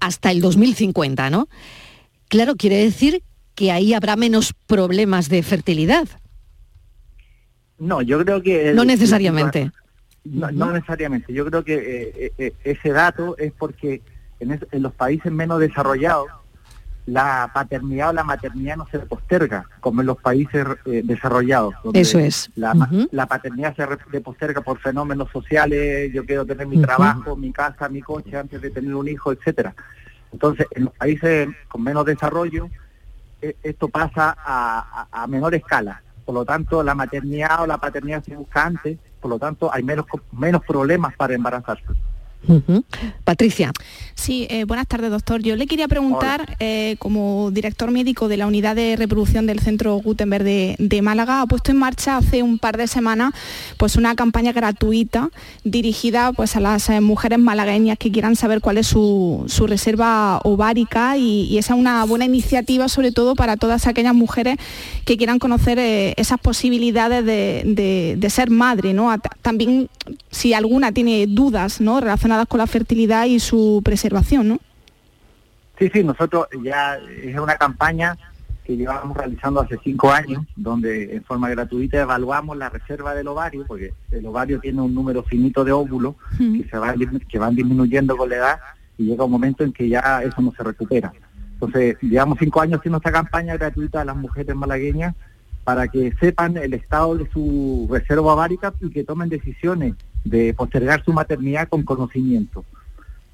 hasta 0.00 0.30
el 0.30 0.40
2050, 0.40 1.30
¿no? 1.30 1.48
Claro, 2.28 2.56
quiere 2.56 2.76
decir 2.76 3.22
que 3.58 3.72
ahí 3.72 3.92
habrá 3.92 4.14
menos 4.14 4.54
problemas 4.68 5.28
de 5.28 5.42
fertilidad. 5.42 6.06
No, 7.76 8.02
yo 8.02 8.22
creo 8.24 8.40
que... 8.40 8.72
No 8.72 8.84
necesariamente. 8.84 9.72
No, 10.22 10.48
no 10.52 10.70
necesariamente. 10.72 11.32
Yo 11.32 11.44
creo 11.46 11.64
que 11.64 12.12
eh, 12.16 12.32
eh, 12.38 12.52
ese 12.62 12.90
dato 12.90 13.36
es 13.36 13.52
porque 13.52 14.00
en, 14.38 14.52
es- 14.52 14.64
en 14.70 14.82
los 14.82 14.92
países 14.92 15.32
menos 15.32 15.58
desarrollados 15.58 16.28
la 17.06 17.50
paternidad 17.52 18.10
o 18.10 18.12
la 18.12 18.22
maternidad 18.22 18.76
no 18.76 18.86
se 18.92 19.00
posterga, 19.00 19.64
como 19.80 20.02
en 20.02 20.06
los 20.06 20.18
países 20.18 20.64
eh, 20.84 21.00
desarrollados. 21.04 21.74
donde 21.82 22.00
Eso 22.00 22.20
es. 22.20 22.50
La, 22.54 23.26
paternidad 23.26 23.74
se 23.74 24.20
posterga 24.20 24.60
por 24.60 24.78
fenómenos 24.78 25.30
sociales, 25.32 26.12
yo 26.12 26.24
quiero 26.24 26.46
tener 26.46 26.66
mi 26.68 26.80
trabajo, 26.80 27.34
mi 27.34 27.50
casa, 27.50 27.88
mi 27.88 28.02
coche 28.02 28.36
antes 28.36 28.60
de 28.62 28.70
tener 28.70 28.94
un 28.94 29.08
hijo, 29.08 29.32
etcétera. 29.32 29.74
Entonces, 30.32 30.66
en 30.76 30.84
los 30.84 30.92
países 30.94 31.48
con 31.68 31.82
menos 31.82 32.04
desarrollo, 32.04 32.66
eh, 32.66 32.70
esto 33.40 33.88
pasa 33.88 34.36
a, 34.38 35.26
menor 35.28 35.54
escala. 35.54 36.02
Por 36.24 36.34
lo 36.34 36.44
tanto, 36.44 36.82
la 36.82 36.94
maternidad 36.94 37.62
o 37.62 37.66
la 37.66 37.78
paternidad 37.78 38.22
se 38.22 38.36
busca 38.36 38.64
antes, 38.64 38.98
por 39.20 39.30
lo 39.30 39.38
tanto, 39.38 39.72
hay 39.72 39.82
menos, 39.82 40.06
menos 40.32 40.62
problemas 40.64 41.16
para 41.16 41.34
embarazarse. 41.34 41.86
Patricia. 43.24 43.72
Sí, 44.14 44.46
eh, 44.50 44.64
buenas 44.64 44.86
tardes, 44.86 45.10
doctor. 45.10 45.42
Yo 45.42 45.54
le 45.56 45.66
quería 45.66 45.86
preguntar, 45.88 46.56
eh, 46.60 46.96
como 46.98 47.50
director 47.52 47.90
médico 47.90 48.28
de 48.28 48.36
la 48.36 48.46
unidad 48.46 48.74
de 48.76 48.96
reproducción 48.96 49.46
del 49.46 49.60
Centro 49.60 49.96
Gutenberg 49.96 50.44
de, 50.44 50.74
de 50.78 51.02
Málaga, 51.02 51.42
ha 51.42 51.46
puesto 51.46 51.70
en 51.70 51.76
marcha 51.78 52.16
hace 52.16 52.42
un 52.42 52.58
par 52.58 52.76
de 52.76 52.86
semanas 52.86 53.32
pues 53.76 53.96
una 53.96 54.14
campaña 54.14 54.52
gratuita 54.52 55.30
dirigida 55.64 56.32
pues 56.32 56.56
a 56.56 56.60
las 56.60 56.88
eh, 56.90 57.00
mujeres 57.00 57.38
malagueñas 57.38 57.98
que 57.98 58.10
quieran 58.10 58.34
saber 58.36 58.60
cuál 58.60 58.78
es 58.78 58.86
su, 58.86 59.44
su 59.48 59.66
reserva 59.66 60.40
ovárica 60.44 61.16
y, 61.16 61.42
y 61.44 61.58
esa 61.58 61.74
es 61.74 61.80
una 61.80 62.04
buena 62.04 62.24
iniciativa 62.24 62.88
sobre 62.88 63.12
todo 63.12 63.34
para 63.34 63.56
todas 63.56 63.86
aquellas 63.86 64.14
mujeres 64.14 64.56
que 65.04 65.16
quieran 65.16 65.38
conocer 65.38 65.78
eh, 65.78 66.14
esas 66.16 66.38
posibilidades 66.40 67.24
de, 67.24 67.62
de- 67.66 68.14
de 68.18 68.30
ser 68.30 68.50
madre, 68.50 68.94
¿no? 68.94 69.10
A- 69.10 69.18
También 69.42 69.88
si 70.30 70.54
alguna 70.54 70.92
tiene 70.92 71.26
dudas 71.26 71.80
¿no? 71.80 72.00
relacionadas 72.00 72.46
con 72.46 72.58
la 72.58 72.66
fertilidad 72.66 73.26
y 73.26 73.40
su 73.40 73.80
preservación, 73.84 74.48
¿no? 74.48 74.58
Sí, 75.78 75.90
sí, 75.92 76.02
nosotros 76.02 76.46
ya 76.62 76.98
es 77.22 77.38
una 77.38 77.56
campaña 77.56 78.16
que 78.64 78.76
llevamos 78.76 79.16
realizando 79.16 79.60
hace 79.60 79.78
cinco 79.82 80.10
años, 80.12 80.44
donde 80.54 81.16
en 81.16 81.24
forma 81.24 81.48
gratuita 81.48 82.00
evaluamos 82.00 82.56
la 82.56 82.68
reserva 82.68 83.14
del 83.14 83.28
ovario, 83.28 83.64
porque 83.66 83.94
el 84.10 84.26
ovario 84.26 84.60
tiene 84.60 84.82
un 84.82 84.94
número 84.94 85.22
finito 85.22 85.64
de 85.64 85.72
óvulos 85.72 86.16
que, 86.36 86.66
se 86.68 86.76
van, 86.76 86.96
dismi- 86.96 87.26
que 87.26 87.38
van 87.38 87.54
disminuyendo 87.54 88.16
con 88.16 88.28
la 88.28 88.36
edad 88.36 88.58
y 88.98 89.04
llega 89.04 89.24
un 89.24 89.30
momento 89.30 89.64
en 89.64 89.72
que 89.72 89.88
ya 89.88 90.22
eso 90.22 90.42
no 90.42 90.52
se 90.54 90.62
recupera. 90.62 91.12
Entonces, 91.54 91.96
llevamos 92.02 92.38
cinco 92.40 92.60
años 92.60 92.78
haciendo 92.80 92.98
esta 92.98 93.10
campaña 93.10 93.56
gratuita 93.56 94.02
a 94.02 94.04
las 94.04 94.16
mujeres 94.16 94.54
malagueñas 94.54 95.14
para 95.68 95.86
que 95.88 96.14
sepan 96.18 96.56
el 96.56 96.72
estado 96.72 97.14
de 97.14 97.30
su 97.30 97.86
reserva 97.90 98.32
ovárica 98.32 98.72
y 98.80 98.88
que 98.88 99.04
tomen 99.04 99.28
decisiones 99.28 99.96
de 100.24 100.54
postergar 100.54 101.04
su 101.04 101.12
maternidad 101.12 101.68
con 101.68 101.82
conocimiento. 101.82 102.64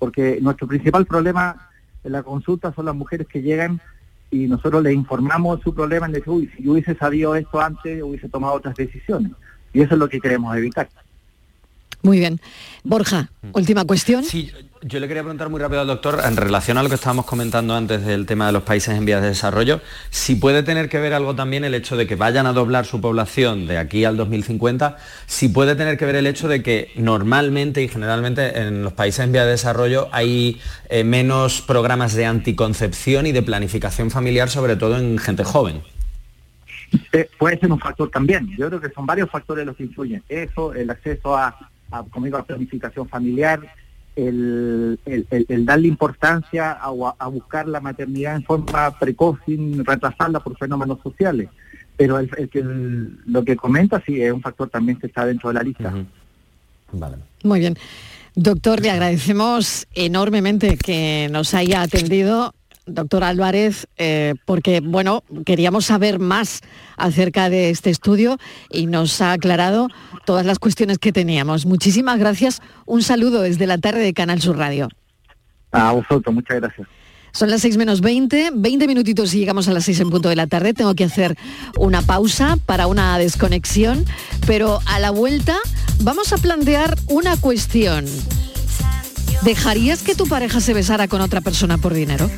Porque 0.00 0.40
nuestro 0.42 0.66
principal 0.66 1.06
problema 1.06 1.68
en 2.02 2.10
la 2.10 2.24
consulta 2.24 2.74
son 2.74 2.86
las 2.86 2.94
mujeres 2.96 3.28
que 3.28 3.40
llegan 3.40 3.80
y 4.32 4.48
nosotros 4.48 4.82
les 4.82 4.94
informamos 4.94 5.60
su 5.60 5.72
problema 5.72 6.08
y 6.08 6.10
les 6.10 6.22
decimos, 6.22 6.40
uy, 6.40 6.50
si 6.56 6.68
hubiese 6.68 6.96
sabido 6.96 7.36
esto 7.36 7.60
antes, 7.60 8.02
hubiese 8.02 8.28
tomado 8.28 8.54
otras 8.54 8.74
decisiones. 8.74 9.30
Y 9.72 9.82
eso 9.82 9.94
es 9.94 10.00
lo 10.00 10.08
que 10.08 10.18
queremos 10.18 10.56
evitar. 10.56 10.88
Muy 12.04 12.18
bien. 12.18 12.38
Borja, 12.82 13.30
última 13.54 13.86
cuestión. 13.86 14.24
Sí, 14.24 14.52
yo 14.82 15.00
le 15.00 15.08
quería 15.08 15.22
preguntar 15.22 15.48
muy 15.48 15.58
rápido 15.58 15.80
al 15.80 15.86
doctor, 15.86 16.20
en 16.22 16.36
relación 16.36 16.76
a 16.76 16.82
lo 16.82 16.90
que 16.90 16.96
estábamos 16.96 17.24
comentando 17.24 17.74
antes 17.74 18.04
del 18.04 18.26
tema 18.26 18.46
de 18.46 18.52
los 18.52 18.62
países 18.62 18.94
en 18.94 19.06
vías 19.06 19.22
de 19.22 19.28
desarrollo, 19.28 19.80
si 20.10 20.34
puede 20.34 20.62
tener 20.62 20.90
que 20.90 20.98
ver 20.98 21.14
algo 21.14 21.34
también 21.34 21.64
el 21.64 21.72
hecho 21.72 21.96
de 21.96 22.06
que 22.06 22.14
vayan 22.14 22.46
a 22.46 22.52
doblar 22.52 22.84
su 22.84 23.00
población 23.00 23.66
de 23.66 23.78
aquí 23.78 24.04
al 24.04 24.18
2050, 24.18 24.98
si 25.24 25.48
puede 25.48 25.76
tener 25.76 25.96
que 25.96 26.04
ver 26.04 26.16
el 26.16 26.26
hecho 26.26 26.46
de 26.46 26.62
que 26.62 26.92
normalmente 26.96 27.82
y 27.82 27.88
generalmente 27.88 28.60
en 28.60 28.82
los 28.82 28.92
países 28.92 29.24
en 29.24 29.32
vías 29.32 29.46
de 29.46 29.52
desarrollo 29.52 30.08
hay 30.12 30.60
eh, 30.90 31.04
menos 31.04 31.62
programas 31.62 32.12
de 32.12 32.26
anticoncepción 32.26 33.26
y 33.26 33.32
de 33.32 33.40
planificación 33.40 34.10
familiar, 34.10 34.50
sobre 34.50 34.76
todo 34.76 34.98
en 34.98 35.16
gente 35.16 35.42
joven. 35.42 35.80
Eh, 37.14 37.30
puede 37.38 37.58
ser 37.58 37.72
un 37.72 37.80
factor 37.80 38.10
también. 38.10 38.54
Yo 38.58 38.68
creo 38.68 38.80
que 38.82 38.90
son 38.90 39.06
varios 39.06 39.30
factores 39.30 39.64
los 39.64 39.74
que 39.74 39.84
influyen. 39.84 40.22
Eso, 40.28 40.74
el 40.74 40.90
acceso 40.90 41.34
a, 41.34 41.56
a, 41.98 42.02
como 42.04 42.26
digo, 42.26 42.38
a 42.38 42.44
planificación 42.44 43.08
familiar, 43.08 43.60
el, 44.16 44.98
el- 45.06 45.26
el- 45.30 45.46
el 45.48 45.66
darle 45.66 45.88
importancia 45.88 46.72
a, 46.72 46.86
a 47.18 47.26
buscar 47.28 47.66
la 47.66 47.80
maternidad 47.80 48.36
en 48.36 48.44
forma 48.44 48.96
precoz 48.98 49.38
sin 49.46 49.84
retrasarla 49.84 50.40
por 50.40 50.56
fenómenos 50.56 50.98
sociales. 51.02 51.48
Pero 51.96 52.18
el, 52.18 52.30
el 52.38 52.48
que- 52.48 52.60
el- 52.60 53.18
lo 53.26 53.44
que 53.44 53.56
comenta 53.56 54.02
sí 54.06 54.20
es 54.20 54.32
un 54.32 54.40
factor 54.40 54.68
también 54.68 54.98
que 54.98 55.06
está 55.08 55.26
dentro 55.26 55.48
de 55.50 55.54
la 55.54 55.62
lista. 55.62 55.92
Vale. 56.92 57.16
Muy 57.42 57.60
bien. 57.60 57.76
Doctor, 58.36 58.80
le 58.80 58.90
agradecemos 58.90 59.86
enormemente 59.94 60.76
que 60.76 61.28
nos 61.30 61.54
haya 61.54 61.82
atendido. 61.82 62.52
Doctor 62.86 63.24
Álvarez, 63.24 63.86
eh, 63.96 64.34
porque 64.44 64.80
bueno, 64.80 65.24
queríamos 65.46 65.86
saber 65.86 66.18
más 66.18 66.60
acerca 66.96 67.48
de 67.48 67.70
este 67.70 67.90
estudio 67.90 68.38
y 68.70 68.86
nos 68.86 69.20
ha 69.20 69.32
aclarado 69.32 69.88
todas 70.26 70.44
las 70.44 70.58
cuestiones 70.58 70.98
que 70.98 71.12
teníamos. 71.12 71.66
Muchísimas 71.66 72.18
gracias. 72.18 72.60
Un 72.86 73.02
saludo 73.02 73.42
desde 73.42 73.66
la 73.66 73.78
tarde 73.78 74.00
de 74.00 74.12
Canal 74.12 74.40
Sur 74.40 74.58
Radio. 74.58 74.88
A 75.72 75.92
vosotros, 75.92 76.34
muchas 76.34 76.60
gracias. 76.60 76.86
Son 77.32 77.50
las 77.50 77.62
6 77.62 77.78
menos 77.78 78.00
20, 78.00 78.50
20 78.54 78.86
minutitos 78.86 79.34
y 79.34 79.38
llegamos 79.38 79.66
a 79.66 79.72
las 79.72 79.84
6 79.86 80.00
en 80.00 80.10
punto 80.10 80.28
de 80.28 80.36
la 80.36 80.46
tarde. 80.46 80.72
Tengo 80.72 80.94
que 80.94 81.02
hacer 81.02 81.36
una 81.76 82.00
pausa 82.00 82.58
para 82.64 82.86
una 82.86 83.18
desconexión, 83.18 84.04
pero 84.46 84.78
a 84.86 85.00
la 85.00 85.10
vuelta 85.10 85.56
vamos 86.00 86.32
a 86.32 86.38
plantear 86.38 86.96
una 87.08 87.36
cuestión. 87.36 88.04
¿Dejarías 89.42 90.02
que 90.02 90.14
tu 90.14 90.26
pareja 90.26 90.60
se 90.60 90.74
besara 90.74 91.08
con 91.08 91.20
otra 91.20 91.40
persona 91.40 91.78
por 91.78 91.94
dinero? 91.94 92.30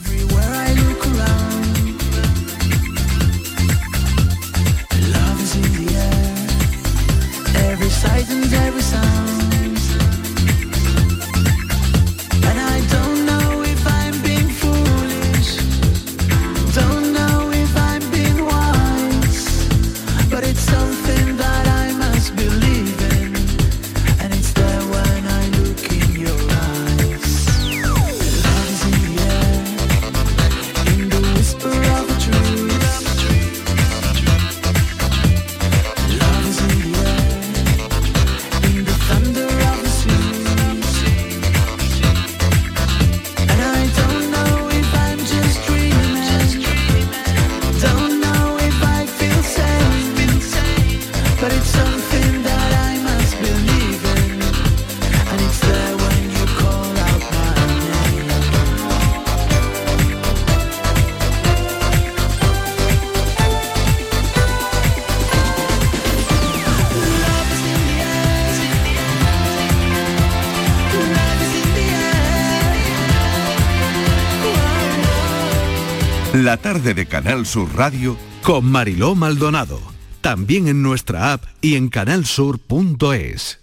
De 76.82 77.06
Canal 77.06 77.46
Sur 77.46 77.74
Radio 77.74 78.16
con 78.42 78.64
Mariló 78.66 79.14
Maldonado. 79.14 79.80
También 80.20 80.68
en 80.68 80.82
nuestra 80.82 81.32
app 81.32 81.44
y 81.60 81.76
en 81.76 81.88
canalsur.es. 81.88 83.60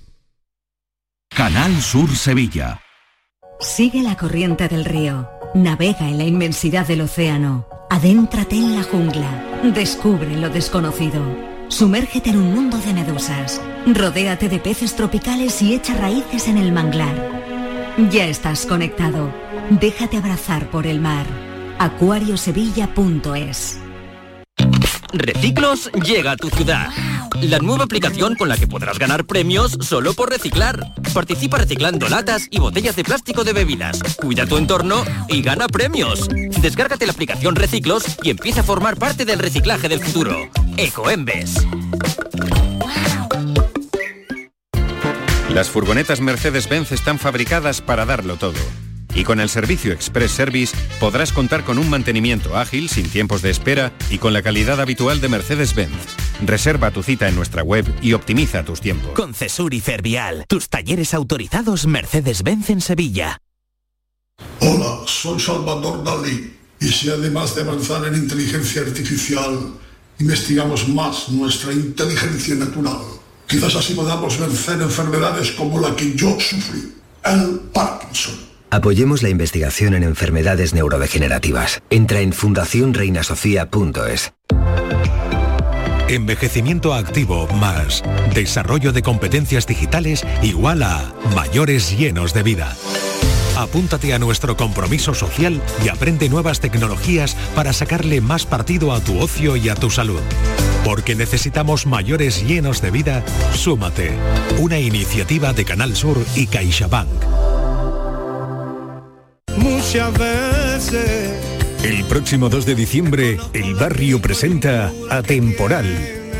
Canal 1.30 1.82
Sur 1.82 2.16
Sevilla. 2.16 2.82
Sigue 3.60 4.02
la 4.02 4.18
corriente 4.18 4.68
del 4.68 4.86
río, 4.86 5.30
navega 5.54 6.10
en 6.10 6.18
la 6.18 6.24
inmensidad 6.24 6.88
del 6.88 7.02
océano, 7.02 7.68
adéntrate 7.90 8.56
en 8.56 8.76
la 8.76 8.84
jungla, 8.84 9.62
descubre 9.76 10.36
lo 10.36 10.50
desconocido, 10.50 11.22
sumérgete 11.68 12.32
en 12.32 12.38
un 12.38 12.54
mundo 12.54 12.78
de 12.78 12.94
medusas, 12.94 13.62
rodéate 13.86 14.50
de 14.50 14.60
peces 14.60 14.96
tropicales 14.96 15.62
y 15.62 15.76
echa 15.76 15.94
raíces 15.96 16.48
en 16.48 16.58
el 16.58 16.72
manglar. 16.72 17.16
Ya 18.12 18.26
estás 18.26 18.66
conectado, 18.66 19.32
déjate 19.70 20.18
abrazar 20.18 20.70
por 20.72 20.88
el 20.88 21.00
mar. 21.00 21.53
acuariosevilla.es 21.84 23.78
Reciclos 25.12 25.92
llega 25.92 26.32
a 26.32 26.38
tu 26.38 26.50
ciudad. 26.50 26.88
La 27.42 27.60
nueva 27.60 27.84
aplicación 27.84 28.36
con 28.36 28.48
la 28.48 28.56
que 28.56 28.68
podrás 28.68 28.98
ganar 28.98 29.26
premios 29.26 29.78
solo 29.82 30.14
por 30.14 30.30
reciclar. 30.30 30.94
Participa 31.14 31.58
reciclando 31.58 32.08
latas 32.08 32.48
y 32.50 32.60
botellas 32.60 32.96
de 32.96 33.04
plástico 33.04 33.44
de 33.44 33.52
bebidas. 33.52 34.02
Cuida 34.16 34.46
tu 34.46 34.56
entorno 34.58 35.04
y 35.28 35.42
gana 35.42 35.68
premios. 35.68 36.30
Descárgate 36.62 37.06
la 37.06 37.12
aplicación 37.12 37.56
Reciclos 37.56 38.06
y 38.24 38.30
empieza 38.30 38.62
a 38.62 38.64
formar 38.64 38.96
parte 38.96 39.26
del 39.26 39.40
reciclaje 39.40 39.90
del 39.90 40.00
futuro. 40.00 40.38
Ecoembes. 40.78 41.68
Las 45.50 45.70
furgonetas 45.70 46.22
Mercedes-Benz 46.22 46.94
están 46.94 47.20
fabricadas 47.20 47.82
para 47.82 48.06
darlo 48.06 48.38
todo. 48.38 48.60
Y 49.16 49.24
con 49.24 49.40
el 49.40 49.50
servicio 49.50 49.94
Express 49.94 50.32
Service 50.32 50.76
podrás 51.00 51.32
contar 51.32 51.64
con 51.64 51.78
un 51.78 51.90
mantenimiento 51.90 52.58
ágil, 52.58 52.90
sin 52.90 53.10
tiempos 53.10 53.42
de 53.42 53.52
espera 53.52 53.94
y 54.10 54.18
con 54.18 54.34
la 54.34 54.42
calidad 54.42 54.82
habitual 54.82 55.22
de 55.22 55.30
Mercedes-Benz. 55.30 55.94
Reserva 56.46 56.92
tu 56.92 57.04
cita 57.04 57.28
en 57.28 57.36
nuestra 57.36 57.64
web 57.64 57.86
y 58.02 58.14
optimiza 58.14 58.64
tus 58.66 58.82
tiempos. 58.82 59.12
Con 59.14 59.34
Cesur 59.34 59.74
y 59.74 59.82
Fervial, 59.82 60.46
tus 60.48 60.70
talleres 60.70 61.14
autorizados 61.14 61.86
Mercedes-Benz 61.86 62.70
en 62.72 62.82
Sevilla. 62.82 63.38
Hola, 64.60 65.02
soy 65.06 65.40
Salvador 65.40 66.04
Dalí. 66.04 66.54
Y 66.80 66.88
si 66.88 67.10
además 67.10 67.56
de 67.56 67.62
avanzar 67.62 68.06
en 68.06 68.16
inteligencia 68.16 68.82
artificial, 68.82 69.74
investigamos 70.20 70.88
más 70.90 71.30
nuestra 71.30 71.72
inteligencia 71.72 72.56
natural, 72.56 73.00
quizás 73.48 73.76
así 73.76 73.94
podamos 73.94 74.38
vencer 74.38 74.82
enfermedades 74.82 75.52
como 75.52 75.80
la 75.80 75.96
que 75.96 76.14
yo 76.16 76.38
sufrí, 76.40 76.94
el 77.24 77.60
Parkinson. 77.74 78.53
Apoyemos 78.74 79.22
la 79.22 79.30
investigación 79.30 79.94
en 79.94 80.02
enfermedades 80.02 80.74
neurodegenerativas. 80.74 81.84
Entra 81.92 82.22
en 82.22 82.34
fundacionreinasofía.es. 82.34 84.34
Envejecimiento 86.08 86.96
activo 86.96 87.48
más 87.50 88.02
desarrollo 88.34 88.92
de 88.92 89.04
competencias 89.04 89.68
digitales 89.68 90.26
igual 90.42 90.82
a 90.82 91.14
mayores 91.36 91.96
llenos 91.96 92.34
de 92.34 92.42
vida. 92.42 92.76
Apúntate 93.56 94.12
a 94.12 94.18
nuestro 94.18 94.58
compromiso 94.58 95.14
social 95.14 95.62
y 95.86 95.90
aprende 95.90 96.28
nuevas 96.28 96.60
tecnologías 96.60 97.38
para 97.54 97.74
sacarle 97.74 98.22
más 98.22 98.48
partido 98.48 98.92
a 98.92 99.02
tu 99.02 99.20
ocio 99.20 99.56
y 99.56 99.70
a 99.70 99.76
tu 99.76 99.92
salud. 99.92 100.22
Porque 100.84 101.14
necesitamos 101.14 101.86
mayores 101.86 102.44
llenos 102.44 102.82
de 102.82 102.90
vida, 102.90 103.24
súmate. 103.54 104.18
Una 104.58 104.80
iniciativa 104.80 105.54
de 105.54 105.64
Canal 105.64 105.96
Sur 105.96 106.18
y 106.36 106.48
CaixaBank. 106.48 107.53
Muchas 109.58 110.18
veces. 110.18 111.54
El 111.84 112.06
próximo 112.06 112.48
2 112.48 112.66
de 112.66 112.76
diciembre, 112.76 113.38
el 113.52 113.76
barrio 113.76 114.22
presenta 114.22 114.92
Atemporal, 115.10 115.86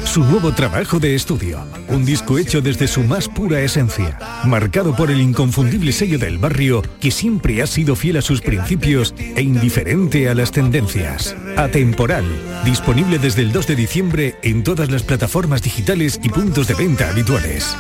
su 0.06 0.24
nuevo 0.24 0.54
trabajo 0.54 1.00
de 1.00 1.16
estudio. 1.16 1.66
Un 1.90 2.06
disco 2.06 2.38
hecho 2.38 2.62
desde 2.62 2.88
su 2.88 3.04
más 3.04 3.28
pura 3.28 3.60
esencia, 3.60 4.18
marcado 4.46 4.96
por 4.96 5.12
el 5.12 5.20
inconfundible 5.20 5.92
sello 5.92 6.18
del 6.18 6.38
barrio 6.38 6.82
que 7.02 7.12
siempre 7.12 7.62
ha 7.62 7.68
sido 7.68 7.98
fiel 7.98 8.18
a 8.18 8.22
sus 8.22 8.40
principios 8.40 9.14
e 9.18 9.42
indiferente 9.42 10.30
a 10.30 10.34
las 10.34 10.52
tendencias. 10.52 11.36
Atemporal, 11.58 12.26
disponible 12.64 13.20
desde 13.20 13.42
el 13.42 13.52
2 13.52 13.68
de 13.68 13.76
diciembre 13.76 14.36
en 14.44 14.64
todas 14.64 14.90
las 14.90 15.04
plataformas 15.04 15.62
digitales 15.62 16.22
y 16.24 16.30
puntos 16.30 16.68
de 16.68 16.76
venta 16.76 17.10
habituales. 17.10 17.76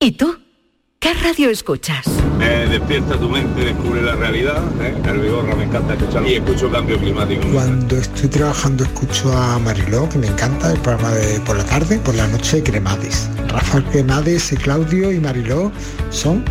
¿Y 0.00 0.12
tú? 0.12 0.45
¿Qué 0.98 1.12
radio 1.14 1.50
escuchas? 1.50 2.06
Eh, 2.40 2.66
despierta 2.70 3.18
tu 3.18 3.28
mente, 3.28 3.64
descubre 3.64 4.02
la 4.02 4.16
realidad. 4.16 4.62
¿eh? 4.80 4.94
El 5.04 5.20
Vigorra 5.20 5.54
me 5.54 5.64
encanta 5.64 5.94
escuchar 5.94 6.26
y 6.26 6.34
escucho 6.34 6.70
cambio 6.70 6.98
climático. 6.98 7.42
Cuando 7.52 7.96
estoy 7.96 8.28
trabajando 8.28 8.84
escucho 8.84 9.30
a 9.32 9.58
Mariló, 9.58 10.08
que 10.08 10.18
me 10.18 10.26
encanta, 10.26 10.72
el 10.72 10.80
programa 10.80 11.10
de 11.12 11.38
por 11.40 11.56
la 11.56 11.64
tarde, 11.64 11.98
por 11.98 12.14
la 12.14 12.26
noche 12.28 12.62
Cremades. 12.62 13.28
Rafael 13.48 13.84
Cremades, 13.84 14.52
y 14.52 14.56
Claudio 14.56 15.12
y 15.12 15.20
Mariló 15.20 15.70
son 16.10 16.44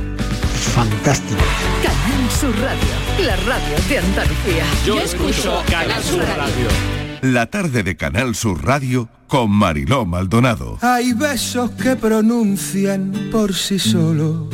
fantásticos. 0.73 1.43
Canal 1.83 2.31
Sur 2.31 2.55
Radio, 2.61 3.25
la 3.25 3.35
radio 3.37 3.75
de 3.89 3.97
Andalucía. 3.97 4.63
Yo 4.85 4.99
escucho 5.01 5.63
Canal 5.69 6.03
Sur 6.03 6.19
Radio. 6.19 7.04
La 7.33 7.47
tarde 7.47 7.81
de 7.81 7.97
Canal 7.97 8.35
Sur 8.35 8.63
Radio 8.63 9.09
con 9.25 9.49
Mariló 9.49 10.05
Maldonado. 10.05 10.77
Hay 10.81 11.13
besos 11.13 11.71
que 11.71 11.95
pronuncian 11.95 13.11
por 13.31 13.55
sí 13.55 13.79
solos 13.79 14.53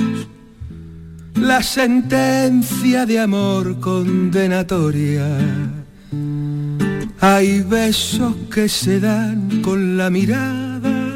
la 1.36 1.62
sentencia 1.62 3.06
de 3.06 3.20
amor 3.20 3.82
condenatoria. 3.82 5.28
Hay 7.20 7.60
besos 7.60 8.36
que 8.50 8.70
se 8.70 9.02
dan 9.02 9.62
con 9.62 9.98
la 9.98 10.10
mirada, 10.10 11.12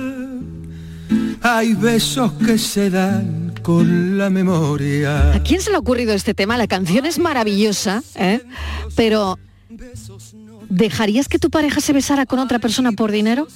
hay 1.42 1.74
besos 1.74 2.34
que 2.34 2.58
se 2.58 2.90
dan 2.90 3.54
con 3.62 4.18
la 4.18 4.30
memoria. 4.30 5.32
¿A 5.34 5.42
quién 5.42 5.62
se 5.62 5.70
le 5.70 5.78
ha 5.78 5.80
ocurrido 5.80 6.14
este 6.14 6.34
tema? 6.34 6.58
La 6.58 6.68
canción 6.68 7.06
es 7.06 7.18
maravillosa, 7.18 8.04
¿eh? 8.16 8.42
pero 8.98 9.40
¿dejarías 10.76 11.28
que 11.28 11.40
tu 11.40 11.50
pareja 11.50 11.80
se 11.82 11.94
besara 11.94 12.26
con 12.26 12.40
otra 12.40 12.60
persona 12.60 12.92
por 12.92 13.12
dinero? 13.12 13.48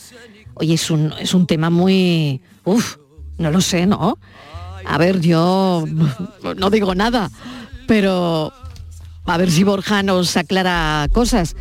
Oye, 0.55 0.73
es 0.73 0.89
un, 0.89 1.13
es 1.19 1.33
un 1.33 1.45
tema 1.45 1.69
muy... 1.69 2.41
Uf, 2.63 2.97
no 3.37 3.51
lo 3.51 3.61
sé, 3.61 3.85
¿no? 3.85 4.17
A 4.85 4.97
ver, 4.97 5.19
yo 5.21 5.85
no 6.57 6.69
digo 6.69 6.95
nada, 6.95 7.29
pero 7.87 8.51
a 9.25 9.37
ver 9.37 9.51
si 9.51 9.63
Borja 9.63 10.01
nos 10.03 10.35
aclara 10.37 11.07
cosas. 11.13 11.55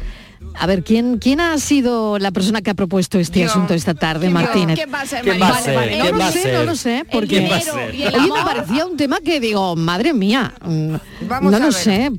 A 0.60 0.66
ver, 0.66 0.82
¿quién, 0.82 1.18
¿quién 1.18 1.40
ha 1.40 1.56
sido 1.58 2.18
la 2.18 2.30
persona 2.32 2.62
que 2.62 2.70
ha 2.70 2.74
propuesto 2.74 3.18
este 3.18 3.44
asunto 3.44 3.74
esta 3.74 3.94
tarde, 3.94 4.28
Martínez? 4.30 4.76
¿Quién 4.76 4.92
va 4.92 5.02
a 5.02 5.06
ser, 5.06 5.22
¿Quién 5.22 5.40
va 5.40 5.48
a 5.48 5.50
Vale, 5.52 5.64
ser? 5.64 5.74
vale, 5.76 5.98
no 5.98 6.02
¿Quién 6.02 6.18
lo 6.18 6.24
va 6.24 6.32
sé, 6.32 6.42
ser? 6.42 6.54
no 6.54 6.64
lo 6.64 6.74
sé, 6.76 7.06
porque 7.12 7.28
¿Quién 7.28 7.50
va 7.50 7.56
a 7.56 7.60
ser? 7.60 7.74
Oye, 7.90 8.32
me 8.32 8.42
parecía 8.44 8.86
un 8.86 8.96
tema 8.96 9.18
que 9.24 9.38
digo, 9.38 9.76
madre 9.76 10.14
mía, 10.14 10.52
mm, 10.64 10.94
Vamos 11.28 11.50
no 11.50 11.56
a 11.56 11.60
lo 11.60 11.66
ver. 11.66 11.74
sé. 11.74 12.10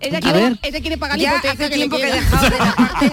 Ella 0.00 0.18
a 0.18 0.20
quiere, 0.20 0.40
ver, 0.40 0.58
ella 0.62 0.80
quiere 0.80 0.96
pagar 0.96 1.16
la 1.18 1.22
Ya 1.24 1.30
hipoteca 1.32 1.52
hace 1.54 1.70
tiempo 1.70 1.96
que 1.96 2.08
he 2.08 2.12
dejado 2.12 2.50
de 2.50 2.58
la 2.58 2.74
parte, 2.76 3.12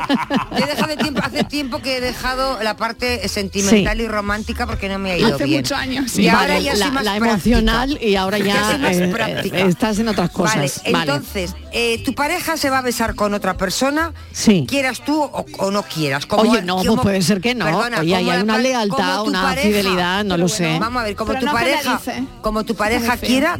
he 0.55 0.65
dejado 0.67 0.87
de 0.87 0.97
tiempo, 0.97 1.21
hace 1.23 1.43
tiempo 1.43 1.79
que 1.81 1.97
he 1.97 2.01
dejado 2.01 2.61
la 2.61 2.77
parte 2.77 3.27
sentimental 3.27 3.99
y 4.01 4.07
romántica 4.07 4.67
porque 4.67 4.87
no 4.87 4.99
me 4.99 5.13
ha 5.13 5.17
ido 5.17 5.33
Hace 5.33 5.45
bien. 5.45 5.61
muchos 5.61 5.77
años, 5.79 6.15
Y 6.19 6.27
ahora 6.27 6.59
ya 6.59 6.71
soy 6.73 6.79
la, 6.81 6.91
más 6.91 7.03
la 7.03 7.15
práctica. 7.17 7.31
emocional 7.57 7.97
y 7.99 8.15
ahora 8.15 8.37
Ya 8.45 8.75
eh, 8.91 9.41
eh, 9.51 9.65
estás 9.67 9.97
en 9.97 10.09
otras 10.09 10.29
cosas. 10.29 10.81
Vale, 10.83 10.91
Vale, 10.93 11.11
entonces, 11.13 11.55
eh, 11.71 12.03
tu 12.03 12.13
pareja 12.13 12.55
se 12.55 12.69
va 12.69 12.77
a 12.77 12.81
besar 12.83 13.15
con 13.15 13.33
otra 13.33 13.57
persona, 13.57 14.13
Sí. 14.31 14.65
quieras 14.69 15.03
tú 15.03 15.23
o, 15.23 15.43
o 15.57 15.71
no 15.71 15.81
quieras. 15.83 16.27
Como- 16.27 16.43
Oye, 16.43 16.61
no, 16.61 16.75
pues 16.75 16.87
como- 16.87 17.01
puede 17.01 17.23
ser 17.23 17.41
que 17.41 17.55
no. 17.55 17.65
perdona, 17.65 18.01
Oye, 18.01 18.15
hay 18.15 18.25
la 18.25 18.43
una 18.43 18.59
lealtad, 18.59 18.97
como 18.97 19.23
tu 19.23 19.29
una 19.31 19.41
pareja- 19.41 19.67
fidelidad, 19.67 20.23
no 20.23 20.37
lo 20.37 20.47
sé. 20.47 20.77
Vamos 20.79 21.01
a 21.01 21.05
ver, 21.05 21.15
como 21.15 21.29
Pero 21.29 21.39
tu 21.39 21.45
no 21.47 21.51
pareja, 21.53 21.99
como 22.41 22.63
tu 22.63 22.75
pareja 22.75 23.17
quiera. 23.17 23.59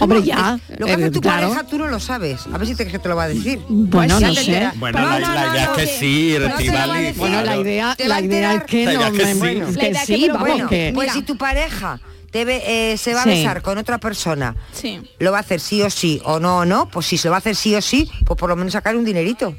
Hombre, 0.00 0.22
ya, 0.22 0.58
Lo 0.78 0.86
que 0.86 0.92
hace 0.92 1.10
tu 1.10 1.20
claro. 1.20 1.48
pareja 1.48 1.64
tú 1.66 1.78
no 1.78 1.86
lo 1.88 2.00
sabes. 2.00 2.40
A 2.52 2.58
ver 2.58 2.66
si 2.66 2.74
te, 2.74 2.86
que 2.86 2.98
te 2.98 3.08
lo 3.08 3.16
va 3.16 3.24
a 3.24 3.28
decir. 3.28 3.60
Bueno, 3.68 4.16
Pues 4.18 4.28
no 4.28 4.34
sé. 4.34 4.40
enteras. 4.40 4.78
Bueno, 4.78 4.98
No, 5.00 5.06
la, 5.06 5.18
no, 5.20 5.34
la 5.34 5.46
no, 5.46 5.52
idea 5.54 5.66
no, 5.66 5.72
es 5.76 5.78
que 5.78 5.86
sí, 5.98 6.34
Estivali. 6.36 7.12
Bueno, 7.12 7.42
la 7.42 7.56
idea, 7.56 7.96
la 7.98 8.20
idea 8.20 8.54
es 8.54 8.64
que 8.64 8.84
no 8.86 9.10
me- 9.10 9.94
sí, 10.06 10.28
vamos, 10.28 10.40
bueno, 10.48 10.68
que 10.68 10.92
Pues 10.94 11.12
si 11.12 11.22
tu 11.22 11.36
pareja 11.36 12.00
te 12.30 12.44
ve- 12.44 12.62
eh, 12.92 12.96
se 12.96 13.12
va 13.14 13.20
a 13.22 13.24
Sí. 13.24 13.30
besar 13.30 13.60
con 13.62 13.76
otra 13.78 13.98
persona, 13.98 14.54
Sí. 14.72 15.00
lo 15.18 15.32
va 15.32 15.38
a 15.38 15.40
hacer 15.40 15.60
sí 15.60 15.82
o 15.82 15.90
sí 15.90 16.20
o 16.24 16.38
no 16.40 16.58
o 16.58 16.64
no, 16.64 16.88
pues 16.88 17.06
si 17.06 17.16
se 17.18 17.28
lo 17.28 17.32
va 17.32 17.36
a 17.36 17.40
hacer 17.40 17.56
sí 17.56 17.74
o 17.74 17.82
sí, 17.82 18.08
pues 18.24 18.38
por 18.38 18.48
lo 18.48 18.56
menos 18.56 18.72
sacar 18.72 18.96
un 18.96 19.04
dinerito. 19.04 19.54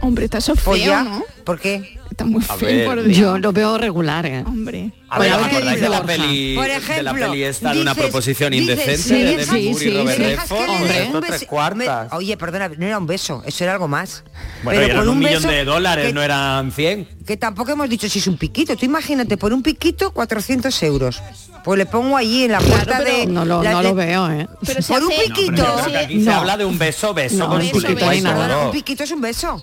Hombre, 0.00 0.24
está 0.26 0.38
eso 0.38 0.54
Pues 0.56 0.84
ya, 0.84 1.02
¿no? 1.04 1.24
¿Por 1.44 1.58
qué? 1.60 1.98
Está 2.10 2.24
muy 2.24 2.42
A 2.46 2.56
feo, 2.56 2.68
ver. 2.68 2.86
por 2.86 3.02
Dios. 3.04 3.16
yo 3.16 3.38
lo 3.38 3.52
veo 3.52 3.78
regular, 3.78 4.26
¿eh? 4.26 4.44
Hombre. 4.46 4.92
A 5.08 5.18
ver, 5.18 5.32
¿os 5.32 5.38
acordáis 5.38 5.64
dice 5.64 5.80
de 5.80 5.88
la 5.88 6.00
Borja. 6.00 6.06
peli, 6.16 6.54
Por 6.54 6.64
de 6.64 6.70
la 6.70 6.76
ejemplo, 6.78 7.12
peli 7.30 7.42
esta 7.44 7.72
de 7.74 7.80
una 7.80 7.92
dices- 7.94 8.02
proposición 8.02 8.52
dices, 8.52 8.68
indecente 8.70 8.98
si 8.98 9.14
de 9.14 9.46
Moore 9.46 9.74
sí, 9.78 9.88
y 9.88 9.96
Robert 9.98 10.16
sí. 10.18 10.22
Redford? 10.24 10.68
Hombre, 10.70 11.10
un 11.12 11.46
cuartas. 11.48 12.10
me- 12.12 12.16
Oye, 12.18 12.36
perdona, 12.36 12.68
no 12.68 12.86
era 12.86 12.98
un 12.98 13.06
beso, 13.06 13.42
eso 13.46 13.64
era 13.64 13.72
algo 13.74 13.88
más. 13.88 14.24
Bueno, 14.62 14.80
Pero 14.80 14.96
por 15.00 15.08
un 15.08 15.18
millón 15.18 15.34
beso 15.42 15.48
de 15.48 15.64
dólares, 15.64 16.06
que- 16.08 16.12
no 16.12 16.22
eran 16.22 16.70
100. 16.72 17.08
Que 17.26 17.36
tampoco 17.36 17.72
hemos 17.72 17.88
dicho 17.88 18.08
si 18.08 18.18
es 18.18 18.26
un 18.26 18.36
piquito. 18.36 18.76
Tú 18.76 18.84
imagínate, 18.84 19.36
por 19.38 19.52
un 19.52 19.62
piquito, 19.62 20.10
400 20.12 20.82
euros. 20.82 21.22
Pues 21.64 21.78
le 21.78 21.86
pongo 21.86 22.16
allí 22.16 22.44
en 22.44 22.52
la 22.52 22.58
puerta 22.60 22.98
pero 22.98 23.18
de... 23.18 23.26
No 23.26 23.44
lo, 23.44 23.62
la- 23.62 23.70
no 23.72 23.78
de- 23.78 23.84
lo 23.84 23.94
veo, 23.94 24.30
¿eh? 24.32 24.48
Pero 24.66 24.80
Por 24.86 25.02
un 25.04 25.08
piquito. 25.10 25.52
No, 25.52 25.56
pero 25.56 25.76
yo 25.76 25.82
creo 25.84 25.92
que 25.92 25.98
aquí 25.98 26.18
se 26.18 26.30
No. 26.30 26.34
habla 26.36 26.56
de 26.56 26.64
un 26.64 26.78
beso, 26.78 27.14
beso 27.14 27.36
No, 27.36 27.48
con 27.48 27.58
beso, 27.58 27.80
su 27.80 27.86
beso, 27.94 28.06
beso. 28.08 28.34
Todo. 28.34 28.64
un 28.66 28.72
piquito 28.72 29.04
es 29.04 29.10
un 29.12 29.20
beso. 29.20 29.62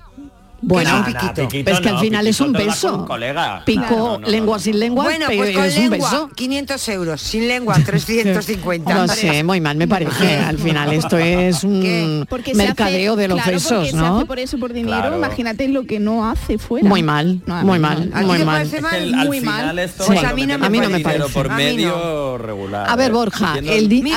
Bueno, 0.61 0.89
es 0.89 0.95
un 1.07 1.13
Nada, 1.13 1.21
piquito? 1.33 1.47
piquito 1.49 1.71
es 1.71 1.79
que 1.79 1.89
al 1.89 1.99
final 1.99 2.27
es 2.27 2.39
un 2.41 2.53
beso. 2.53 3.05
colega. 3.05 3.63
Pico, 3.65 3.83
No, 3.89 3.97
no, 3.97 4.19
no, 4.19 4.27
lengua 4.27 4.57
no. 4.57 4.63
sin 4.63 4.79
lengua, 4.79 5.03
Bueno, 5.05 5.25
pues 5.27 5.55
con 5.55 5.65
es 5.65 5.77
un 5.77 5.89
lengua, 5.89 6.09
beso. 6.11 6.29
500 6.35 6.89
euros. 6.89 7.21
Sin 7.21 7.47
lengua, 7.47 7.75
350. 7.85 8.93
No 8.93 9.07
sé, 9.07 9.43
muy 9.43 9.61
mal 9.61 9.77
me 9.77 9.87
parece. 9.87 10.37
Al 10.37 10.57
final 10.57 10.93
esto 10.93 11.17
es 11.17 11.63
un 11.63 12.25
Porque 12.29 12.53
mercadeo 12.55 13.13
hace- 13.13 13.21
de 13.21 13.27
los 13.27 13.37
claro, 13.37 13.51
besos, 13.53 13.89
se 13.89 13.95
¿no? 13.95 14.17
hace 14.17 14.25
por 14.25 14.39
eso 14.39 14.57
por 14.57 14.73
dinero, 14.73 14.97
Claro. 14.97 15.17
imagínate 15.17 15.67
lo 15.67 15.83
que 15.85 15.99
no 15.99 16.27
hace 16.29 16.57
fuera. 16.57 16.87
Muy 16.87 17.03
mal, 17.03 17.41
No, 17.45 17.63
muy 17.63 17.79
mal, 17.79 18.09
no. 18.09 18.15
¿A 18.15 18.19
ti 18.21 18.25
muy 18.25 18.37
mal. 18.39 18.57
parece 18.57 18.77
Es 18.77 18.81
mal? 18.83 18.91
que 18.91 19.03
el- 19.03 19.13
al 19.15 19.27
Muy 19.27 19.39
final 19.39 19.65
mal. 19.67 19.79
esto 19.79 20.03
Sí. 20.03 20.13
cuando 20.13 20.29
a 20.29 20.33
mí 20.69 20.79
no 20.79 20.89
me 20.89 20.99
parece. 20.99 21.29
por 21.33 21.49
medio 21.51 22.37
regular. 22.37 22.89
A 22.89 22.95
ver. 22.95 23.11
Borja, 23.11 23.53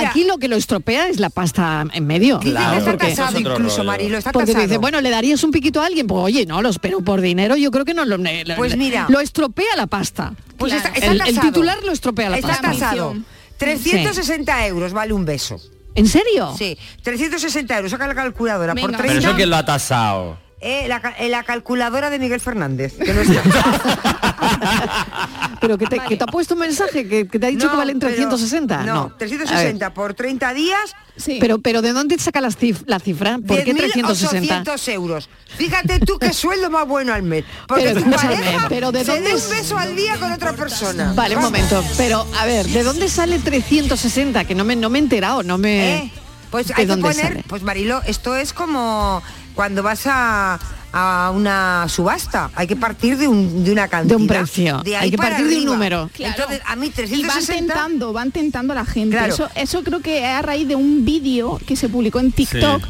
aquí 0.07 0.25
lo 0.25 0.39
que 0.39 0.49
lo 0.49 0.57
estropea 0.57 1.09
es 1.09 1.19
la 1.19 1.31
pasta 1.31 1.85
en 1.93 2.07
medio. 2.07 2.39
Claro, 2.41 2.79
está 2.79 2.91
porque 2.91 3.07
eso 3.07 3.17
casado 3.23 3.39
es 3.39 3.41
otro 3.45 3.55
incluso, 3.57 3.77
rollo. 3.79 3.87
Marilo, 3.91 4.19
está 4.19 4.33
Porque 4.33 4.53
casado. 4.53 4.67
dice, 4.67 4.79
bueno, 4.79 5.01
¿le 5.01 5.11
darías 5.11 5.43
un 5.45 5.51
piquito 5.51 5.81
a 5.81 5.87
alguien? 5.87 6.07
Pues 6.07 6.32
oye, 6.33 6.47
no, 6.47 6.63
los 6.63 6.79
pero 6.79 7.01
por 7.03 7.21
dinero 7.21 7.57
yo 7.57 7.71
creo 7.71 7.85
que 7.85 7.95
no 7.95 8.05
lo... 8.05 8.17
lo- 8.19 8.57
Pues 8.57 8.77
mira. 8.77 9.07
Lo 9.09 9.21
estropea 9.21 9.77
la 9.77 9.87
pasta. 9.87 10.33
Pues 10.57 10.73
está, 10.73 10.89
está 10.91 11.13
el, 11.13 11.21
el 11.21 11.41
titular 11.41 11.79
lo 11.85 11.93
estropea 11.93 12.31
la 12.31 12.37
Está 12.39 12.49
pasta. 12.49 12.69
casado. 12.73 13.15
360 13.59 14.67
euros 14.67 14.93
vale 14.93 15.13
un 15.13 15.25
beso. 15.25 15.61
¿En 15.95 16.09
serio? 16.09 16.55
Sí, 16.57 16.77
360 17.03 17.77
euros. 17.77 17.91
Saca 17.91 18.07
la 18.07 18.15
calculadora 18.15 18.75
por 18.75 18.83
Venga. 18.83 18.99
30. 18.99 19.15
Pero 19.15 19.29
eso 19.29 19.37
quién 19.37 19.51
lo 19.51 19.57
ha 19.57 19.65
tasado. 19.65 20.39
Eh, 20.61 20.87
la, 20.89 21.03
eh, 21.19 21.29
la 21.29 21.43
calculadora 21.43 22.09
de 22.09 22.19
Miguel 22.19 22.41
Fernández, 22.41 22.95
que 22.97 23.13
no 23.13 23.21
está. 23.21 23.43
Pero 25.61 25.79
que 25.79 25.87
te, 25.87 25.99
que 26.01 26.17
te 26.17 26.25
ha 26.25 26.27
puesto 26.27 26.55
un 26.55 26.61
mensaje 26.61 27.07
que, 27.09 27.29
que 27.29 27.39
te 27.39 27.47
ha 27.47 27.49
dicho 27.51 27.67
No, 27.67 27.71
que 27.73 27.77
valen 27.77 27.99
pero- 27.99 28.13
360. 28.15 28.79
No, 28.79 28.85
No, 28.95 29.01
A 29.01 29.05
ver. 29.09 29.19
360 29.19 29.95
por 29.95 30.15
30 30.15 30.55
días, 30.55 30.95
Sí. 31.15 31.37
Pero, 31.41 31.59
pero 31.59 31.83
¿de 31.83 31.93
dónde 31.93 32.19
saca 32.19 32.41
las 32.41 32.59
cif- 32.59 32.85
la 32.87 32.99
cifra? 32.99 33.39
¿Por 33.47 33.63
qué 33.65 33.75
360? 33.75 34.65
10.800 34.65 34.89
euros. 34.95 35.29
Fíjate 35.59 36.01
tú 36.01 36.19
qué 36.19 36.33
sueldo 36.33 36.71
más 36.71 36.89
bueno 36.89 37.13
al 37.13 37.23
mes. 37.23 37.45
Porque 37.69 37.85
Pero 37.85 38.03
tu 38.03 38.11
pareja 38.17 38.67
pero 38.71 38.93
¿de 38.93 39.05
se 39.05 39.13
dónde 39.13 39.29
dé 39.31 39.37
es? 39.37 39.45
un 39.45 39.51
beso 39.51 39.77
al 39.77 39.95
día 39.95 40.17
con 40.19 40.33
otra 40.33 40.55
persona. 40.55 41.13
Vale, 41.15 41.37
un 41.37 41.43
momento. 41.43 41.85
Pero, 41.99 42.27
a 42.41 42.47
ver, 42.47 42.65
¿de 42.67 42.83
dónde 42.83 43.09
sale 43.11 43.39
360? 43.39 44.45
Que 44.47 44.55
no 44.55 44.65
me, 44.65 44.75
no 44.75 44.89
me 44.89 44.99
he 44.99 45.03
enterado, 45.03 45.43
no 45.43 45.59
me... 45.59 45.97
¿Eh? 45.97 46.13
Pues 46.51 46.69
¿De 46.69 46.75
hay 46.79 46.87
que 46.87 46.97
poner, 46.97 47.15
sale? 47.15 47.45
pues 47.47 47.63
Marilo, 47.63 48.01
esto 48.07 48.35
es 48.35 48.55
como 48.55 49.23
cuando 49.55 49.83
vas 49.83 50.03
a, 50.07 50.59
a 50.93 51.33
una 51.35 51.87
subasta, 51.89 52.51
hay 52.55 52.67
que 52.67 52.77
partir 52.77 53.17
de, 53.17 53.27
un, 53.29 53.65
de 53.65 53.73
una 53.73 53.89
cantidad. 53.89 54.17
De 54.17 54.23
un 54.23 54.29
precio. 54.29 54.83
De 54.83 54.97
ahí 54.97 55.05
Hay 55.05 55.11
que 55.11 55.17
para 55.17 55.31
partir 55.31 55.47
de 55.49 55.53
un 55.55 55.59
arriba. 55.61 55.73
número. 55.73 56.11
Claro. 56.15 56.35
Entonces, 56.37 56.61
a 56.67 56.77
mí 56.77 56.87
Y 56.87 56.89
van 56.91 56.95
360... 56.95 57.55
tentando, 57.75 58.13
van 58.13 58.31
tentando 58.31 58.73
a 58.73 58.77
la 58.77 58.85
gente. 58.85 59.17
Claro. 59.17 59.33
Eso, 59.33 59.49
eso 59.55 59.83
creo 59.83 60.01
que 60.01 60.19
es 60.19 60.25
a 60.25 60.43
raíz 60.43 60.69
de 60.69 60.77
un 60.77 61.05
vídeo 61.05 61.59
que 61.67 61.77
se 61.77 61.89
publicó 61.89 62.21
en 62.21 62.33
TikTok 62.33 62.83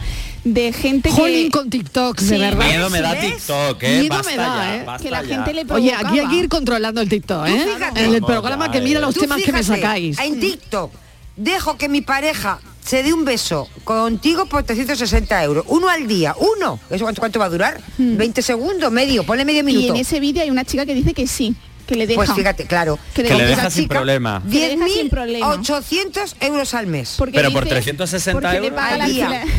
de 0.44 0.72
gente 0.72 1.08
Jolín 1.12 1.44
que... 1.44 1.50
con 1.50 1.70
TikTok, 1.70 2.18
de 2.18 2.26
Sí. 2.34 2.40
verdad. 2.40 2.66
Miedo 2.66 2.90
me 2.90 3.00
da. 3.00 3.20
TikTok, 3.20 3.82
¿eh? 3.84 4.00
Miedo 4.00 4.16
Basta 4.16 4.30
me 4.32 4.36
da, 4.36 4.46
ya, 4.56 4.76
¿eh? 4.76 4.86
que 5.00 5.10
la 5.10 5.22
ya. 5.22 5.28
gente 5.36 5.54
le 5.54 5.60
Oye, 5.72 5.92
aquí 5.94 5.96
hay 5.96 6.02
provocaba. 6.02 6.30
que 6.30 6.36
ir 6.36 6.48
controlando 6.48 7.00
el 7.00 7.08
TikTok, 7.08 7.46
¿eh? 7.46 7.66
En 7.94 8.14
el 8.14 8.22
programa 8.22 8.70
que 8.72 8.80
mira 8.80 8.98
los 8.98 9.14
temas 9.14 9.40
que 9.40 9.52
me 9.52 9.62
sacáis. 9.62 10.18
En 10.18 10.40
TikTok, 10.40 10.92
dejo 11.36 11.76
que 11.78 11.88
mi 11.88 12.00
pareja 12.00 12.58
se 12.84 13.02
dé 13.02 13.12
un 13.12 13.24
beso 13.24 13.68
contigo 13.84 14.46
por 14.46 14.62
360 14.64 15.42
euros. 15.44 15.64
Uno 15.68 15.88
al 15.88 16.06
día, 16.06 16.34
uno. 16.38 16.78
¿Eso 16.90 17.04
cuánto, 17.04 17.20
cuánto 17.20 17.38
va 17.38 17.46
a 17.46 17.50
durar? 17.50 17.80
20 17.98 18.42
segundos, 18.42 18.90
medio, 18.92 19.24
ponle 19.24 19.44
medio 19.44 19.60
Y 19.60 19.64
minuto. 19.64 19.94
en 19.94 20.00
ese 20.00 20.20
vídeo 20.20 20.42
hay 20.42 20.50
una 20.50 20.64
chica 20.64 20.84
que 20.84 20.94
dice 20.94 21.14
que 21.14 21.26
sí, 21.26 21.54
que 21.86 21.94
le 21.94 22.06
deja. 22.06 22.16
Pues 22.16 22.32
fíjate, 22.32 22.66
claro. 22.66 22.98
Que 23.14 23.22
le 23.22 23.28
Que 23.28 23.34
le 23.36 23.46
deja. 23.46 23.70
sin 23.70 23.84
chica, 23.84 23.94
problema. 23.96 24.42
Que 24.50 24.58
le 24.58 24.68
deja 24.76 24.88
sin 24.88 25.08
problema. 25.08 25.56
10.800 25.56 26.34
euros 26.40 26.74
al 26.74 26.86
mes. 26.88 27.14
Porque 27.18 27.34
Pero 27.34 27.52
por 27.52 27.64
dice- 27.64 27.74
360 27.76 28.40
porque 28.40 28.60
le 28.60 28.66
euros. 28.66 28.80
paga 28.80 28.94
el 28.96 29.00
Al 29.02 29.12
día. 29.12 29.44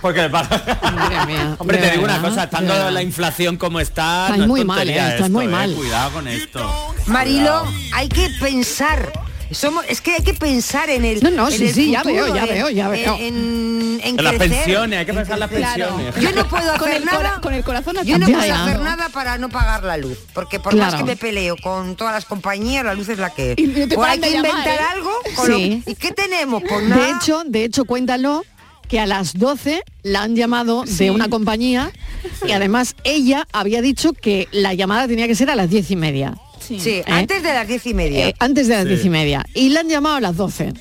Porque 0.00 0.22
le 0.22 0.30
paga. 0.30 1.56
Hombre, 1.58 1.78
te 1.78 1.90
digo 1.90 2.04
una 2.04 2.22
cosa, 2.22 2.44
estando 2.44 2.72
verdad. 2.72 2.92
la 2.92 3.02
inflación 3.02 3.56
como 3.56 3.80
está, 3.80 4.28
no 4.28 4.44
es 4.44 4.46
muy 4.48 4.64
mal, 4.64 4.88
eh, 4.88 5.14
esto, 5.16 5.28
muy 5.28 5.46
eh, 5.46 5.48
mal. 5.48 5.74
Cuidado 5.74 6.12
con 6.12 6.28
esto. 6.28 6.94
Marilo, 7.06 7.64
hay 7.92 8.08
que 8.08 8.28
pensar 8.40 9.10
Somos, 9.50 9.84
es 9.88 10.00
que 10.00 10.12
hay 10.12 10.22
que 10.22 10.34
pensar 10.34 10.90
en 10.90 11.04
el 11.04 11.22
No, 11.22 11.30
no, 11.30 11.48
en 11.48 11.52
sí, 11.58 11.66
el 11.68 11.74
sí, 11.74 11.90
ya 11.90 12.02
futuro, 12.02 12.24
veo, 12.24 12.34
ya 12.34 12.42
en- 12.42 12.48
veo, 12.48 12.70
ya 12.70 12.88
veo. 12.88 13.16
En, 13.18 14.00
en 14.02 14.18
En 14.18 14.24
las 14.24 14.34
pensiones, 14.34 14.98
hay 14.98 15.06
que 15.06 15.14
pensar 15.14 15.34
en 15.34 15.40
las 15.40 15.50
pensiones. 15.50 16.14
Yo 16.20 16.32
no 16.32 16.48
puedo 16.48 16.72
Con 16.78 16.88
hacer 16.88 17.02
el 17.02 17.08
cora- 17.08 17.22
nada. 17.22 17.40
con 17.40 17.54
el 17.54 17.64
corazón 17.64 17.96
Yo 18.04 18.18
no 18.18 18.28
Ya, 18.28 18.34
puedo 18.38 18.46
ya. 18.48 18.64
hacer 18.64 18.80
nada 18.80 19.08
para 19.08 19.38
no 19.38 19.48
pagar 19.48 19.84
la 19.84 19.96
luz, 19.96 20.18
porque 20.34 20.60
por 20.60 20.76
más 20.76 20.94
que 20.94 21.04
me 21.04 21.16
peleo 21.16 21.56
con 21.62 21.96
todas 21.96 22.12
las 22.14 22.24
compañías, 22.26 22.84
la 22.84 22.94
luz 22.94 23.08
es 23.08 23.18
la 23.18 23.30
que 23.30 23.52
es. 23.52 23.58
Y 23.58 23.66
no 23.66 23.88
te 23.88 23.96
O 23.96 24.02
hay 24.04 24.18
que 24.20 24.30
llamar, 24.30 24.50
inventar 24.50 24.74
¿eh? 24.74 24.84
algo. 24.92 25.10
con 25.34 25.50
lo-. 25.50 25.58
¿Y 25.58 25.94
qué 25.98 26.12
tenemos? 26.12 26.62
Pues 26.68 26.84
nada. 26.84 27.04
De 27.04 27.10
hecho, 27.12 27.42
de 27.46 27.64
hecho, 27.64 27.84
cuéntalo 27.84 28.44
que 28.88 29.00
a 29.00 29.06
las 29.06 29.34
12 29.34 29.82
la 30.02 30.22
han 30.22 30.34
llamado 30.36 30.84
de 30.86 31.10
una 31.10 31.28
compañía 31.28 31.90
y 32.46 32.52
además 32.52 32.96
ella 33.04 33.46
había 33.52 33.82
dicho 33.82 34.12
que 34.14 34.48
la 34.50 34.72
llamada 34.74 35.06
tenía 35.06 35.26
que 35.26 35.34
ser 35.34 35.50
a 35.50 35.56
las 35.56 35.68
diez 35.68 35.90
y 35.90 35.96
media. 35.96 36.34
Sí, 36.68 37.02
antes 37.06 37.42
de 37.42 37.52
las 37.54 37.66
diez 37.66 37.86
y 37.86 37.94
media. 37.94 38.28
Eh, 38.28 38.34
antes 38.38 38.68
de 38.68 38.74
las 38.74 38.82
Sí. 38.84 38.88
diez 38.90 39.04
y 39.04 39.10
media. 39.10 39.44
Y 39.54 39.70
la 39.70 39.80
han 39.80 39.88
llamado 39.88 40.16
a 40.16 40.20
las 40.20 40.36
12. 40.36 40.72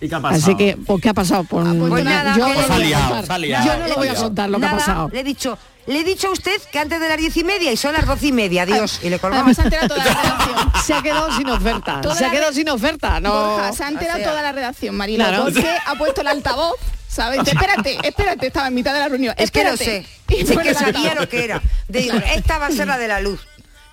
¿Y 0.00 0.08
qué 0.08 0.14
ha 0.14 0.20
pasado? 0.20 0.42
Así 0.42 0.56
que, 0.56 0.76
pues, 0.76 1.00
¿qué 1.00 1.08
ha 1.08 1.14
pasado? 1.14 1.44
Pues, 1.44 1.66
pues 1.88 2.04
nada, 2.04 2.36
yo, 2.36 2.46
no 2.48 2.54
Pues 2.54 2.78
liado, 2.78 3.38
liado, 3.38 3.66
Yo 3.66 3.78
no 3.78 3.88
lo 3.88 3.94
voy 3.96 4.08
a 4.08 4.14
contar 4.14 4.50
lo 4.50 4.60
que 4.60 4.66
ha 4.66 4.70
pasado. 4.72 5.08
Le 5.12 5.20
he 5.20 5.24
dicho, 5.24 5.56
le 5.86 6.00
he 6.00 6.04
dicho 6.04 6.28
a 6.28 6.30
usted 6.32 6.60
que 6.70 6.78
antes 6.78 7.00
de 7.00 7.08
las 7.08 7.16
diez 7.18 7.36
y 7.36 7.44
media 7.44 7.72
y 7.72 7.76
son 7.76 7.92
las 7.94 8.06
doce 8.06 8.26
y 8.26 8.32
media, 8.32 8.62
adiós. 8.62 9.00
Y 9.02 9.08
le 9.10 9.18
colgamos. 9.18 9.56
Además 9.56 9.56
se 9.56 9.62
ha 9.62 9.64
enterado 9.64 9.88
toda 9.88 10.04
la 10.04 10.22
redacción. 10.44 10.72
Se 10.84 10.94
ha 10.94 11.02
quedado 11.02 11.36
sin 11.36 11.48
oferta. 11.48 12.00
Toda 12.02 12.14
Se 12.14 12.24
ha 12.26 12.30
quedado 12.30 12.52
sin 12.52 12.68
oferta. 12.68 13.20
No. 13.20 13.32
Borja, 13.32 13.72
se 13.72 13.84
ha 13.84 13.88
enterado 13.88 14.18
O 14.18 14.22
sea, 14.22 14.30
toda 14.30 14.42
la 14.42 14.52
redacción, 14.52 14.94
Marilo, 14.96 15.24
Claro. 15.24 15.44
porque 15.44 15.66
ha 15.86 15.94
puesto 15.96 16.20
el 16.20 16.26
altavoz, 16.28 16.76
¿sabes? 17.08 17.40
Espérate, 17.46 17.98
espérate, 18.06 18.46
estaba 18.48 18.68
en 18.68 18.74
mitad 18.74 18.92
de 18.92 18.98
la 19.00 19.08
reunión. 19.08 19.34
Es 19.38 19.50
que 19.50 19.64
lo 19.64 19.70
espérate. 19.70 20.06
sé. 20.28 20.34
Y 20.36 20.40
Es 20.42 20.50
que 20.58 20.74
sabía 20.74 21.14
lo 21.14 21.28
que 21.28 21.44
era. 21.44 21.62
Digo, 21.88 22.14
esta 22.34 22.58
va 22.58 22.66
a 22.66 22.70
ser 22.70 22.86
la 22.88 22.98
de 22.98 23.08
la 23.08 23.20
luz. 23.20 23.40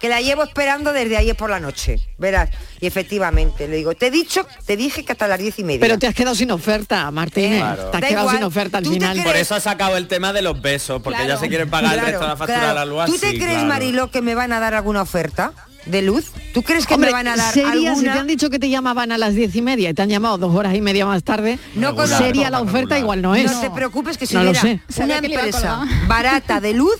Que 0.01 0.09
la 0.09 0.19
llevo 0.19 0.43
esperando 0.43 0.93
desde 0.93 1.15
ayer 1.15 1.35
por 1.35 1.51
la 1.51 1.59
noche. 1.59 1.99
Verás. 2.17 2.49
Y 2.79 2.87
efectivamente, 2.87 3.67
le 3.67 3.75
digo, 3.77 3.93
te 3.93 4.07
he 4.07 4.11
dicho, 4.11 4.47
te 4.65 4.75
dije 4.75 5.05
que 5.05 5.11
hasta 5.11 5.27
las 5.27 5.37
diez 5.39 5.59
y 5.59 5.63
media. 5.63 5.79
Pero 5.79 5.99
te 5.99 6.07
has 6.07 6.15
quedado 6.15 6.33
sin 6.35 6.49
oferta, 6.51 7.09
Martínez. 7.11 7.59
Claro. 7.59 7.83
Te 7.91 7.97
has 7.97 8.01
Da 8.01 8.07
quedado 8.07 8.23
igual. 8.25 8.35
sin 8.37 8.43
oferta 8.45 8.77
al 8.79 8.83
¿Tú 8.83 8.89
te 8.89 8.95
final. 8.95 9.11
crees- 9.13 9.27
Por 9.27 9.35
eso 9.35 9.53
ha 9.55 9.59
sacado 9.59 9.97
el 9.97 10.07
tema 10.07 10.33
de 10.33 10.41
los 10.41 10.59
besos, 10.59 11.01
porque 11.03 11.17
Claro. 11.19 11.35
ya 11.35 11.39
se 11.39 11.49
quieren 11.49 11.69
pagar 11.69 11.99
el 11.99 12.05
resto 12.05 12.21
de 12.21 12.27
la 12.27 12.35
factura 12.35 12.59
claro. 12.59 12.79
de 12.79 12.85
la 12.97 13.05
luz. 13.05 13.05
¿Tú 13.05 13.17
te 13.19 13.29
crees, 13.37 13.45
claro. 13.53 13.67
Marilo, 13.67 14.09
que 14.09 14.21
me 14.23 14.33
van 14.33 14.51
a 14.53 14.59
dar 14.59 14.73
alguna 14.73 15.03
oferta 15.03 15.53
de 15.85 16.01
luz? 16.01 16.31
¿Tú 16.53 16.63
crees 16.63 16.87
que 16.87 16.95
Hombre, 16.95 17.09
me 17.09 17.13
van 17.13 17.27
a 17.27 17.35
dar 17.35 17.53
sería, 17.53 17.71
si 17.71 17.87
alguna? 17.87 18.13
te 18.13 18.19
han 18.19 18.27
dicho 18.27 18.49
que 18.49 18.57
te 18.59 18.69
llamaban 18.69 19.11
a 19.11 19.17
las 19.19 19.35
diez 19.35 19.55
y 19.55 19.61
media 19.61 19.91
y 19.91 19.93
te 19.93 20.01
han 20.01 20.09
llamado 20.09 20.37
dos 20.39 20.55
horas 20.55 20.73
y 20.75 20.81
media 20.81 21.05
más 21.05 21.23
tarde, 21.23 21.59
No 21.75 21.95
sería 22.07 22.49
la 22.49 22.59
oferta 22.61 22.97
igual 22.97 23.21
no 23.21 23.35
es. 23.35 23.51
No 23.51 23.61
te 23.61 23.69
preocupes 23.69 24.17
que 24.17 24.25
si 24.25 24.35
No 24.35 24.53
sé. 24.55 24.79
una 24.97 25.17
empresa 25.17 25.81
barata 26.07 26.59
de 26.59 26.73
luz, 26.73 26.95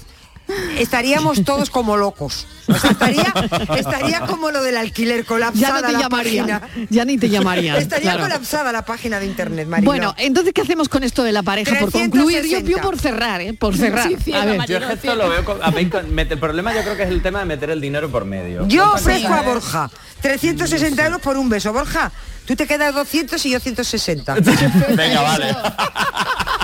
estaríamos 0.78 1.44
todos 1.44 1.70
como 1.70 1.98
locos. 1.98 2.48
O 2.68 2.74
sea, 2.78 2.92
estaría, 2.92 3.34
estaría 3.78 4.22
como 4.22 4.52
lo 4.52 4.62
del 4.64 4.78
alquiler 4.78 5.26
colapsada 5.26 5.68
Ya 5.68 5.82
no 5.82 5.88
te 5.88 5.94
la 5.94 6.00
llamarían, 6.00 6.48
página. 6.62 6.88
ya 6.90 7.06
ni 7.06 7.18
te 7.18 7.30
llamarían. 7.30 7.78
Estaría 7.78 8.12
claro. 8.14 8.24
colapsada 8.24 8.72
la 8.72 8.86
página 8.86 9.20
de 9.20 9.26
internet. 9.26 9.68
Bueno, 9.84 10.14
entonces, 10.18 10.54
¿qué 10.54 10.62
hacemos 10.62 10.88
con 10.90 11.04
esto 11.04 11.24
de 11.24 11.32
la 11.32 11.44
pareja? 11.44 11.78
Por 11.80 11.92
concluir, 11.92 12.38
yo, 12.44 12.60
360. 12.60 12.72
yo 12.72 12.82
por 12.82 13.00
cerrar, 13.00 13.42
¿eh? 13.42 13.54
Por 13.54 13.76
cerrar. 13.78 14.10
Sí, 14.24 14.34
a 14.34 14.46
ver. 14.46 14.66
Yo 14.68 14.78
es 14.78 14.86
que 14.86 14.94
esto 14.94 15.16
lo 15.16 15.30
veo 15.30 15.44
con, 15.46 15.62
a 15.64 15.72
con- 15.72 16.14
mete- 16.14 16.34
el 16.34 16.40
problema 16.40 16.74
yo 16.74 16.82
creo 16.82 16.96
que 16.96 17.04
es 17.04 17.10
el 17.10 17.22
tema 17.22 17.40
de 17.40 17.46
meter 17.46 17.70
el 17.70 17.82
dinero 17.82 18.10
por 18.10 18.26
medio. 18.26 18.68
yo 18.68 18.94
ofrezco 18.94 19.34
a 19.34 19.42
Borja 19.42 19.90
360 20.22 21.06
euros 21.06 21.22
por 21.22 21.36
un 21.38 21.50
beso. 21.50 21.74
Borja, 21.74 22.12
tú 22.46 22.56
te 22.56 22.68
quedas 22.68 22.94
200 22.94 23.44
y 23.46 23.50
yo 23.52 23.60
160. 23.60 24.36
Venga, 24.96 25.22
vale. 25.22 25.56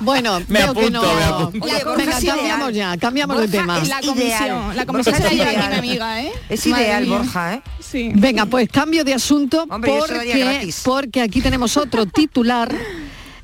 bueno, 0.00 0.40
Me 0.48 0.58
que 0.58 0.64
apunto, 0.64 0.90
no. 0.90 1.14
me 1.14 1.22
apunto. 1.24 1.64
Oye, 1.66 1.84
Borja 1.84 1.96
Venga, 1.96 2.20
cambiamos 2.34 2.72
ya, 2.72 2.96
cambiamos 2.96 3.36
de 3.38 3.46
Borja 3.46 3.58
tema. 3.60 3.78
es 3.78 3.88
La 3.88 4.00
ideal. 4.02 4.14
comisión, 4.14 4.76
la 4.76 4.86
comisión 4.86 5.14
Borja 5.14 5.16
se 5.16 5.22
la 5.22 5.28
es 5.30 5.34
lleva 5.34 5.50
aquí 5.50 5.58
ideal. 5.58 5.70
mi 5.70 5.78
amiga, 5.78 6.22
¿eh? 6.22 6.32
Es 6.48 6.66
ideal. 6.66 7.06
Borja, 7.06 7.54
¿eh? 7.54 7.62
Sí. 7.80 8.10
Venga, 8.14 8.46
pues 8.46 8.68
cambio 8.68 9.04
de 9.04 9.14
asunto 9.14 9.66
Hombre, 9.68 9.92
yo 9.92 9.98
porque, 10.00 10.74
porque 10.84 11.20
aquí 11.22 11.40
tenemos 11.40 11.76
otro 11.76 12.06
titular 12.06 12.74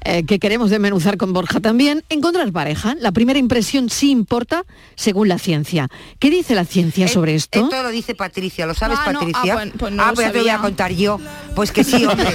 eh, 0.04 0.24
que 0.24 0.38
queremos 0.38 0.70
desmenuzar 0.70 1.16
con 1.16 1.32
Borja 1.32 1.60
también. 1.60 2.04
Encontrar 2.08 2.50
pareja, 2.52 2.94
la 3.00 3.12
primera 3.12 3.38
impresión 3.38 3.90
sí 3.90 4.10
importa 4.10 4.64
según 4.96 5.28
la 5.28 5.38
ciencia. 5.38 5.88
¿Qué 6.18 6.30
dice 6.30 6.54
la 6.54 6.64
ciencia 6.64 7.08
sobre 7.08 7.34
esto? 7.34 7.60
Esto 7.64 7.82
lo 7.82 7.90
dice 7.90 8.14
Patricia, 8.14 8.66
¿lo 8.66 8.74
sabes, 8.74 8.98
Ah, 9.00 9.12
no, 9.12 9.20
Patricia? 9.20 9.52
ah, 9.54 9.56
pues- 9.56 9.72
pues 9.78 9.92
no 9.92 10.02
Ah, 10.02 10.08
lo 10.08 10.14
pues 10.14 10.26
ya 10.26 10.32
te 10.32 10.38
voy 10.40 10.48
a 10.48 10.58
contar 10.58 10.92
yo. 10.92 11.18
Pues 11.54 11.72
que 11.72 11.84
sí, 11.84 12.04
hombre. 12.06 12.28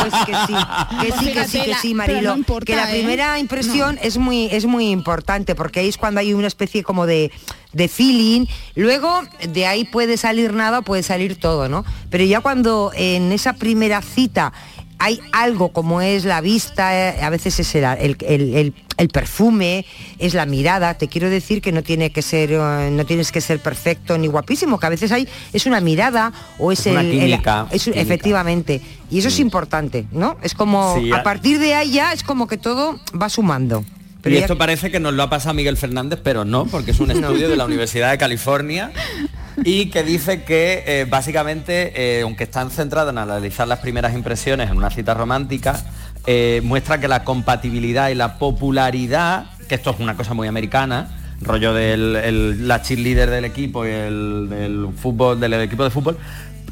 pues 0.00 0.14
que 0.26 0.34
sí, 0.46 0.54
que 1.00 1.12
sí, 1.12 1.32
que 1.32 1.44
sí, 1.48 1.60
que 1.64 1.74
sí, 1.74 1.94
Marilo. 1.94 2.30
no 2.32 2.36
importa, 2.38 2.66
que 2.66 2.76
la 2.76 2.90
¿eh? 2.90 2.98
primera 2.98 3.38
impresión 3.38 3.98
es 4.02 4.18
muy 4.18 4.46
es 4.46 4.66
muy 4.66 4.90
importante 4.90 5.54
porque 5.54 5.80
ahí 5.80 5.88
es 5.88 5.96
cuando 5.98 6.20
hay 6.20 6.34
una 6.34 6.46
especie 6.46 6.82
como 6.82 7.06
de 7.06 7.30
de 7.72 7.86
feeling, 7.86 8.46
luego 8.74 9.22
de 9.48 9.66
ahí 9.66 9.84
puede 9.84 10.16
salir 10.16 10.52
nada, 10.54 10.82
puede 10.82 11.04
salir 11.04 11.36
todo, 11.38 11.68
¿no? 11.68 11.84
Pero 12.10 12.24
ya 12.24 12.40
cuando 12.40 12.90
en 12.96 13.30
esa 13.30 13.52
primera 13.52 14.02
cita 14.02 14.52
hay 15.00 15.18
algo 15.32 15.70
como 15.70 16.00
es 16.02 16.24
la 16.24 16.40
vista, 16.40 16.94
eh, 17.16 17.22
a 17.22 17.30
veces 17.30 17.58
es 17.58 17.74
el, 17.74 17.84
el- 18.20 18.74
el- 18.98 19.08
perfume, 19.08 19.86
es 20.18 20.34
la 20.34 20.44
mirada. 20.44 20.92
Te 20.94 21.08
quiero 21.08 21.30
decir 21.30 21.62
que 21.62 21.72
no 21.72 21.82
tiene 21.82 22.10
que 22.10 22.20
ser, 22.20 22.52
eh, 22.52 22.90
no 22.92 23.04
tienes 23.06 23.32
que 23.32 23.40
ser 23.40 23.58
perfecto 23.58 24.18
ni 24.18 24.26
guapísimo, 24.26 24.78
que 24.78 24.86
a 24.86 24.90
veces 24.90 25.10
hay 25.10 25.26
es 25.54 25.64
una 25.64 25.80
mirada 25.80 26.32
o 26.58 26.70
es, 26.70 26.80
Es 26.80 26.86
el, 26.88 26.96
el- 26.98 27.10
química, 27.18 27.66
es- 27.70 27.84
química. 27.84 28.00
efectivamente. 28.02 28.80
Y 29.10 29.18
eso 29.18 29.28
es 29.28 29.40
importante, 29.40 30.04
¿no? 30.12 30.36
Es 30.42 30.54
como 30.54 30.96
Sí, 31.00 31.10
a 31.12 31.22
partir 31.22 31.58
de 31.58 31.74
ahí 31.74 31.92
ya 31.92 32.12
es 32.12 32.22
como 32.22 32.46
que 32.46 32.58
todo 32.58 33.00
va 33.20 33.28
sumando. 33.30 33.84
Pero 34.22 34.36
y 34.36 34.38
esto 34.38 34.58
parece 34.58 34.90
que 34.90 35.00
nos 35.00 35.14
lo 35.14 35.22
ha 35.22 35.30
pasado 35.30 35.54
Miguel 35.54 35.78
Fernández, 35.78 36.20
pero 36.22 36.44
no, 36.44 36.66
porque 36.66 36.90
es 36.90 37.00
un 37.00 37.10
estudio 37.10 37.48
de 37.48 37.56
la 37.56 37.64
Universidad 37.64 38.10
de 38.10 38.18
California 38.18 38.92
y 39.64 39.86
que 39.90 40.02
dice 40.02 40.42
que 40.44 40.84
eh, 40.86 41.06
básicamente, 41.08 41.92
eh, 42.18 42.22
aunque 42.22 42.44
están 42.44 42.70
centrados 42.70 43.12
en 43.12 43.18
analizar 43.18 43.68
las 43.68 43.78
primeras 43.80 44.14
impresiones 44.14 44.70
en 44.70 44.76
una 44.76 44.90
cita 44.90 45.14
romántica, 45.14 45.78
eh, 46.26 46.60
muestra 46.64 46.98
que 47.00 47.08
la 47.08 47.24
compatibilidad 47.24 48.08
y 48.10 48.14
la 48.14 48.38
popularidad, 48.38 49.46
que 49.68 49.74
esto 49.74 49.90
es 49.90 50.00
una 50.00 50.16
cosa 50.16 50.34
muy 50.34 50.48
americana, 50.48 51.16
rollo 51.42 51.72
del 51.72 52.16
el- 52.16 52.68
la 52.68 52.82
cheerleader 52.82 53.30
del 53.30 53.44
equipo 53.46 53.86
y 53.86 53.90
el 53.90 54.88
fútbol, 54.96 55.40
del 55.40 55.54
equipo 55.54 55.84
de 55.84 55.90
fútbol, 55.90 56.18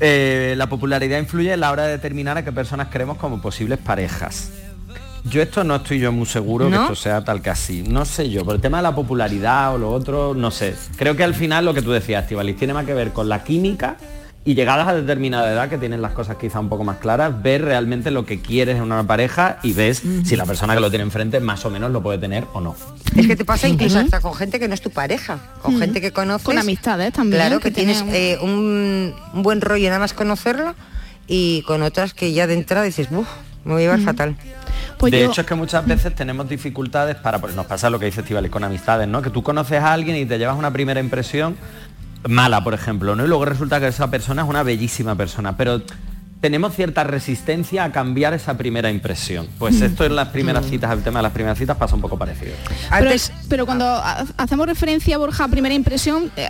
la 0.01 0.67
popularidad 0.69 1.19
influye 1.19 1.53
en 1.53 1.61
la 1.61 1.71
hora 1.73 1.85
de 1.85 1.93
determinar 1.93 2.37
a 2.37 2.45
qué 2.45 2.53
personas 2.53 2.89
queremos 2.89 3.17
como 3.19 3.41
posibles 3.41 3.79
parejas. 3.79 4.51
Yo 5.31 5.43
esto 5.43 5.65
no 5.65 5.77
estoy 5.77 5.99
yo 5.99 6.13
muy 6.13 6.27
seguro 6.27 6.69
¿No? 6.69 6.77
que 6.77 6.83
esto 6.85 6.95
sea 6.95 7.23
tal 7.25 7.43
que 7.43 7.51
así. 7.51 7.83
No 7.87 8.05
sé 8.05 8.31
yo, 8.31 8.45
por 8.45 8.55
el 8.55 8.61
tema 8.61 8.79
de 8.79 8.85
la 8.85 8.95
popularidad 8.95 9.75
o 9.75 9.79
lo 9.79 9.91
otro, 9.93 10.35
no 10.35 10.51
sé. 10.51 10.75
Creo 10.97 11.17
que 11.17 11.25
al 11.25 11.35
final 11.35 11.65
lo 11.65 11.75
que 11.75 11.83
tú 11.83 11.91
decías, 11.93 12.23
Estivalis, 12.23 12.57
tiene 12.57 12.73
más 12.75 12.87
que 12.87 12.95
ver 12.95 13.13
con 13.13 13.29
la 13.29 13.43
química 13.45 13.97
y 14.45 14.55
llegadas 14.55 14.89
a 14.89 14.95
determinada 14.95 15.53
edad 15.53 15.69
que 15.69 15.77
tienen 15.77 16.01
las 16.01 16.13
cosas 16.13 16.37
quizá 16.37 16.59
un 16.61 16.71
poco 16.71 16.83
más 16.83 16.97
claras, 16.99 17.43
ver 17.43 17.63
realmente 17.63 18.11
lo 18.11 18.25
que 18.25 18.41
quieres 18.41 18.77
en 18.77 18.83
una 18.85 19.07
pareja 19.07 19.59
y 19.63 19.75
ves 19.75 20.03
si 20.25 20.37
la 20.37 20.47
persona 20.47 20.75
que 20.75 20.81
lo 20.81 20.89
tiene 20.89 21.03
enfrente 21.05 21.39
más 21.41 21.65
o 21.67 21.71
menos 21.71 21.91
lo 21.91 22.03
puede 22.03 22.17
tener 22.19 22.45
o 22.55 22.61
no. 22.63 22.75
Es 23.15 23.27
que 23.27 23.37
te 23.37 23.45
pasa 23.45 23.69
incluso 23.69 23.99
hasta 23.99 24.21
con 24.21 24.35
gente 24.35 24.59
que 24.59 24.67
no 24.69 24.73
es 24.75 24.81
tu 24.81 24.91
pareja, 24.91 25.39
con 25.61 25.79
gente 25.79 26.01
que 26.01 26.13
conoces. 26.13 26.45
Con 26.47 26.57
amistades 26.57 27.13
también, 27.13 27.43
Claro, 27.43 27.59
que, 27.59 27.65
que 27.69 27.75
tiene 27.75 27.93
tienes 27.93 28.09
un- 28.09 28.15
eh, 28.15 28.39
un, 28.41 29.15
un 29.35 29.43
buen 29.43 29.61
rollo 29.61 29.87
nada 29.89 29.99
más 29.99 30.15
conocerla 30.15 30.75
y 31.27 31.61
con 31.67 31.83
otras 31.83 32.15
que 32.15 32.33
ya 32.33 32.47
de 32.47 32.55
entrada 32.55 32.85
dices, 32.87 33.11
Buf, 33.11 33.29
me 33.65 33.73
voy 33.75 33.83
a 33.83 33.85
llevar 33.85 34.01
fatal. 34.01 34.37
Pues 34.99 35.13
de 35.13 35.21
yo- 35.21 35.31
hecho 35.31 35.41
es 35.43 35.47
que 35.47 35.55
muchas 35.55 35.87
veces 35.87 36.15
tenemos 36.15 36.49
dificultades 36.49 37.17
para, 37.17 37.39
pues 37.39 37.55
nos 37.55 37.67
pasa 37.67 37.89
lo 37.91 37.99
que 37.99 38.07
dice 38.07 38.21
Estivali 38.23 38.49
con 38.49 38.65
amistades, 38.65 39.07
¿no? 39.07 39.23
Que 39.23 39.31
tú 39.31 39.43
conoces 39.43 39.81
a 39.81 39.93
alguien 39.93 40.17
y 40.17 40.27
te 40.27 40.39
llevas 40.39 40.57
una 40.57 40.73
primera 40.73 40.99
impresión 41.01 41.57
mala, 42.29 42.65
por 42.65 42.75
ejemplo, 42.75 43.15
¿no? 43.15 43.25
Y 43.25 43.29
luego 43.29 43.45
resulta 43.45 43.79
que 43.79 43.87
esa 43.89 44.11
persona 44.11 44.43
es 44.43 44.49
una 44.49 44.63
bellísima 44.65 45.15
persona, 45.15 45.57
pero 45.57 45.81
tenemos 46.41 46.75
cierta 46.75 47.03
resistencia 47.05 47.85
a 47.85 47.93
cambiar 47.93 48.33
esa 48.35 48.57
primera 48.57 48.91
impresión. 48.91 49.49
Pues 49.59 49.81
esto 49.81 50.05
en 50.05 50.15
las 50.15 50.29
primeras 50.29 50.67
citas, 50.67 50.93
el 50.93 51.03
tema 51.03 51.19
de 51.19 51.25
las 51.25 51.33
primeras 51.33 51.59
citas 51.59 51.77
pasa 51.77 51.95
un 51.97 52.01
poco 52.01 52.17
parecido. 52.17 52.53
Pero, 52.91 53.11
pero 53.49 53.67
cuando 53.67 53.85
ha- 53.85 54.25
hacemos 54.37 54.67
referencia, 54.67 55.19
Borja, 55.19 55.45
a 55.45 55.49
primera 55.49 55.75
impresión, 55.75 56.31
eh, 56.37 56.49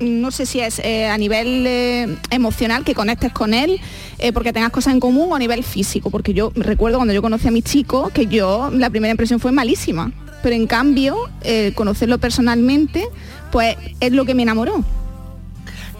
mm, 0.00 0.20
no 0.20 0.30
sé 0.30 0.44
si 0.46 0.60
es 0.60 0.80
eh, 0.80 1.06
a 1.08 1.16
nivel 1.18 1.64
eh, 1.66 2.16
emocional, 2.30 2.84
que 2.84 2.94
conectes 2.94 3.32
con 3.32 3.54
él, 3.54 3.80
eh, 4.18 4.32
porque 4.32 4.52
tengas 4.52 4.70
cosas 4.70 4.92
en 4.94 5.00
común, 5.00 5.28
o 5.30 5.34
a 5.36 5.38
nivel 5.38 5.62
físico, 5.62 6.10
porque 6.10 6.34
yo 6.34 6.52
recuerdo 6.56 6.98
cuando 6.98 7.14
yo 7.14 7.22
conocí 7.22 7.46
a 7.46 7.50
mi 7.52 7.62
chico, 7.62 8.10
que 8.12 8.26
yo, 8.26 8.70
la 8.72 8.90
primera 8.90 9.12
impresión 9.12 9.38
fue 9.38 9.52
malísima, 9.52 10.10
pero 10.42 10.56
en 10.56 10.66
cambio, 10.66 11.16
eh, 11.42 11.72
conocerlo 11.76 12.18
personalmente, 12.18 13.04
pues 13.52 13.76
es 14.00 14.10
lo 14.12 14.24
que 14.24 14.34
me 14.34 14.42
enamoró. 14.42 14.84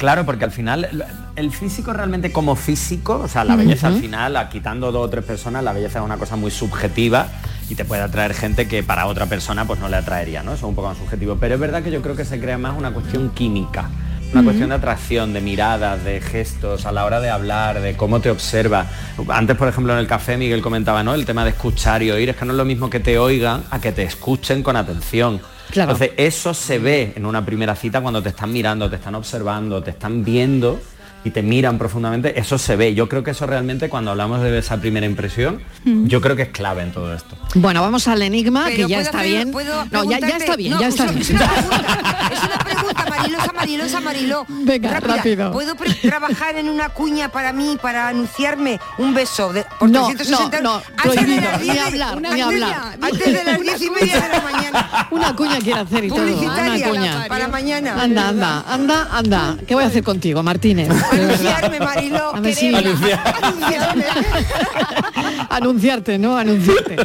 Claro, 0.03 0.27
porque 0.27 0.45
al 0.45 0.51
final 0.51 1.05
el- 1.37 1.53
físico 1.53 1.93
realmente 1.93 2.33
como 2.33 2.57
físico, 2.57 3.21
o 3.23 3.29
sea, 3.29 3.45
la 3.45 3.55
belleza 3.55 3.87
al 3.87 4.01
final, 4.01 4.49
quitando 4.51 4.91
dos 4.91 5.07
o 5.07 5.09
tres 5.09 5.25
personas, 5.25 5.63
la 5.63 5.73
belleza 5.73 6.01
es 6.01 6.05
una 6.05 6.17
cosa 6.17 6.35
muy 6.35 6.51
subjetiva 6.51 7.29
y 7.71 7.77
te 7.77 7.85
puede 7.85 8.03
atraer 8.03 8.35
gente 8.35 8.67
que 8.67 8.83
para 8.83 9.07
otra 9.07 9.27
persona 9.27 9.65
pues 9.65 9.79
no 9.79 9.89
le 9.89 9.95
atraería, 9.95 10.43
¿no? 10.43 10.55
Eso 10.55 10.67
es 10.67 10.71
un 10.71 10.75
poco 10.75 10.89
más 10.89 10.99
subjetivo. 10.99 11.37
Pero 11.39 11.55
es 11.55 11.61
verdad 11.61 11.85
que 11.85 11.93
yo 11.93 12.03
creo 12.03 12.17
que 12.17 12.25
se 12.25 12.41
crea 12.41 12.59
más 12.59 12.77
una 12.77 12.91
cuestión 12.91 13.31
química. 13.31 13.91
Una 14.33 14.43
cuestión 14.43 14.71
de 14.71 14.75
atracción, 14.75 15.33
de 15.35 15.41
miradas, 15.41 16.03
de 16.03 16.21
gestos, 16.21 16.85
a 16.85 16.91
la 16.91 17.05
hora 17.05 17.21
de 17.21 17.31
hablar, 17.31 17.81
de 17.81 17.97
cómo 17.97 18.19
te 18.19 18.29
observa. 18.29 18.87
Antes, 19.29 19.57
por 19.57 19.69
ejemplo, 19.69 19.93
en 19.93 20.01
el 20.01 20.09
café 20.09 20.37
Miguel 20.37 20.63
comentaba, 20.63 21.05
¿no? 21.05 21.15
El 21.15 21.27
tema 21.27 21.45
de 21.45 21.51
escuchar 21.51 22.03
y 22.03 22.11
oír, 22.11 22.31
es 22.31 22.37
que 22.37 22.45
no 22.45 22.51
es 22.53 22.57
lo 22.57 22.65
mismo 22.65 22.91
que 22.91 22.99
te 22.99 23.19
oigan 23.21 23.63
a 23.71 23.81
que 23.81 23.93
te 23.93 24.03
escuchen 24.03 24.65
con 24.65 24.75
atención. 24.75 25.41
Claro. 25.73 25.93
Entonces, 25.93 26.15
eso 26.19 26.53
se 26.53 26.79
ve 26.79 27.15
en 27.17 27.25
una 27.25 27.45
primera 27.45 27.75
cita 27.75 28.03
cuando 28.03 28.23
te 28.23 28.29
están 28.29 28.53
mirando, 28.53 28.91
te 28.91 28.97
están 28.97 29.15
observando, 29.15 29.83
te 29.83 29.91
están 29.91 30.23
viendo 30.23 30.79
y 31.25 31.31
te 31.31 31.43
miran 31.43 31.79
profundamente, 31.79 32.39
eso 32.39 32.59
se 32.59 32.77
ve. 32.77 32.95
Yo 32.95 33.09
creo 33.09 33.23
que 33.23 33.31
eso 33.33 33.47
realmente 33.47 33.89
cuando 33.89 34.11
hablamos 34.11 34.41
de 34.43 34.59
esa 34.59 34.77
primera 34.79 35.07
impresión, 35.07 35.61
Mm. 35.85 36.07
yo 36.07 36.21
creo 36.21 36.35
que 36.37 36.43
es 36.43 36.49
clave 36.49 36.83
en 36.83 36.93
todo 36.93 37.15
esto. 37.15 37.37
Bueno, 37.55 37.81
vamos 37.83 38.09
al 38.09 38.23
enigma, 38.23 38.67
que 38.67 38.77
Pero 38.77 38.89
ya 38.89 38.97
puedo 38.97 39.07
está 39.07 39.19
hacer- 39.21 39.31
bien. 39.31 39.51
puedo 39.53 39.85
No, 39.91 40.05
ya, 40.11 40.19
ya 40.21 40.37
está 40.37 40.57
bien, 40.57 40.73
no, 40.73 40.81
ya 40.81 40.89
está 40.89 41.05
es 41.07 41.15
bien. 41.15 41.37
una 41.41 41.49
pregunta, 41.53 42.29
es 42.33 42.43
una 42.43 42.59
pregunta, 42.65 43.07
Marilosa, 43.09 43.53
Marilosa, 43.53 44.01
Mariló. 44.01 44.47
Venga, 44.49 45.01
rápido. 45.01 45.53
¿Puedo 45.53 45.75
trabajar 46.03 46.57
en 46.57 46.69
una 46.69 46.89
cuña 46.89 47.29
para 47.31 47.53
mí, 47.53 47.79
para 47.81 48.09
anunciarme 48.09 48.81
un 48.99 49.15
beso 49.15 49.53
de, 49.53 49.65
por 49.79 49.91
No, 49.91 50.07
360 50.07 50.61
no, 50.61 50.79
no, 50.79 50.83
antes 50.97 51.15
de 51.15 51.21
prohibido, 51.23 51.43
las 51.51 51.59
ni 51.61 51.65
10 51.65 51.75
de- 51.75 51.81
hablar, 51.83 52.17
una 52.17 52.29
ni 52.31 52.35
cuña, 52.43 52.47
hablar. 52.47 52.99
Antes 53.01 53.25
de 53.33 53.45
las 53.45 53.61
10 53.61 53.81
y 53.83 53.91
media 53.91 54.21
de 54.21 54.29
la 54.29 54.41
mañana. 54.41 55.09
Una 55.11 55.37
cuña 55.37 55.59
quiere 55.59 55.81
hacer 55.81 56.05
y 56.05 56.09
todo. 56.09 56.23
Una 56.23 56.33
Publicitaria 56.33 56.89
cuña. 56.89 57.25
para 57.29 57.49
mañana. 57.49 58.03
Anda, 58.03 58.29
anda, 58.29 58.65
anda, 58.69 59.09
anda. 59.13 59.57
¿Qué 59.67 59.75
voy 59.75 59.85
a 59.85 59.89
hacer 59.89 60.03
contigo, 60.03 60.43
Martínez? 60.43 60.89
Anunciarme, 61.13 61.79
Mariló. 61.81 62.33
Si- 62.55 62.75
Anunciarme. 62.75 64.05
Anunciarte, 65.51 66.19
¿no? 66.19 66.37
Anunciarte. 66.37 66.97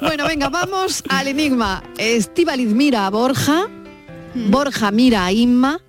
Bueno, 0.00 0.26
venga, 0.26 0.48
vamos 0.48 1.02
al 1.08 1.28
enigma. 1.28 1.82
Estíbaliz 1.98 2.68
mira 2.68 3.06
a 3.06 3.10
Borja, 3.10 3.68
Borja 4.34 4.90
mira 4.90 5.24
a 5.26 5.32
Inma, 5.32 5.80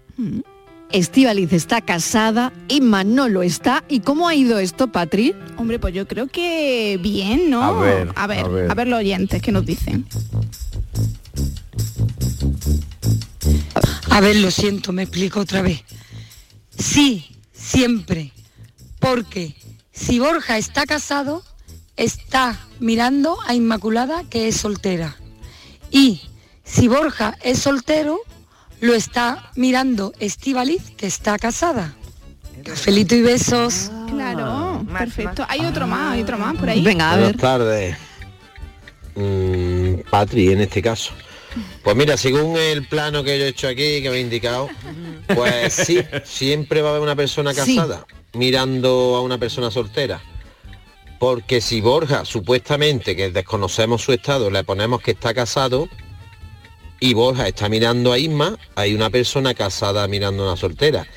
Estíbaliz 0.91 1.51
está 1.53 1.81
casada, 1.81 2.53
Inma 2.67 3.03
no 3.03 3.27
lo 3.27 3.41
está. 3.41 3.83
¿Y 3.89 4.01
cómo 4.01 4.27
ha 4.27 4.35
ido 4.35 4.59
esto, 4.59 4.91
Patri? 4.91 5.33
Hombre, 5.57 5.79
pues 5.79 5.93
yo 5.93 6.07
creo 6.07 6.27
que 6.27 6.99
bien, 7.01 7.49
¿no? 7.49 7.63
A 7.63 7.71
ver, 7.81 8.09
a 8.15 8.27
ver, 8.27 8.45
a 8.45 8.47
ver. 8.47 8.71
a 8.71 8.73
ver 8.75 8.87
los 8.87 8.99
oyentes 8.99 9.41
que 9.41 9.51
nos 9.51 9.65
dicen. 9.65 10.05
A 14.11 14.21
ver, 14.21 14.35
lo 14.35 14.51
siento, 14.51 14.91
me 14.93 15.03
explico 15.03 15.39
otra 15.39 15.61
vez. 15.63 15.83
Sí, 16.77 17.32
siempre. 17.63 18.31
Porque 18.99 19.55
si 19.91 20.19
Borja 20.19 20.57
está 20.57 20.85
casado, 20.85 21.43
está 21.97 22.59
mirando 22.79 23.37
a 23.47 23.53
Inmaculada, 23.53 24.23
que 24.29 24.47
es 24.47 24.57
soltera. 24.57 25.15
Y 25.91 26.21
si 26.63 26.87
Borja 26.87 27.37
es 27.41 27.59
soltero, 27.59 28.19
lo 28.79 28.93
está 28.93 29.51
mirando 29.55 30.13
Estivaliz, 30.19 30.91
que 30.97 31.07
está 31.07 31.37
casada. 31.37 31.95
Cafelito 32.63 33.15
y 33.15 33.21
besos. 33.21 33.91
Claro, 34.09 34.85
perfecto. 34.91 35.45
Hay 35.49 35.65
otro 35.65 35.87
más, 35.87 36.13
hay 36.13 36.21
otro 36.21 36.37
más 36.37 36.55
por 36.55 36.69
ahí. 36.69 36.81
Buenas 36.81 37.35
tardes. 37.37 37.97
Mm, 39.15 40.09
Patri, 40.09 40.51
en 40.51 40.61
este 40.61 40.81
caso. 40.81 41.13
Pues 41.83 41.95
mira, 41.95 42.17
según 42.17 42.57
el 42.57 42.87
plano 42.87 43.23
que 43.23 43.37
yo 43.37 43.45
he 43.45 43.49
hecho 43.49 43.67
aquí, 43.67 44.01
que 44.01 44.09
me 44.09 44.17
he 44.17 44.21
indicado, 44.21 44.69
pues 45.27 45.73
sí, 45.73 45.99
siempre 46.23 46.81
va 46.81 46.89
a 46.89 46.91
haber 46.91 47.01
una 47.03 47.15
persona 47.15 47.53
Sí. 47.53 47.75
casada 47.75 48.05
mirando 48.33 49.15
a 49.15 49.21
una 49.21 49.37
persona 49.37 49.69
soltera. 49.71 50.21
Porque 51.19 51.61
si 51.61 51.79
Borja, 51.81 52.25
supuestamente, 52.25 53.15
que 53.15 53.29
desconocemos 53.29 54.01
su 54.01 54.11
estado, 54.11 54.49
le 54.49 54.63
ponemos 54.63 55.01
que 55.01 55.11
está 55.11 55.33
casado 55.33 55.87
y 56.99 57.13
Borja 57.13 57.47
está 57.47 57.69
mirando 57.69 58.11
a 58.11 58.17
Isma, 58.17 58.57
hay 58.75 58.93
una 58.93 59.09
persona 59.09 59.53
casada 59.53 60.07
mirando 60.07 60.43
a 60.43 60.47
una 60.47 60.57
soltera. 60.57 61.07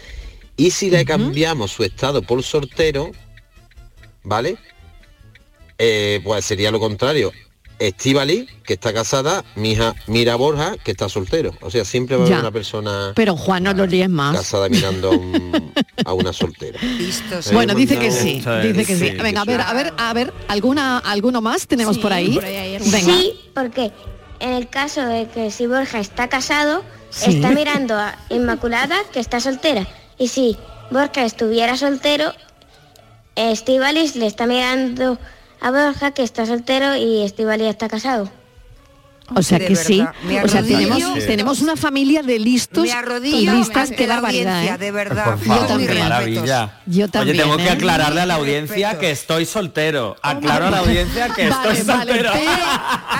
Y 0.57 0.71
si 0.71 0.91
le 0.91 1.05
cambiamos 1.05 1.73
su 1.73 1.83
estado 1.85 2.23
por 2.23 2.43
soltero, 2.43 3.11
¿vale? 4.23 4.57
Eh, 5.79 6.21
pues 6.25 6.45
sería 6.45 6.71
lo 6.71 6.81
contrario. 6.81 7.33
Estivali, 7.79 8.49
que 8.65 8.75
está 8.75 8.93
casada, 8.95 9.45
mi 9.55 9.73
hija 9.73 9.95
mira 10.07 10.35
Borja, 10.37 10.77
que 10.83 10.91
está 10.93 11.09
soltero. 11.09 11.53
O 11.61 11.71
sea, 11.71 11.85
siempre 11.85 12.17
va 12.17 12.23
a 12.25 12.27
haber 12.27 12.39
una 12.41 12.51
persona 12.51 13.13
Pero 13.15 13.37
Juan, 13.37 13.63
no 13.65 13.75
lo 13.75 13.87
líes 13.87 14.09
más. 14.09 14.35
casada 14.37 14.69
mirando 14.69 15.11
a, 15.11 15.17
un- 15.17 15.73
a 16.05 16.13
una 16.15 16.33
soltera. 16.33 16.79
Bueno, 17.53 17.75
dice 17.75 17.99
que 17.99 18.11
sí, 18.11 18.43
dice 18.63 18.85
que 18.87 18.97
sí. 18.97 19.09
sí, 19.11 19.17
Venga, 19.23 19.43
a 19.43 19.45
ver, 19.45 19.61
a 19.61 19.73
ver, 19.75 19.93
a 19.99 20.13
ver, 20.15 20.33
¿alguna, 20.49 20.99
¿alguno 20.99 21.41
más 21.43 21.67
tenemos 21.67 21.99
por 21.99 22.13
ahí? 22.13 22.39
Venga. 22.39 22.99
Sí, 23.01 23.35
porque 23.55 23.93
en 24.41 24.53
el 24.53 24.69
caso 24.69 25.03
de 25.07 25.27
que 25.29 25.51
si 25.51 25.67
Borja 25.67 25.99
está 26.01 26.29
casado, 26.29 26.83
Sí. 27.11 27.31
está 27.37 27.51
mirando 27.51 27.95
a 27.95 28.19
Inmaculada, 28.31 28.97
que 29.13 29.21
está 29.21 29.41
soltera. 29.41 29.87
Y 30.19 30.29
si 30.29 30.57
Borja 30.91 31.25
estuviera 31.25 31.77
soltero, 31.77 32.33
Estivalis 33.37 34.17
le 34.17 34.27
está 34.27 34.47
mirando 34.47 35.19
a 35.61 35.71
Borja, 35.71 36.11
que 36.13 36.23
está 36.23 36.47
soltero, 36.47 36.97
y 36.97 37.23
Estivalis 37.23 37.69
está 37.69 37.89
casado. 37.89 38.31
O 39.35 39.43
sea 39.43 39.59
que 39.59 39.75
sí. 39.75 40.05
O 40.45 40.49
sea, 40.49 40.63
tenemos, 40.63 40.99
Sí. 40.99 41.27
tenemos 41.27 41.61
una 41.61 41.75
familia 41.77 42.23
de 42.23 42.39
listos 42.39 42.87
y 43.25 43.47
listas. 43.51 43.91
barbaridad, 43.91 44.19
audiencia, 44.25 44.75
¿eh? 44.75 44.79
de 44.79 44.91
verdad. 44.93 45.37
Yo 45.45 45.57
también. 45.67 45.91
qué 45.93 45.99
maravilla. 45.99 46.81
Yo 46.87 47.09
también, 47.09 47.35
Oye, 47.37 47.43
tengo 47.43 47.57
que 47.57 47.65
¿eh? 47.65 47.71
aclararle 47.71 48.21
a 48.21 48.27
la 48.27 48.35
audiencia 48.37 48.99
que 49.01 49.11
estoy 49.11 49.45
soltero. 49.45 50.15
Aclaro 50.23 50.67
a 50.67 50.71
la 50.71 50.79
audiencia 50.79 51.29
que 51.35 51.49
Vale, 51.49 51.73
estoy 51.73 51.87
vale, 51.97 52.13
soltero. 52.13 52.33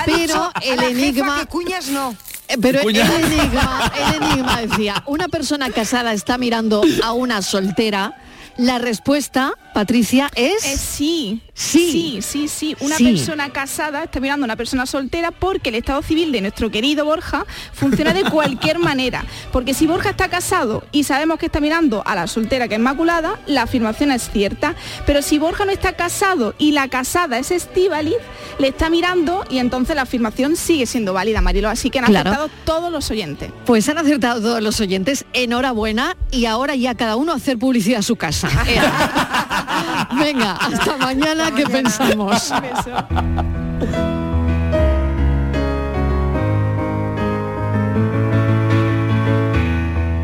pero, 0.05 0.53
pero 0.63 0.73
el 0.73 0.83
enigma... 0.97 1.45
cuñas 1.47 1.89
no. 1.89 2.15
Eh, 2.49 2.57
Pero 2.63 2.83
el 2.83 2.97
enigma, 2.97 3.93
el 3.99 4.23
enigma 4.23 4.61
decía, 4.63 5.03
una 5.07 5.27
persona 5.27 5.71
casada 5.71 6.13
está 6.13 6.39
mirando 6.39 6.83
a 7.03 7.13
una 7.13 7.43
soltera. 7.43 8.15
La 8.57 8.79
respuesta, 8.79 9.53
Patricia, 9.75 10.31
es... 10.35 10.65
Eh, 10.65 10.77
sí, 10.79 11.41
Sí. 11.59 12.21
sí, 12.21 12.23
sí, 12.23 12.49
sí. 12.49 12.77
Una 12.81 12.97
Sí. 12.97 13.05
persona 13.05 13.51
casada 13.51 14.05
está 14.05 14.21
mirando 14.21 14.45
a 14.45 14.47
una 14.47 14.57
persona 14.57 14.85
soltera 14.85 15.31
porque 15.31 15.71
el 15.71 15.77
estado 15.77 16.03
civil 16.03 16.31
de 16.31 16.43
nuestro 16.43 16.71
querido 16.71 17.07
Borja 17.07 17.47
funciona 17.73 18.13
de 18.13 18.25
cualquier 18.25 18.79
manera. 18.79 19.25
Porque 19.53 19.73
si 19.73 19.87
Borja 19.87 20.11
está 20.11 20.29
casado 20.29 20.85
y 20.93 21.05
sabemos 21.05 21.39
que 21.39 21.47
está 21.47 21.61
mirando 21.61 22.03
a 22.07 22.15
la 22.15 22.27
soltera 22.27 22.69
que 22.69 22.75
es 22.75 22.79
Inmaculada, 22.81 23.41
la 23.47 23.63
afirmación 23.63 24.13
es 24.13 24.31
cierta. 24.31 24.75
Pero 25.07 25.23
si 25.23 25.39
Borja 25.39 25.65
no 25.65 25.71
está 25.73 25.95
casado 25.95 26.55
y 26.59 26.73
la 26.73 26.89
casada 26.89 27.39
es 27.39 27.51
Estíbaliz, 27.51 28.17
le 28.59 28.69
está 28.69 28.91
mirando 28.91 29.45
y 29.49 29.59
entonces 29.59 29.97
la 29.97 30.03
afirmación 30.03 30.57
sigue 30.57 30.85
siendo 30.85 31.15
válida, 31.15 31.41
Marilo. 31.41 31.71
Así 31.71 31.89
que 31.89 32.01
han 32.01 32.05
Claro. 32.07 32.31
aceptado 32.31 32.51
todos 32.67 32.93
los 32.93 33.11
oyentes. 33.11 33.51
Pues 33.65 33.89
han 33.89 33.97
acertado 33.97 34.43
todos 34.43 34.63
los 34.63 34.79
oyentes, 34.81 35.25
enhorabuena 35.33 36.17
y 36.31 36.45
ahora 36.45 36.75
ya 36.75 36.95
cada 36.95 37.17
uno 37.17 37.33
a 37.33 37.37
hacer 37.37 37.57
publicidad 37.59 38.01
a 38.01 38.03
su 38.03 38.17
casa. 38.17 38.46
Venga, 40.19 40.53
hasta 40.53 40.97
mañana 40.99 41.51
que 41.51 41.65
pensamos. 41.65 42.53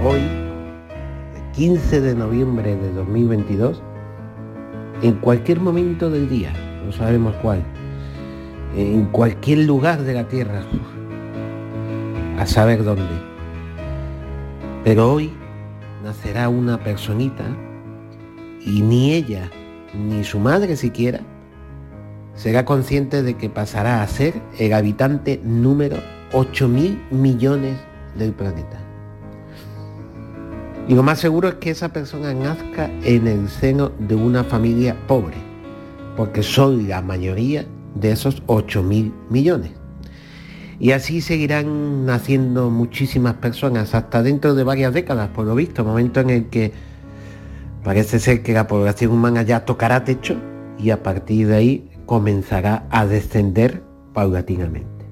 Hoy, 0.04 0.20
15 1.54 2.00
de 2.00 2.14
noviembre 2.14 2.76
de 2.76 2.92
2022, 2.92 3.82
en 5.02 5.12
cualquier 5.14 5.60
momento 5.60 6.10
del 6.10 6.28
día, 6.28 6.52
no 6.84 6.92
sabemos 6.92 7.34
cuál, 7.42 7.62
en 8.76 9.06
cualquier 9.06 9.60
lugar 9.60 10.02
de 10.02 10.14
la 10.14 10.28
Tierra, 10.28 10.62
a 12.38 12.46
saber 12.46 12.84
dónde. 12.84 13.32
Pero 14.84 15.12
hoy 15.12 15.32
nacerá 16.02 16.48
una 16.48 16.78
personita 16.78 17.44
y 18.64 18.82
ni 18.82 19.12
ella, 19.12 19.50
ni 19.94 20.24
su 20.24 20.38
madre 20.38 20.76
siquiera, 20.76 21.20
será 22.34 22.64
consciente 22.64 23.22
de 23.22 23.34
que 23.34 23.50
pasará 23.50 24.02
a 24.02 24.08
ser 24.08 24.34
el 24.58 24.72
habitante 24.72 25.40
número 25.44 25.98
8 26.32 26.68
mil 26.68 27.00
millones 27.10 27.76
del 28.16 28.32
planeta. 28.32 28.78
Y 30.88 30.94
lo 30.94 31.02
más 31.02 31.20
seguro 31.20 31.48
es 31.48 31.54
que 31.56 31.70
esa 31.70 31.92
persona 31.92 32.34
nazca 32.34 32.90
en 33.04 33.28
el 33.28 33.48
seno 33.48 33.92
de 33.98 34.14
una 34.14 34.44
familia 34.44 34.96
pobre, 35.06 35.36
porque 36.16 36.42
son 36.42 36.88
la 36.88 37.02
mayoría 37.02 37.66
de 37.94 38.12
esos 38.12 38.42
8 38.46 38.82
mil 38.82 39.12
millones. 39.30 39.70
Y 40.80 40.90
así 40.90 41.20
seguirán 41.20 42.06
naciendo 42.06 42.68
muchísimas 42.70 43.34
personas 43.34 43.94
hasta 43.94 44.22
dentro 44.22 44.54
de 44.54 44.64
varias 44.64 44.92
décadas, 44.92 45.28
por 45.28 45.46
lo 45.46 45.54
visto, 45.54 45.84
momento 45.84 46.18
en 46.20 46.30
el 46.30 46.46
que 46.46 46.72
parece 47.82 48.18
ser 48.20 48.42
que 48.42 48.52
la 48.52 48.66
población 48.66 49.12
humana 49.12 49.42
ya 49.42 49.64
tocará 49.64 50.04
techo 50.04 50.36
y 50.78 50.90
a 50.90 51.02
partir 51.02 51.48
de 51.48 51.56
ahí 51.56 51.90
comenzará 52.06 52.86
a 52.90 53.06
descender 53.06 53.82
paulatinamente. 54.12 55.06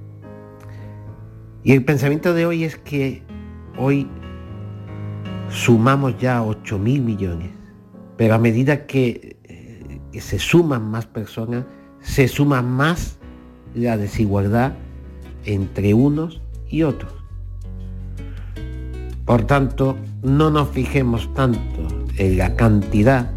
Y 1.62 1.72
el 1.72 1.84
pensamiento 1.84 2.32
de 2.32 2.46
hoy 2.46 2.64
es 2.64 2.76
que 2.76 3.22
hoy 3.78 4.08
sumamos 5.48 6.18
ya 6.18 6.42
8 6.42 6.78
mil 6.78 7.02
millones, 7.02 7.50
pero 8.16 8.34
a 8.34 8.38
medida 8.38 8.86
que, 8.86 9.36
eh, 9.44 10.00
que 10.12 10.20
se 10.20 10.38
suman 10.38 10.90
más 10.90 11.06
personas, 11.06 11.64
se 12.00 12.28
suma 12.28 12.62
más 12.62 13.18
la 13.74 13.96
desigualdad 13.96 14.72
entre 15.44 15.94
unos 15.94 16.40
y 16.68 16.82
otros. 16.82 17.12
Por 19.24 19.42
tanto, 19.42 19.96
no 20.22 20.50
nos 20.50 20.70
fijemos 20.70 21.32
tanto 21.34 22.00
en 22.20 22.36
la 22.36 22.54
cantidad, 22.54 23.30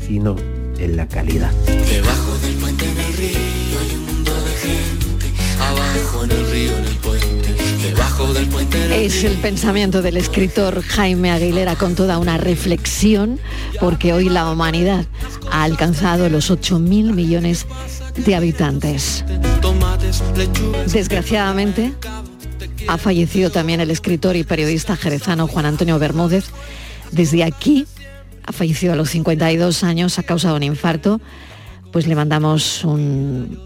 sino 0.00 0.34
en 0.78 0.96
la 0.96 1.06
calidad. 1.06 1.52
Debajo 1.66 2.38
del 2.38 2.54
puente 2.54 2.86
en 2.86 2.98
el 2.98 3.12
río 3.12 3.78
hay 3.80 3.96
un 3.96 4.06
mundo 4.06 4.32
de 4.34 4.50
gente. 4.52 5.26
Abajo 5.60 6.24
en 6.24 6.30
el 6.30 6.50
río, 6.50 6.78
en 6.78 6.84
el 6.86 6.96
puente. 6.96 7.54
Debajo 7.82 8.32
del 8.32 8.46
puente 8.46 8.82
en 8.82 8.92
el 8.92 9.02
Es 9.02 9.24
el 9.24 9.36
pensamiento 9.36 10.00
del 10.00 10.16
escritor 10.16 10.80
Jaime 10.80 11.32
Aguilera 11.32 11.76
con 11.76 11.94
toda 11.94 12.16
una 12.16 12.38
reflexión, 12.38 13.38
porque 13.78 14.14
hoy 14.14 14.30
la 14.30 14.50
humanidad 14.50 15.04
ha 15.52 15.64
alcanzado 15.64 16.30
los 16.30 16.50
8.000 16.50 17.12
millones 17.12 17.66
de 18.16 18.34
habitantes. 18.34 19.22
Desgraciadamente, 20.90 21.92
ha 22.86 22.96
fallecido 22.96 23.50
también 23.50 23.80
el 23.80 23.90
escritor 23.90 24.34
y 24.34 24.44
periodista 24.44 24.96
jerezano 24.96 25.46
Juan 25.46 25.66
Antonio 25.66 25.98
Bermúdez. 25.98 26.46
Desde 27.12 27.44
aquí, 27.44 27.86
ha 28.44 28.52
fallecido 28.52 28.92
a 28.92 28.96
los 28.96 29.10
52 29.10 29.84
años 29.84 30.18
a 30.18 30.22
causa 30.22 30.48
de 30.48 30.54
un 30.54 30.62
infarto. 30.62 31.20
Pues 31.92 32.06
le 32.06 32.14
mandamos 32.14 32.84
un 32.84 33.58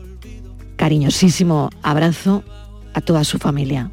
cariñosísimo 0.77 1.71
abrazo 1.83 2.45
a 2.95 3.01
toda 3.01 3.25
su 3.25 3.39
familia. 3.39 3.91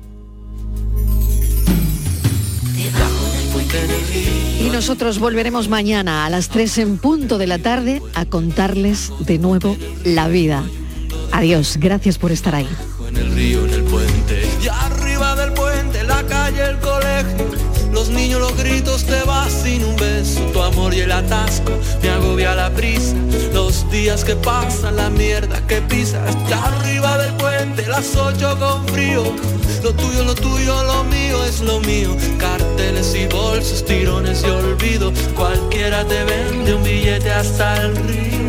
Y 4.60 4.70
nosotros 4.72 5.20
volveremos 5.20 5.70
mañana 5.70 6.26
a 6.26 6.30
las 6.30 6.50
3 6.50 6.78
en 6.80 6.98
punto 6.98 7.38
de 7.38 7.48
la 7.48 7.60
tarde 7.60 8.02
a 8.16 8.26
contarles 8.26 9.12
de 9.20 9.38
nuevo 9.38 9.78
la 10.04 10.28
vida. 10.28 10.64
Adiós, 11.32 11.78
gracias 11.80 12.18
por 12.18 12.32
estar 12.32 12.56
ahí. 12.56 12.68
en 13.08 13.18
el 13.18 13.32
río, 13.32 13.66
en 13.66 13.74
el 13.74 13.84
puente. 13.84 14.50
Y 14.64 14.68
arriba 14.68 15.36
del 15.36 15.54
puente, 15.54 16.04
la 16.04 16.24
calle, 16.24 16.64
el. 16.70 16.99
Los 18.00 18.08
niños, 18.08 18.40
los 18.40 18.56
gritos, 18.56 19.04
te 19.04 19.22
vas 19.24 19.52
sin 19.52 19.84
un 19.84 19.98
beso. 19.98 20.40
Tu 20.54 20.62
amor 20.62 20.94
y 20.94 21.02
el 21.02 21.12
atasco, 21.12 21.74
me 22.02 22.10
agobia 22.10 22.56
la 22.56 22.70
prisa. 22.70 23.14
Los 23.54 23.92
días 23.92 24.24
que 24.24 24.38
pasan, 24.38 24.96
la 24.96 25.10
mierda 25.10 25.60
que 25.68 25.82
pisas. 25.82 26.34
Y 26.50 26.54
arriba 26.54 27.18
del 27.18 27.34
puente, 27.34 27.86
las 27.88 28.16
ocho 28.16 28.58
con 28.58 28.88
frío. 28.88 29.24
Lo 29.84 29.94
tuyo, 29.94 30.24
lo 30.24 30.34
tuyo, 30.34 30.82
lo 30.84 31.04
mío 31.04 31.44
es 31.44 31.60
lo 31.60 31.82
mío. 31.82 32.16
Carteles 32.38 33.14
y 33.16 33.28
bolsos, 33.28 33.84
tirones 33.84 34.44
y 34.44 34.50
olvido. 34.50 35.12
Cualquiera 35.36 36.06
te 36.06 36.24
vende 36.24 36.76
un 36.76 36.84
billete 36.84 37.30
hasta 37.30 37.82
el 37.82 37.98
río. 37.98 38.49